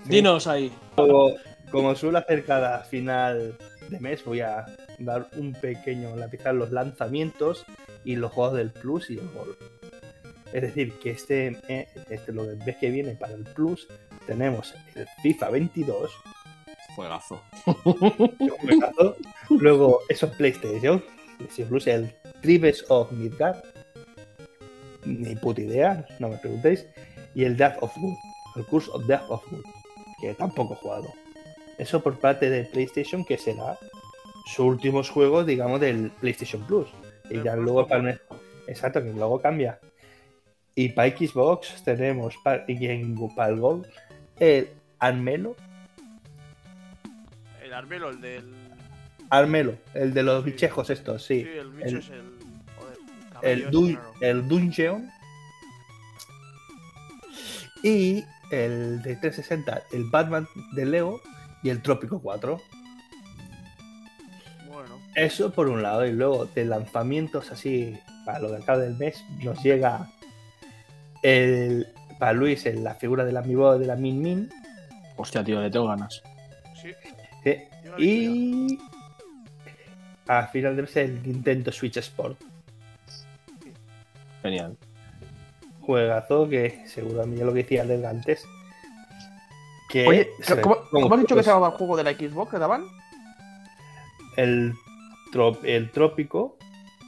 [0.05, 0.73] dinos ahí.
[0.97, 1.31] Como,
[1.71, 3.57] como suelo hacer cada final
[3.89, 4.67] de mes, voy a
[4.99, 7.65] dar un pequeño lapizar los lanzamientos
[8.05, 9.57] y los juegos del Plus y el Gol.
[10.53, 13.89] Es decir, que este, eh, este lo del mes que viene para el Plus
[14.27, 16.13] tenemos el FIFA 22,
[16.95, 17.43] Juegazo.
[17.67, 19.17] un juegazo.
[19.51, 21.03] luego eso es PlayStation,
[21.39, 23.57] PlayStation Plus, el Tribes of Midgard,
[25.05, 26.87] ni puta idea, no me preguntéis,
[27.35, 28.17] y el Death of Good,
[28.57, 29.65] el Curse of Death of Good,
[30.21, 31.13] que tampoco he jugado.
[31.79, 33.77] Eso por parte de PlayStation, que será
[34.47, 36.89] su últimos juegos, digamos, del PlayStation Plus.
[37.31, 38.21] Y ya luego para...
[38.67, 39.79] Exacto, que luego cambia.
[40.77, 43.87] Y para Xbox tenemos para, y en, para el Gold
[44.39, 45.55] el Armelo,
[47.63, 48.53] El Armelo, el del.
[49.31, 50.51] Armelo, el de los Sí.
[50.51, 51.43] bichejos estos, sí.
[51.45, 52.23] Sí, el bicho el- es el.
[52.77, 52.99] Joder,
[53.43, 55.11] el, dun- el Dungeon
[57.85, 61.21] y el de 360, el Batman de Leo
[61.63, 62.61] y el Trópico 4.
[64.73, 68.97] Bueno, Eso por un lado, y luego de lanzamientos así, para lo de acá del
[68.97, 70.11] mes, nos llega
[71.23, 71.87] el,
[72.19, 74.51] para Luis en la figura del amiibo de la Min Min.
[75.17, 76.23] Hostia, tío, le tengo ganas.
[76.83, 76.91] sí.
[77.99, 78.79] Y
[80.27, 82.41] a final de mes el Nintendo Switch Sport.
[84.43, 84.77] Genial.
[85.85, 88.45] Juegazo que seguro a mí ya lo que decía del antes.
[89.89, 92.13] Que Oye, se ¿cómo, cómo has dicho que juegos- se llamaba el juego de la
[92.13, 92.85] Xbox que daban?
[94.37, 94.75] el,
[95.33, 96.57] trop- el Trópico,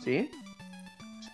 [0.05, 0.31] Sí,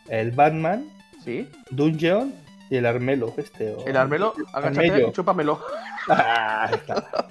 [0.08, 0.90] el Batman,
[1.22, 1.46] sí.
[1.70, 2.32] Dungeon
[2.70, 3.74] Y el armelo, este.
[3.74, 5.60] o- El armelo, agáchate y chúpamelo.
[6.08, 7.28] Ah, está.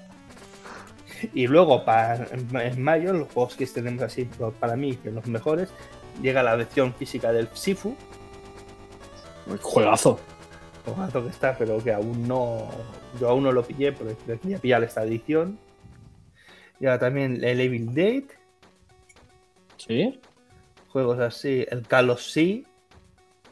[1.34, 4.30] Y luego, para, en, mayo, los juegos que tenemos así,
[4.60, 5.70] para mí, que los mejores,
[6.22, 7.96] llega la versión física del Sifu,
[9.62, 10.20] Juegazo.
[10.86, 12.70] juegazo que está, pero que aún no.
[13.20, 15.60] Yo aún no lo pillé, pero quería pillar esta edición.
[16.80, 18.30] Llega también el Evil Date,
[19.78, 20.20] ¿Sí?
[20.88, 22.62] juegos así, el Call of Sea,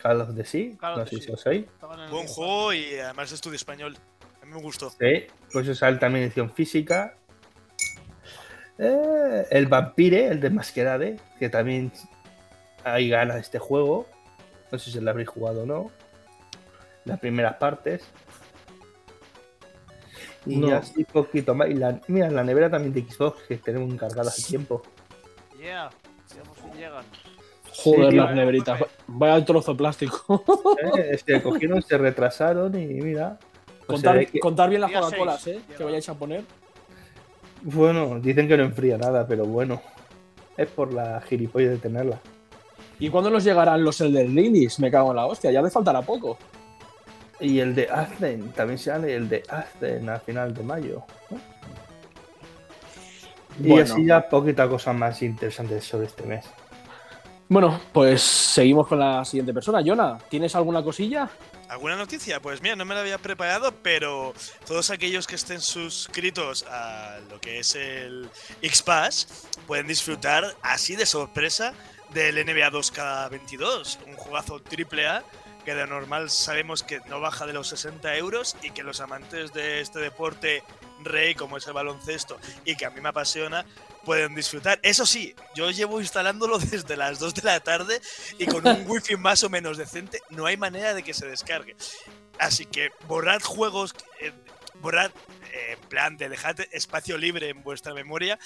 [0.01, 1.33] Call of the Sea, Call of no sé si Sea.
[1.35, 1.67] os el
[2.09, 3.95] Buen juego y además de estudio español.
[4.41, 4.89] A mí me gustó.
[4.89, 7.15] Sí, pues eso sale también edición física.
[8.79, 11.91] Eh, el Vampire, el de Masquerade, que también
[12.83, 14.07] hay ganas de este juego.
[14.71, 15.91] No sé si lo habréis jugado o no.
[17.05, 18.03] Las primeras partes.
[20.45, 20.75] Y No.
[20.75, 21.69] así poquito más.
[21.69, 24.81] Y la, mira, la nevera también de Xbox, que tenemos encargada hace tiempo.
[25.59, 25.89] Yeah,
[26.35, 27.03] veamos si llegan.
[27.83, 28.79] Joder, Sí, las neveritas.
[29.07, 30.43] Vaya trozo de plástico.
[30.97, 33.37] Eh, que cogieron, se retrasaron y mira.
[33.85, 35.59] pues se contar, ve que- contar bien las Coca-Colas, ¿eh?
[35.77, 36.43] Que vayáis a poner.
[37.61, 39.81] Bueno, dicen que no enfría nada, pero bueno.
[40.57, 42.19] Es por la gilipollas de tenerla.
[42.99, 44.79] ¿Y cuándo nos llegarán los Elden Rings?
[44.79, 46.37] Me cago en la hostia, ya me faltará poco.
[47.39, 51.03] Y el de Ascen, también sale el de Ascen a final de mayo.
[51.29, 51.37] ¿no?
[53.59, 53.83] Y Bueno.
[53.93, 56.45] así ya poquita cosa más interesante sobre este mes.
[57.47, 59.81] Bueno, pues seguimos con la siguiente persona.
[59.83, 61.29] Jonah, ¿tienes alguna cosilla?
[61.67, 62.39] ¿Alguna noticia?
[62.39, 64.33] Pues mira, no me la había preparado, pero
[64.67, 68.29] todos aquellos que estén suscritos a lo que es el
[68.61, 71.73] X-Pass pueden disfrutar así de sorpresa
[72.13, 75.23] del NBA 2K22, un jugazo triple A
[75.65, 79.53] que de normal sabemos que no baja de los 60 euros y que los amantes
[79.53, 80.63] de este deporte
[81.03, 83.65] rey como es el baloncesto y que a mí me apasiona
[84.05, 84.79] pueden disfrutar.
[84.81, 88.01] Eso sí, yo llevo instalándolo desde las 2 de la tarde
[88.37, 91.75] y con un wifi más o menos decente no hay manera de que se descargue.
[92.39, 94.31] Así que borrad juegos, eh,
[94.81, 95.11] borrad
[95.53, 98.39] eh, en plan de dejad espacio libre en vuestra memoria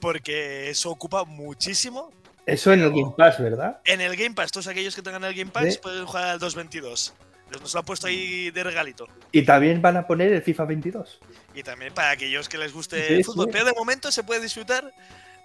[0.00, 2.12] porque eso ocupa muchísimo.
[2.46, 3.80] Eso en el Game Pass, ¿verdad?
[3.84, 5.78] En el Game Pass, todos aquellos que tengan el Game Pass Sí.
[5.82, 7.12] pueden jugar al 222.
[7.60, 9.06] Nos lo han puesto ahí de regalito.
[9.32, 11.20] Y también van a poner el FIFA 22.
[11.54, 13.46] Y también para aquellos que les guste Sí, el fútbol.
[13.46, 13.50] sí.
[13.52, 14.92] Pero de momento se puede disfrutar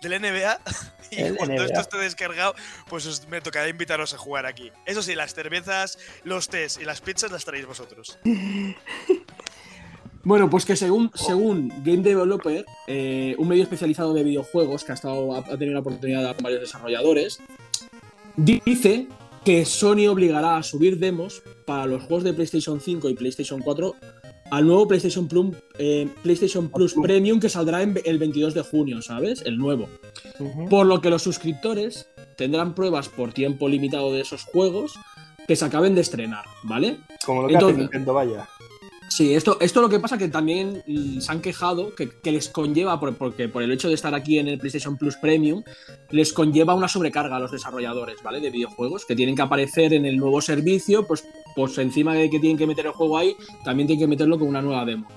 [0.01, 0.59] del NBA.
[1.11, 1.65] Y El cuando NBA.
[1.65, 2.55] esto esté descargado,
[2.87, 4.71] pues os- me tocará invitaros a jugar aquí.
[4.85, 8.17] Eso sí, las cervezas, los tés y las pizzas las traéis vosotros.
[10.23, 14.95] Bueno, pues que según, según Game Developer, eh, un medio especializado de videojuegos que ha,
[14.95, 17.39] estado, ha tenido la oportunidad de hablar con varios desarrolladores,
[18.35, 19.07] dice
[19.43, 23.95] que Sony obligará a subir demos para los juegos de PlayStation 5 y PlayStation 4
[24.51, 29.01] al nuevo PlayStation Plus, eh, PlayStation Plus Premium que saldrá en- el 22 de junio,
[29.01, 29.41] ¿sabes?
[29.45, 29.87] El nuevo.
[30.69, 32.07] Por lo que los suscriptores
[32.37, 34.93] tendrán pruebas por tiempo limitado de esos juegos
[35.47, 36.97] que se acaben de estrenar, ¿vale?
[37.25, 38.47] Como lo que Entonces- hace Nintendo, vaya.
[39.13, 42.97] Sí, esto, esto lo que pasa que también mm, se han quejado que, les conlleva,
[42.97, 45.63] por- porque por el hecho de estar aquí en el PlayStation Plus Premium,
[46.11, 48.39] les conlleva una sobrecarga a los desarrolladores, ¿vale?
[48.39, 51.25] De videojuegos, que tienen que aparecer en el nuevo servicio, pues,
[51.57, 53.35] pues encima de que tienen que meter el juego ahí,
[53.65, 55.09] también tienen que meterlo con una nueva demo.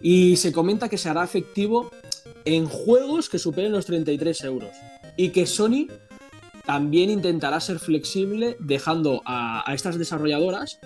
[0.00, 1.90] Y se comenta que se hará efectivo
[2.44, 4.70] en juegos que superen los 33 euros.
[5.16, 5.88] Y que Sony
[6.64, 10.78] también intentará ser flexible dejando a estas desarrolladoras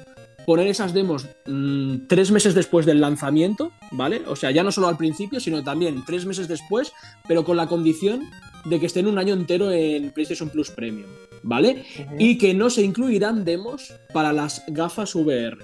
[0.50, 4.22] poner esas demos mm, tres meses después del lanzamiento, ¿vale?
[4.26, 6.92] O sea, ya no solo al principio, sino también tres meses después,
[7.28, 8.28] pero con la condición
[8.64, 11.08] de que estén un año entero en PlayStation Plus Premium,
[11.44, 11.84] ¿vale?
[12.18, 15.56] Y que no se incluirán demos para las gafas VR,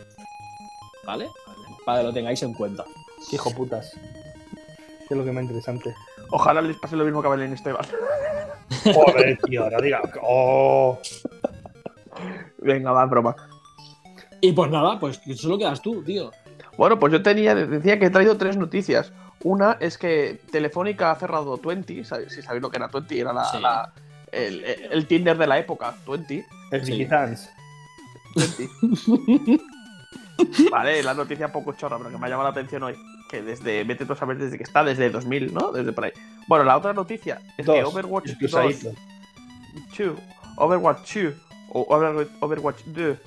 [1.05, 1.27] ¿vale?
[1.85, 2.85] Para que lo tengáis en cuenta.
[3.29, 3.91] Qué hijo putas.
[3.91, 5.97] Qué es lo que más interesante.
[6.31, 7.85] Ojalá les pase lo mismo que a Belén Esteban.
[8.95, 10.01] Joder, tío, ahora diga.
[10.23, 10.97] Oh.
[12.59, 13.35] Venga, va, broma.
[14.41, 16.31] Y pues nada, pues solo quedas tú, tío.
[16.77, 19.13] Bueno, pues yo tenía, decía que he traído tres noticias.
[19.43, 23.33] Una es que Telefónica ha cerrado 20, ¿sabéis- si sabéis lo que era 20, era
[23.33, 23.59] la, Sí.
[23.61, 23.93] la-
[24.33, 26.45] el, el Tinder de la época, 20.
[26.71, 26.93] El Sí.
[26.93, 27.49] Vicky Dance.
[28.35, 29.59] 20.
[30.71, 32.95] vale, la noticia poco chorra, pero que me ha llamado la atención hoy.
[33.31, 35.73] Que desde, vete tú a saber desde que está, desde 2000, ¿no?
[35.73, 36.13] Desde por ahí.
[36.47, 37.93] Bueno, la otra noticia es que Dos.
[37.93, 38.93] Overwatch 2, Excusadito.
[39.99, 40.19] 2,
[40.57, 41.35] Overwatch 2
[41.73, 43.19] o Over- Overwatch 2,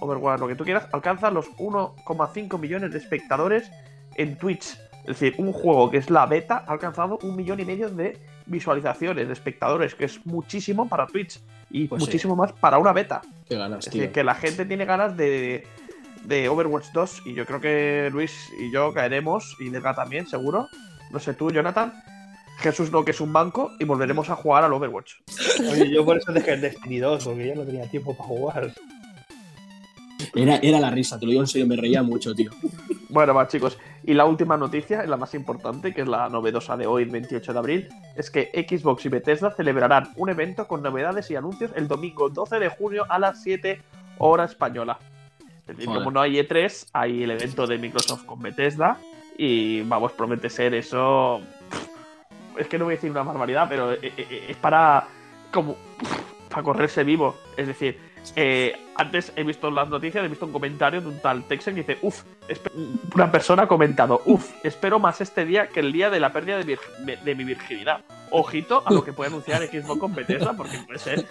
[0.00, 3.70] Overwatch, lo que tú quieras, alcanza los 1,5 millones de espectadores
[4.16, 4.76] en Twitch.
[5.02, 8.18] Es decir, un juego que es la beta ha alcanzado un millón y medio de
[8.46, 12.06] visualizaciones, de espectadores, que es muchísimo para Twitch y Pues sí.
[12.06, 13.22] muchísimo más para una beta.
[13.48, 14.02] Qué ganas, Es tío.
[14.02, 15.66] decir, que la gente tiene ganas de,
[16.24, 20.66] de Overwatch 2 y yo creo que Luis y yo caeremos y Delga también, seguro.
[21.10, 21.92] No sé tú, Jonathan.
[22.58, 25.12] Jesús no, que es un banco y volveremos a jugar al Overwatch.
[25.70, 28.72] Oye, yo por eso dejé el Destiny 2, porque ya no tenía tiempo para jugar.
[30.34, 32.50] Era, era la risa, te lo digo en serio, me reía mucho, tío.
[33.08, 33.78] Bueno, va, chicos.
[34.04, 37.58] Y la última noticia, la más importante, que es la novedosa de hoy, 28 de
[37.58, 42.28] abril, es que Xbox y Bethesda celebrarán un evento con novedades y anuncios el domingo
[42.28, 43.80] 12 de junio a las 7
[44.18, 44.98] hora española.
[45.60, 46.00] Es decir, Joder.
[46.00, 48.98] como no hay E3, hay el evento de Microsoft con Bethesda
[49.36, 51.40] y vamos, promete ser eso.
[52.58, 55.06] Es que no voy a decir una barbaridad, pero eh, eh, es para
[55.52, 55.76] como
[56.50, 57.36] para correrse vivo.
[57.56, 57.98] Es decir,
[58.36, 61.80] eh, antes he visto las noticias, he visto un comentario de un tal Texan que
[61.82, 62.22] dice, uff,
[63.14, 66.58] una persona ha comentado, uff, espero más este día que el día de la pérdida
[66.58, 68.00] de, vir- de mi virginidad.
[68.30, 71.24] Ojito a lo que puede anunciar Xbox con Bethesda, porque puede ser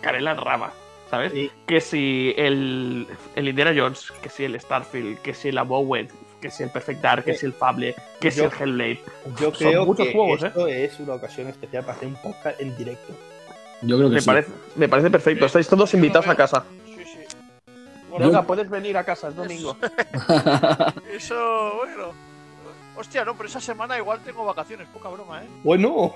[0.00, 0.72] canela en rama,
[1.10, 1.32] ¿sabes?
[1.66, 6.08] Que si el, el Indiana Jones, que si el Starfield, que si el Abowed,
[6.40, 9.00] que si el Perfect Dark, que si el Fable, que si el Hellblade.
[9.40, 10.46] Yo Son creo muchos que juegos, ¿eh?
[10.48, 13.12] esto es una ocasión especial para hacer un podcast en directo.
[13.82, 14.26] Yo creo que Me sí.
[14.26, 16.64] parece, me parece perfecto, estáis todos invitados a casa.
[16.84, 17.18] Sí, sí.
[18.18, 19.76] Venga, puedes venir a casa, es domingo.
[21.12, 22.12] Eso, bueno.
[22.96, 25.46] Hostia, no, pero esa semana igual tengo vacaciones, poca broma, ¿eh?
[25.62, 26.14] Bueno,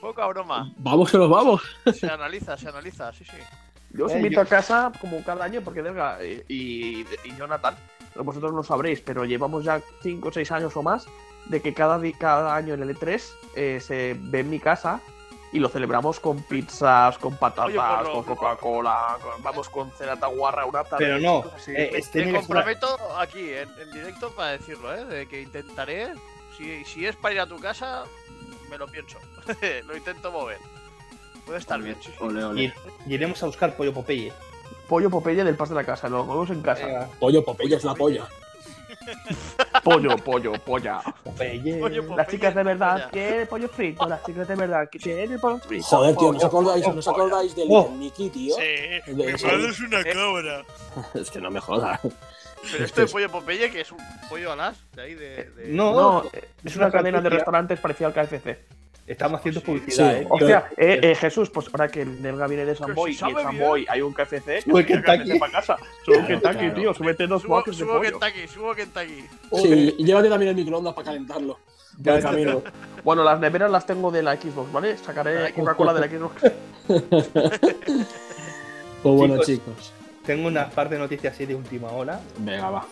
[0.00, 0.70] Poca broma.
[0.76, 1.62] Vamos que nos vamos.
[1.98, 3.38] Se analiza, se analiza, sí, sí.
[3.92, 7.36] Yo os Eh, invito yo- a casa como cada año porque Delga y, y, y
[7.38, 7.74] Jonathan,
[8.16, 11.06] vosotros no sabréis, pero llevamos ya 5 o 6 años o más
[11.46, 13.22] de que cada, cada año en el E3
[13.54, 15.00] eh, se ve en mi casa
[15.52, 20.26] y lo celebramos con pizzas, con patatas, Oye, pues lo- con Coca-Cola, vamos con cenata
[20.26, 21.04] guarra, una tarde.
[21.04, 21.44] pero no.
[21.54, 21.72] así.
[21.74, 24.92] eh, Me, es- tiene me que ser una- comprometo aquí, en, en directo, para decirlo,
[24.94, 25.04] ¿eh?
[25.04, 26.12] De que intentaré,
[26.58, 28.04] si, si es para ir a tu casa,
[28.70, 29.18] me lo pienso.
[29.86, 30.58] lo intento mover.
[31.44, 32.10] Puede estar bien, sí.
[32.20, 32.62] Ole, ole.
[32.64, 32.72] y,
[33.06, 34.32] y iremos a buscar pollo Popeye.
[34.88, 37.08] Pollo Popeye del pas de la casa, los huevos en casa.
[37.20, 38.26] Pollo Popeye es la polla.
[39.86, 41.00] Pollo, pollo, polla.
[41.22, 41.78] Popeye.
[41.78, 42.16] Pollo Popeye.
[42.16, 45.84] Las chicas de verdad quieren pollo frito, las chicas de verdad quieren pollo frito.
[45.86, 47.94] Joder, tío, ¿no os acordáis, ¿no os acordáis del Oh.
[47.96, 48.56] Nicky, tío?
[48.56, 49.46] Sí, mi sí.
[49.46, 50.62] padre es una cabra.
[51.14, 52.00] Es que no me jodas.
[52.72, 53.98] Pero esto de pollo Popeye, que es un
[54.28, 55.44] pollo alas, de ahí de.
[55.50, 56.24] de- No, No,
[56.64, 58.58] es una una cadena de restaurantes parecida al KFC.
[59.06, 59.66] Estamos haciendo Sí.
[59.66, 60.18] publicidad, Sí.
[60.22, 60.26] ¿eh?
[60.28, 63.36] Hostia, eh, eh, Jesús, pues ahora que el Delga viene de Samboy si y en
[63.36, 65.38] Samboy hay un KFC, Sube que Kentucky.
[65.38, 65.76] para casa.
[66.04, 66.74] Sube Claro, Kentucky, claro.
[66.74, 68.18] tío, súbete dos Subo, boxes de subo pollo.
[68.18, 69.24] Kentucky, subo Kentucky.
[69.62, 71.58] Sí, y llévate también el microondas para calentarlo.
[72.04, 72.62] El camino.
[73.04, 74.96] Bueno, las neveras las tengo de la Xbox, ¿vale?
[74.98, 76.42] Sacaré Coca-Cola de la Xbox.
[79.02, 79.46] Pues bueno, Chicos.
[79.46, 79.92] chicos.
[80.24, 82.20] Tengo una parte de noticias así de última hora.
[82.38, 82.86] Venga, va.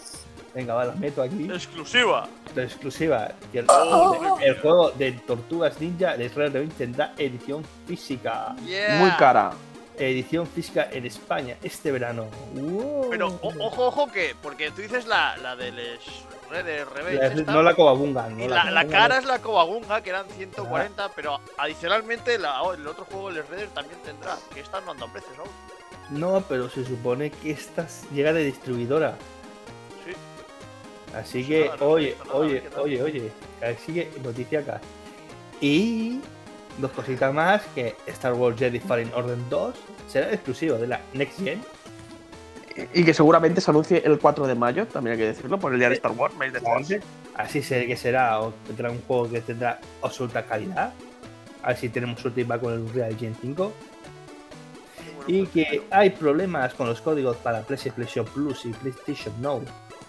[0.54, 1.48] Venga, va, las meto aquí.
[1.52, 2.28] Exclusiva.
[2.54, 3.32] La exclusiva.
[3.52, 8.54] El, Oh, el juego de Tortugas Ninja de Red Revenge tendrá edición física.
[8.64, 8.98] Yeah.
[9.00, 9.52] Muy cara.
[9.98, 12.26] Edición física en España este verano.
[12.54, 13.08] Wow.
[13.10, 14.34] Pero o- ojo, ojo, que.
[14.42, 15.98] Porque tú dices la, la de les
[16.52, 17.16] de Revenge.
[17.18, 18.28] La- esta, no la Cobabunga.
[18.28, 19.20] No y la, cara no.
[19.20, 23.98] es la Cobagunga, que eran 140, pero adicionalmente la- el otro juego, el Redder, también
[24.04, 24.36] tendrá.
[24.52, 25.48] Que están dando precios aún.
[26.10, 29.16] No, pero se supone que esta llega de distribuidora.
[31.14, 31.20] Sí.
[31.20, 33.32] Así Sí, que, no oye, oye, oye, oye.
[33.62, 34.80] Así que noticia acá.
[35.60, 36.20] Y
[36.78, 39.74] dos cositas más, que Star Wars Jedi Fallen Order 2
[40.08, 41.62] será exclusivo de la Next Gen.
[42.92, 45.78] Y que seguramente se anuncie el 4 de mayo, también hay que decirlo, por el
[45.78, 47.00] día de Star Wars, mes de.
[47.36, 50.92] Así sé que será, o tendrá un juego que tendrá absoluta calidad.
[51.62, 53.72] A ver si tenemos suerte y va con el Unreal Engine 5.
[55.28, 59.62] Y que hay problemas con los códigos para PlayStation Plus y PlayStation Now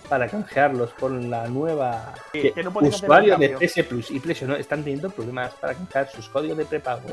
[0.05, 3.49] para canjearlos por la nueva Que- que no el de.
[3.57, 7.09] PS Plus y PlayStation Now están teniendo problemas para canjear sus códigos de prepago.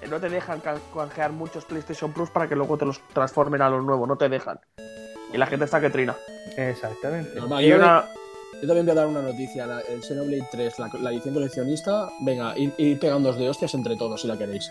[0.00, 3.62] Eh, No te dejan ca- canjear muchos PlayStation Plus para que luego te los transformen
[3.62, 4.58] a los nuevos, no te dejan.
[5.32, 6.16] Y la gente está que trina.
[6.56, 7.38] Exactamente.
[7.38, 8.04] Normal, Y yo, una,
[8.60, 9.66] yo también voy a dar una noticia.
[9.66, 12.08] la- el Xenoblade 3, la, la edición coleccionista.
[12.20, 14.70] Venga, ir, ir pegándoos de hostias entre todos si la queréis.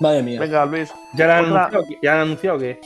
[0.00, 0.38] Madre mía.
[0.40, 0.92] venga, Luis.
[1.14, 2.80] ¿Ya la han anunciado, que- ¿Ya han anunciado que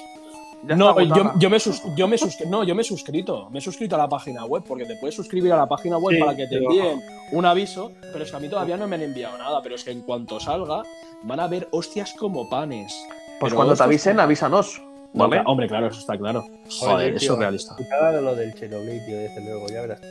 [0.68, 3.48] ya no, yo, yo me sus- yo me sus- no, yo me he suscrito.
[3.50, 6.14] Me he suscrito a la página web porque te puedes suscribir a la página web
[6.16, 7.02] Sí, para que te pero- envíen
[7.32, 7.92] un aviso.
[8.12, 9.60] Pero es que a mí todavía no me han enviado nada.
[9.62, 10.82] Pero es que en cuanto salga,
[11.24, 12.94] van a ver hostias como panes.
[13.40, 14.82] Pues Pero cuando te avisen, como- avísanos.
[15.14, 15.42] No, ¿Vale?
[15.44, 16.40] hombre, claro, eso está claro.
[16.42, 17.74] Joder, Joder, eso es realista.
[17.76, 20.06] De lo del Chernobyl, tío, desde luego, ya verás tú.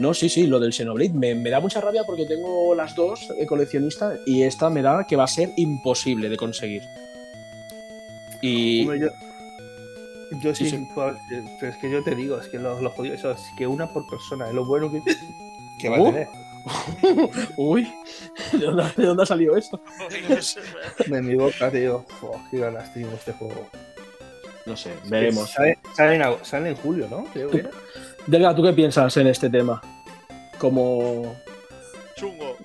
[0.00, 3.28] No, sí, sí, lo del Xenoblade me, me da mucha rabia porque tengo las dos
[3.38, 6.82] eh, coleccionistas y esta me da que va a ser imposible de conseguir.
[8.40, 9.06] Y Hombre, yo,
[10.40, 10.88] yo Sí, sí, sí.
[10.94, 13.86] pero es que yo te digo, es que los, los jodidos, eso es que una
[13.92, 15.02] por persona, es lo bueno que,
[15.78, 16.04] que va a Uh.
[16.06, 16.28] tener.
[17.56, 17.90] Uy,
[18.52, 19.80] ¿de dónde, de dónde ha salido esto?
[21.06, 22.04] De mi boca, tío.
[22.20, 23.66] Oh, qué ganas tengo este juego.
[24.66, 25.48] No sé, veremos.
[25.50, 27.24] Sale, sale en, agu- sale en julio, ¿no?
[27.32, 27.70] Creo que era.
[28.26, 29.80] Delga, ¿tú qué piensas en este tema?
[30.58, 31.34] Como.
[32.16, 32.56] chungo.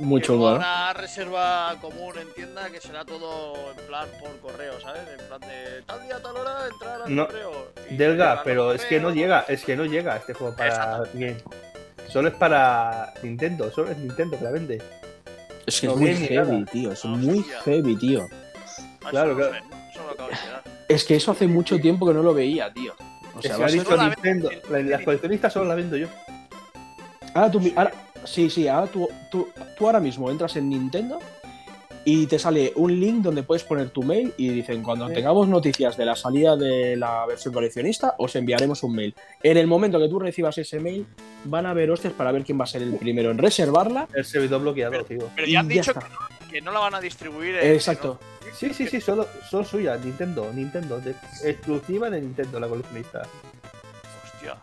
[0.00, 0.48] Que no ¿no?
[0.48, 5.02] habrá reserva común en tienda, que será todo en plan por correo, ¿sabes?
[5.18, 7.72] En plan de tal día, tal hora, entrar al No, correo.
[7.90, 11.36] Delga, pero es que no llega, es que no llega este juego para bien.
[12.08, 14.82] Solo es para Nintendo, solo es Nintendo que la vende.
[15.66, 16.64] Es que es muy heavy, nada.
[16.72, 16.92] tío.
[16.92, 17.10] Es Hostia.
[17.30, 18.26] muy heavy, tío.
[19.04, 19.52] Ah, Claro, claro.
[20.88, 22.94] Es que eso hace mucho tiempo que no lo veía, tío.
[23.36, 25.96] O Es sea, que va ha dicho Nintendo, vende- la- las coleccionistas solo la vendo
[25.96, 26.08] yo.
[27.34, 27.92] Ahora tú, ahora-
[28.24, 31.18] sí, sí, ahora tú, tú, tú ahora mismo entras en Nintendo
[32.04, 35.14] y te sale un link donde puedes poner tu mail y dicen cuando Sí.
[35.14, 39.14] tengamos noticias de la salida de la versión coleccionista os enviaremos un mail.
[39.42, 41.06] En el momento que tú recibas ese mail
[41.44, 44.08] van a haber hostias para ver quién va a ser el primero en reservarla.
[44.14, 45.28] El servidor bloqueado, tío.
[45.36, 46.00] Pero ya han y ya dicho está.
[46.04, 47.56] que no, que no la van a distribuir.
[47.56, 48.18] en- Exacto.
[48.58, 51.14] Sí, sí, sí, solo, solo suya, Nintendo, Nintendo, de-
[51.44, 53.22] exclusiva de Nintendo, la coleccionista.
[54.24, 54.56] Hostia,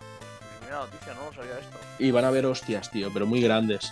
[0.75, 1.77] noticia, no sabía esto.
[1.99, 3.91] Y van a haber hostias, tío, pero muy grandes.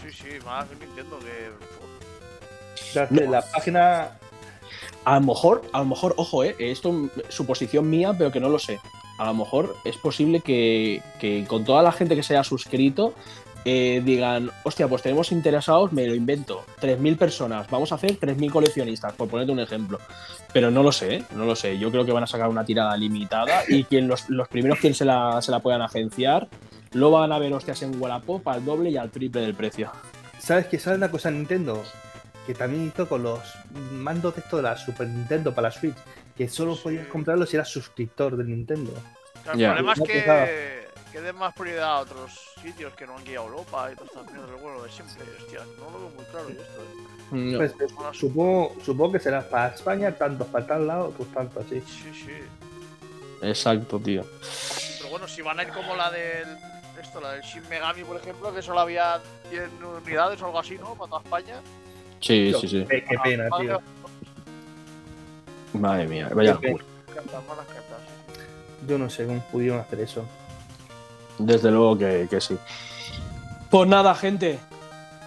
[0.00, 1.50] Sí, sí, más que Nintendo que.
[2.82, 4.10] O sea, que la página
[5.04, 8.48] A lo mejor, a lo mejor, ojo, eh, esto es suposición mía, pero que no
[8.48, 8.78] lo sé.
[9.18, 13.14] A lo mejor es posible que, que con toda la gente que se haya suscrito
[13.64, 18.50] eh, digan, hostia, pues tenemos interesados, me lo invento, 3.000 personas, vamos a hacer 3.000
[18.50, 19.98] coleccionistas, por ponerte un ejemplo.
[20.52, 21.24] Pero no lo sé, ¿eh?
[21.34, 21.78] no lo sé.
[21.78, 24.94] Yo creo que van a sacar una tirada limitada y quien los, los primeros quien
[24.94, 26.48] se la, se la puedan agenciar,
[26.92, 29.90] lo van a ver hostias en Wallapop al doble y al triple del precio.
[30.38, 30.78] ¿Sabes qué?
[30.78, 31.82] ¿Sabes una cosa Nintendo?
[32.46, 33.40] Que también hizo con los
[33.92, 35.96] mandos de esto de la Super Nintendo para la Switch,
[36.36, 38.92] que solo podías comprarlo si eras suscriptor de Nintendo.
[39.52, 40.44] El problema es No pensaba.
[40.44, 40.83] que,
[41.14, 44.06] que den más prioridad a otros sitios que no han guiado a Europa y todo
[44.06, 44.26] esto.
[44.32, 46.82] Pero bueno, de siempre, hostia, no lo veo muy claro yo esto.
[46.82, 47.36] eh.
[47.36, 47.58] No.
[47.58, 51.80] Pues, eh, supongo, supongo que será para España, tantos para tal lado, pues tanto así.
[51.82, 52.32] Sí, sí.
[53.42, 54.26] Exacto, tío.
[54.98, 56.48] Pero bueno, si van a ir como la del.
[57.00, 59.20] Esto, la del Shin Megami, por ejemplo, que solo había
[59.50, 60.96] 100 unidades o algo así, ¿no?
[60.96, 61.60] Para toda España.
[62.18, 62.86] Sí, sí, sí.
[62.90, 63.80] Qué, qué pena, tío.
[65.74, 66.58] Madre mía, vaya.
[66.60, 66.84] Qué pena.
[68.88, 70.24] Yo no sé cómo pudieron hacer eso.
[71.38, 72.56] Desde luego que, que sí.
[73.70, 74.58] Pues nada, gente.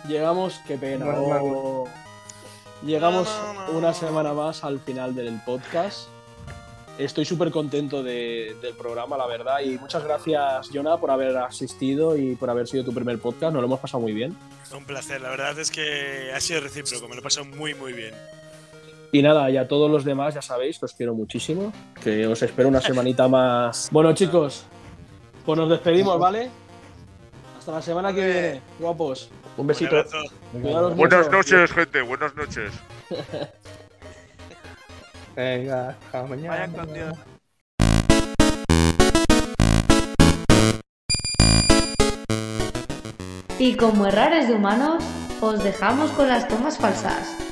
[0.08, 1.06] Llegamos, qué pena.
[1.18, 1.86] Oh.
[2.86, 3.78] Llegamos No, no, no.
[3.78, 6.08] una semana más al final del podcast.
[6.98, 9.60] Estoy súper contento de- del programa, la verdad.
[9.64, 13.54] Y muchas gracias, Jonah, por haber asistido y por haber sido tu primer podcast.
[13.54, 14.36] Nos lo hemos pasado muy bien.
[14.76, 17.94] Un placer, la verdad es que ha sido recíproco, me lo he pasado muy, muy
[17.94, 18.14] bien.
[19.12, 21.72] Y nada, y a todos los demás, ya sabéis, que os quiero muchísimo.
[22.04, 23.90] Que os espero una semanita más.
[23.92, 24.66] Bueno, chicos,
[25.48, 26.50] pues nos despedimos, ¿vale?
[27.58, 29.30] Hasta la semana que viene, guapos.
[29.56, 29.96] Un besito.
[30.52, 31.32] Buenas mucho.
[31.32, 32.02] noches, gente.
[32.02, 32.74] Buenas noches.
[35.38, 36.50] Venga, hasta mañana.
[36.50, 37.16] Vaya canción.
[43.58, 45.02] Y como errares de humanos,
[45.40, 47.47] os dejamos con las tomas falsas.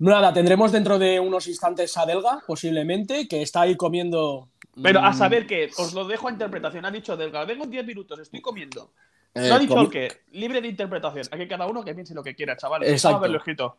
[0.00, 4.48] Nada, tendremos dentro de unos instantes a Delga, posiblemente, que está ahí comiendo.
[4.80, 6.84] Pero a mm, saber que os lo dejo a interpretación.
[6.84, 8.92] Ha dicho Delga, vengo en 10 minutos, estoy comiendo.
[9.34, 10.20] eh, No ha dicho el qué.
[10.32, 11.26] Libre de interpretación.
[11.32, 12.88] Aquí cada uno que piense lo que quiera, chavales.
[12.90, 13.20] Exacto.
[13.20, 13.78] Vamos a escrito.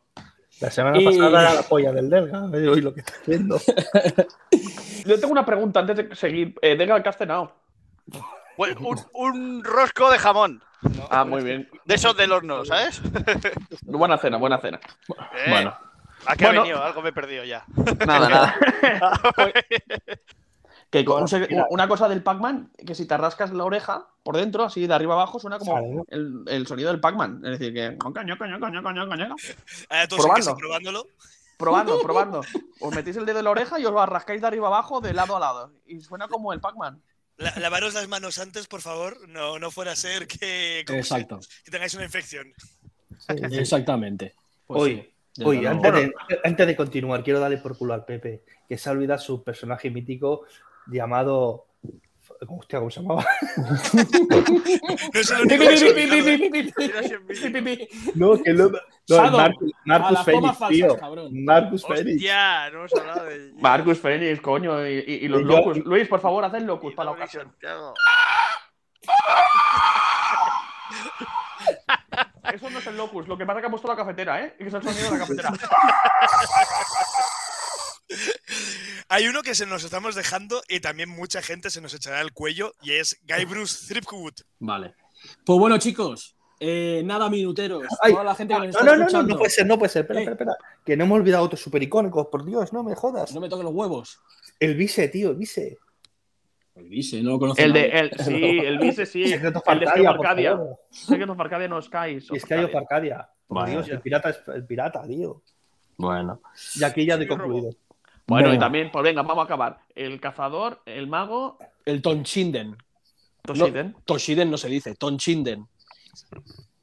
[0.59, 3.57] La semana Y- pasada era la polla del Delga, hoy lo que está haciendo.
[5.05, 6.53] Yo tengo una pregunta antes de seguir.
[6.61, 7.55] Eh, Delga, ¿qué has cenado?
[8.57, 10.61] Un, un rosco de jamón.
[11.09, 11.69] Ah, muy bien.
[11.85, 13.01] De esos del horno, ¿sabes?
[13.83, 14.79] Buena cena, buena cena.
[15.09, 15.77] Eh, Bueno,
[16.25, 16.59] ¿A qué Bueno.
[16.61, 16.83] ha venido?
[16.83, 17.65] Algo me he perdido ya.
[18.05, 18.55] Nada, nada.
[20.91, 21.05] Que
[21.69, 25.13] una cosa del Pac-Man, que si te rascas la oreja por dentro, así de arriba
[25.13, 27.41] abajo, suena como el, el sonido del Pac-Man.
[27.45, 27.91] Es decir, que.
[28.03, 29.35] ñoca, ñoca, ñoca, ñoca, ñoca, ñoca.
[29.89, 30.57] Ahora todos en casa Probando.
[30.57, 31.07] probándolo.
[31.57, 32.41] Probando, probando.
[32.79, 35.13] Os metéis el dedo en la oreja y os lo rascáis de arriba abajo, de
[35.13, 35.73] lado a lado.
[35.85, 36.99] Y suena como el Pac-Man.
[37.37, 39.15] La- lavaros las manos antes, por favor.
[39.29, 41.39] No, no fuera a ser que, exacto.
[41.63, 42.51] que tengáis una infección.
[43.27, 44.33] Exactamente.
[44.65, 45.13] Pues sí,
[45.44, 45.70] luego.
[45.70, 46.14] antes de,
[46.44, 49.90] antes de continuar, quiero darle por culo al Pepe, que se ha olvidado su personaje
[49.90, 50.44] mítico
[50.88, 51.66] llamado.
[52.48, 53.26] Hostia, ¿cómo se llamaba?
[58.16, 58.70] No que lo.
[58.70, 59.32] No.
[59.32, 60.98] Marcus, A Marcus Fenix, falsas, tío.
[60.98, 61.44] cabrón.
[61.44, 62.16] Marcus Fenix.
[62.16, 63.53] Hostia, no hemos hablado de.
[63.60, 65.78] Marcus Fenix, coño, y, y- y los Y yo- locus.
[65.86, 67.53] Luis, por favor, haz el locus Y para la ocasión.
[72.53, 74.55] Eso no es el locus, lo que pasa es que ha puesto la cafetera, ¿eh?
[74.59, 75.51] Y que es el sonido de la cafetera.
[79.07, 82.31] Hay uno que se nos estamos dejando y también mucha gente se nos echará al
[82.34, 84.34] cuello y es Guy Bruce Threepwood.
[84.59, 84.93] Vale.
[85.45, 87.84] Pues bueno, chicos, eh, nada minuteros.
[88.01, 89.34] Ay, Toda la gente que nos No, está no, no, no, escuchando.
[89.34, 90.01] no puede ser, no puede ser.
[90.03, 90.23] Espera, Eh.
[90.23, 90.76] espera, espera.
[90.85, 93.34] Que no hemos olvidado otros super icónicos, por Dios, no me jodas.
[93.34, 94.19] No me toques los huevos.
[94.59, 95.77] El Vise, tío, el Vise.
[96.80, 97.61] El Vise, no lo conozco.
[97.61, 97.88] El de.
[97.88, 99.27] El, sí, el vice sí.
[99.27, 100.60] Secretos El de Arcadia, Escape por Arcadia.
[100.89, 102.27] Secretos no Skies.
[102.31, 103.30] Y Sky of Arcadia.
[103.65, 105.41] Dios, el pirata es el pirata, tío.
[105.97, 106.41] Bueno.
[106.76, 107.72] Y aquí ya he concluido.
[108.27, 109.80] Bueno, y también, pues venga, vamos a acabar.
[109.95, 112.77] El cazador, el mago, El Tonchinden.
[113.41, 113.95] Toshiden.
[114.06, 115.68] Toshiden no se dice, Tonchinden.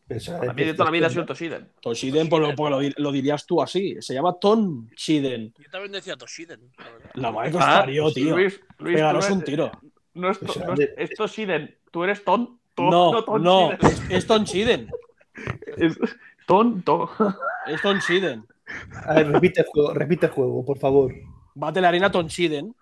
[0.09, 1.69] Eso, Para mí de toda la vida ha sido Toshiden.
[1.81, 3.97] Toshiden, pues, lo, pues lo, lo dirías tú así.
[4.01, 5.53] Se llama Tonchiden.
[5.59, 6.61] Yo también decía Toshiden.
[7.15, 8.37] la madre que os Ah, parió, tío.
[8.37, 9.73] Luis, Luis, Pegaros un tiro.
[10.15, 11.77] No es, to- Eso, no es, de- es Toshiden.
[11.91, 12.57] Tú eres tonto.
[12.77, 13.43] No, Toshiden.
[13.43, 14.91] no, es, es Tonchiden.
[15.77, 15.99] Es
[16.47, 17.11] tonto.
[17.67, 18.47] Es Tonchiden.
[19.05, 21.13] A ver, repite el juego, repite el juego, por favor.
[21.55, 22.75] Bate la arena Tonchiden.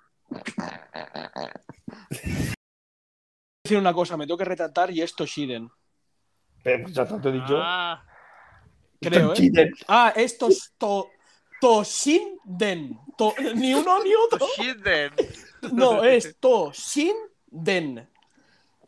[3.65, 5.71] decir una cosa, me tengo que retratar y es Toshiden.
[6.65, 7.57] Pero ya te he dicho.
[7.62, 8.03] Ah,
[9.01, 9.70] Creo, ¿eh?
[9.86, 11.09] Ah, esto es to,
[11.61, 12.99] Toshinden.
[13.16, 14.39] To- ni uno ni otro.
[14.39, 15.12] Toshiden.
[15.73, 18.09] No, es Toshinden.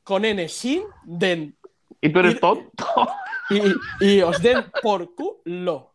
[0.03, 1.57] Con N, Shinden.
[2.01, 2.87] ¿Y tú eres Y- tonto?
[3.49, 3.61] Y,
[4.05, 5.93] y os den por culo.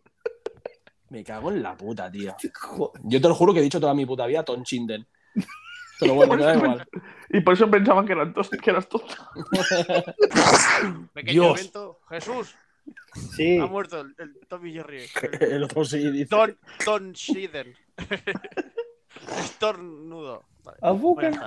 [1.09, 2.33] Me cago en la puta, tío.
[3.03, 5.05] Yo te lo juro que he dicho toda mi puta vida Tonchinden.
[6.01, 6.85] Pero bueno, da igual.
[7.29, 9.13] Y por eso pensaban que, eran tos- que eras tonto.
[11.13, 11.59] Pequeño Dios.
[11.59, 11.99] evento.
[12.09, 12.55] Jesús.
[13.35, 13.57] Sí.
[13.57, 15.05] Ha muerto el, el Tommy Jerry.
[15.39, 16.25] El otro sí dice.
[16.27, 17.73] Ton, Ton Shiden.
[19.39, 20.43] Estornudo.
[20.63, 20.77] Vale.
[20.81, 20.91] A.
[20.91, 21.41] Bueno,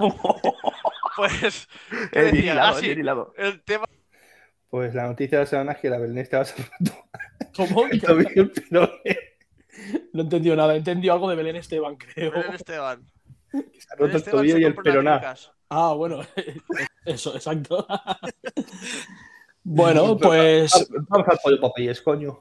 [1.16, 1.68] pues.
[2.12, 2.52] ¿qué El decía?
[2.52, 3.34] hilado, Ah, sí, el hilado.
[3.36, 3.86] el tema.
[4.68, 6.44] Pues la noticia de la semana es que la Belén estaba
[7.56, 7.86] ¿Cómo?
[7.92, 9.18] y el peroné.
[10.12, 10.74] No entendió nada.
[10.74, 12.32] Entendió algo de Belén Esteban, creo.
[12.32, 13.04] Belén Esteban.
[13.72, 15.34] Que se ha roto Belén el tobillo se y el peroná.
[15.68, 16.20] Ah, bueno.
[17.04, 17.86] Eso, exacto.
[19.66, 20.72] Bueno, pues.
[21.08, 22.38] Vamos al pollo coño.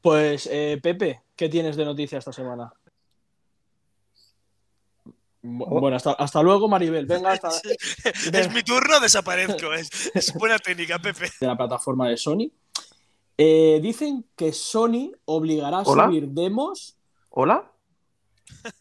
[0.00, 2.72] Pues, eh, Pepe, ¿qué tienes de noticia esta semana?
[5.44, 5.80] Oh.
[5.80, 7.04] Bueno, hasta, hasta luego, Maribel.
[7.04, 7.50] Venga, hasta
[8.32, 9.74] Es mi turno, desaparezco.
[9.74, 11.28] Es, es buena técnica, Pepe.
[11.40, 12.50] de la plataforma de Sony.
[13.36, 16.06] Eh, dicen que Sony obligará a Hola.
[16.06, 16.96] subir demos.
[17.30, 17.71] ¿Hola?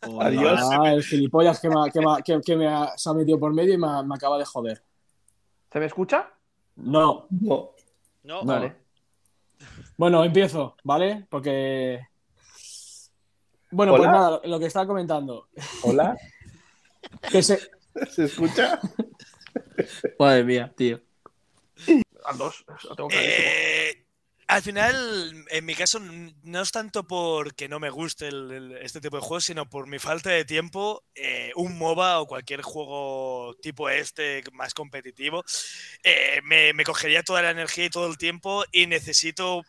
[0.08, 0.62] Hola, Adiós.
[0.86, 3.40] el gilipollas que, me, ha- que me ha- que- que me ha- se ha metido
[3.40, 4.84] por medio y me, acaba de joder.
[5.72, 6.30] ¿Se me escucha?
[6.76, 7.74] No, No.
[8.46, 8.76] Vale.
[9.98, 11.28] Bueno, empiezo, ¿vale?
[11.30, 12.00] Porque.
[13.70, 15.48] Bueno, pues nada, lo que estaba comentando.
[15.84, 16.18] Hola.
[17.32, 17.60] Que se...
[18.10, 18.80] ¿Se escucha?
[20.20, 21.00] Madre mía, tío.
[22.26, 22.64] Al dos.
[22.88, 23.38] Lo tengo clarísimo.
[23.48, 24.01] Eh,
[24.54, 29.16] al final, en mi caso, no es tanto porque no me guste el- este tipo
[29.18, 31.04] de juegos, sino por mi falta de tiempo.
[31.16, 35.44] eh, un MOBA o cualquier juego tipo este, más competitivo,
[36.04, 36.42] eh,
[36.74, 39.64] me cogería toda la energía y todo el tiempo y necesito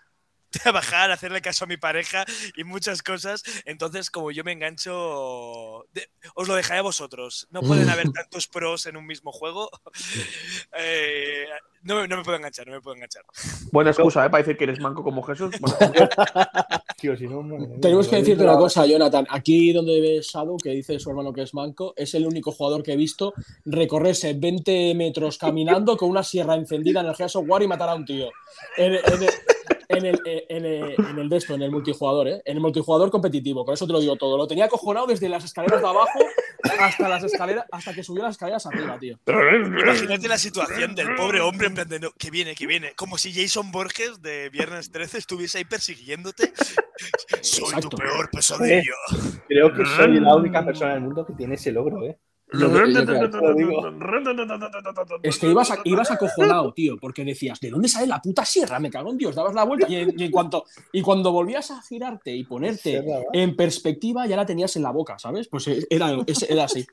[0.53, 2.25] trabajar, hacerle caso a mi pareja
[2.57, 3.43] y muchas cosas.
[3.65, 7.49] Entonces, como yo me engancho, de- os lo dejaré a vosotros.
[7.51, 9.71] No pueden haber tantos pros en un mismo juego.
[10.79, 11.45] Eh,
[11.83, 13.25] no, no me puedo enganchar, no me puedo enganchar.
[13.73, 14.31] Buena excusa, ¿eh?
[14.31, 15.55] Para decir que eres manco como Jesús.
[15.61, 15.77] Bueno,
[16.99, 17.43] Tío, si no,
[17.81, 19.27] Tenemos que decirte una cosa, Jonathan.
[19.29, 22.83] Aquí donde ves Shadow, que dice su hermano que es manco, es el único jugador
[22.83, 23.35] que he visto
[23.65, 27.89] recorrerse 20 metros caminando con una sierra encendida en el Gears of War y matar
[27.89, 28.31] a un tío.
[28.77, 29.31] En, en el,
[29.93, 32.43] en, el, en, el, en el de esto, en el multijugador, ¿eh?
[32.45, 34.37] En el multijugador competitivo, con eso te lo digo todo.
[34.37, 36.19] Lo tenía acojonado desde las escaleras de abajo
[36.81, 39.19] hasta las escaleras, hasta que subió las escaleras arriba, tío.
[39.27, 42.93] Imagínate la situación del pobre hombre en plan de, no, que viene, que viene.
[42.95, 46.53] Como si Jason Borges de Viernes 13 estuviese ahí persiguiéndote.
[47.41, 47.89] Soy Exacto.
[47.91, 48.93] tu peor pesadilla.
[49.49, 52.19] Creo que soy la única persona en el mundo que tiene ese logro, ¿eh?
[52.53, 52.69] Lo.
[55.23, 58.79] Es que ibas, a- ibas acojonado, tío, porque decías, ¿de dónde sale la puta sierra?
[58.79, 61.71] Me cago en Dios, dabas la vuelta y, en- y en cuanto, y cuando volvías
[61.71, 63.03] a girarte y ponerte
[63.33, 65.49] en perspectiva, ya la tenías en la boca, ¿sabes?
[65.49, 66.87] Pues era, es- era así.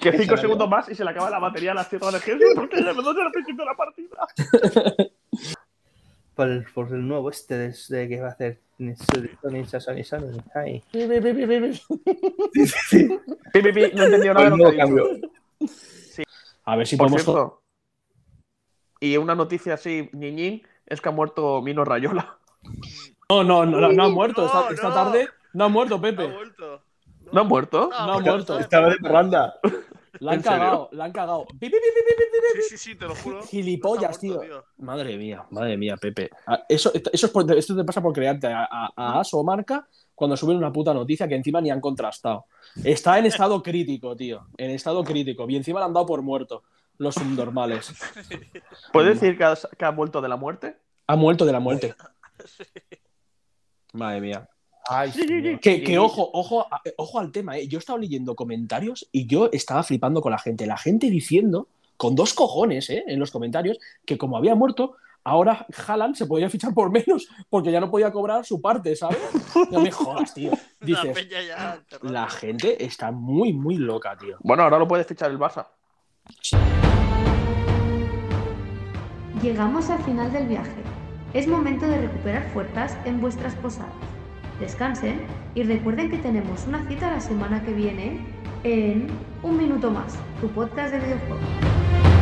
[0.00, 2.40] que cinco segundos más y se le acaba la batería a la sierra de Jesús
[2.54, 4.26] porque ya me doy al principio de la partida.
[6.34, 8.60] Por el, por el nuevo este desde que va a hacer
[13.94, 15.18] No he entendido nada de Por lo el que nuevo ha dicho.
[15.18, 15.30] cambio.
[16.64, 17.22] A ver si Por podemos.
[17.24, 17.62] cierto.
[19.00, 22.38] Y una noticia así, ñiñín, es que ha muerto Mino Rayola.
[23.28, 24.46] No, no, no, no, no ha muerto.
[24.46, 24.94] Esta, No, esta no.
[24.94, 26.28] tarde no ha muerto, Ha Pepe.
[27.32, 27.90] ¿No ha muerto?
[27.92, 28.58] Ah, No ha muerto.
[28.58, 29.54] estaba- Estaba de parranda.
[30.20, 31.46] La han cagado, la han cagado.
[31.60, 31.70] Sí,
[32.68, 33.42] sí, sí, te lo juro.
[33.42, 34.64] Gilipollas, Está muerto, tío.
[34.78, 36.30] Madre mía, madre mía, Pepe.
[36.46, 39.44] Ah, Eso, eso es por- esto te pasa por crearte a, a, a As o
[39.44, 42.46] marca cuando suben una puta noticia que encima ni han contrastado.
[42.84, 44.46] Está en estado crítico, tío.
[44.58, 45.48] En estado crítico.
[45.48, 46.64] Y encima le han dado por muerto
[46.98, 47.94] los subnormales.
[48.92, 50.76] ¿Puedes decir que, has- que ha vuelto de la muerte?
[51.06, 51.94] Ha muerto de la muerte.
[53.92, 54.48] Madre mía.
[54.92, 55.12] Ay,
[55.62, 57.68] Que, que ojo, ojo, ojo al tema, ¿eh?
[57.68, 60.66] Yo he estado leyendo comentarios y yo estaba flipando con la gente.
[60.66, 63.04] La gente diciendo, con dos cojones, ¿eh?
[63.06, 67.70] En los comentarios, que como había muerto, ahora Haaland se podía fichar por menos porque
[67.70, 69.18] ya no podía cobrar su parte, ¿sabes?
[69.70, 70.50] No me jodas, tío.
[70.80, 72.12] La Dices, peña ya enterrada.
[72.12, 74.38] la gente está muy, muy loca, tío.
[74.40, 75.66] Bueno, ahora lo puede fichar el Barça.
[79.42, 80.82] Llegamos al final del viaje.
[81.32, 83.92] Es momento de recuperar fuerzas en vuestras posadas.
[84.60, 85.22] Descansen
[85.54, 88.20] y recuerden que tenemos una cita la semana que viene
[88.62, 89.06] en
[89.42, 92.19] Un Minuto Más, tu podcast de videojuegos.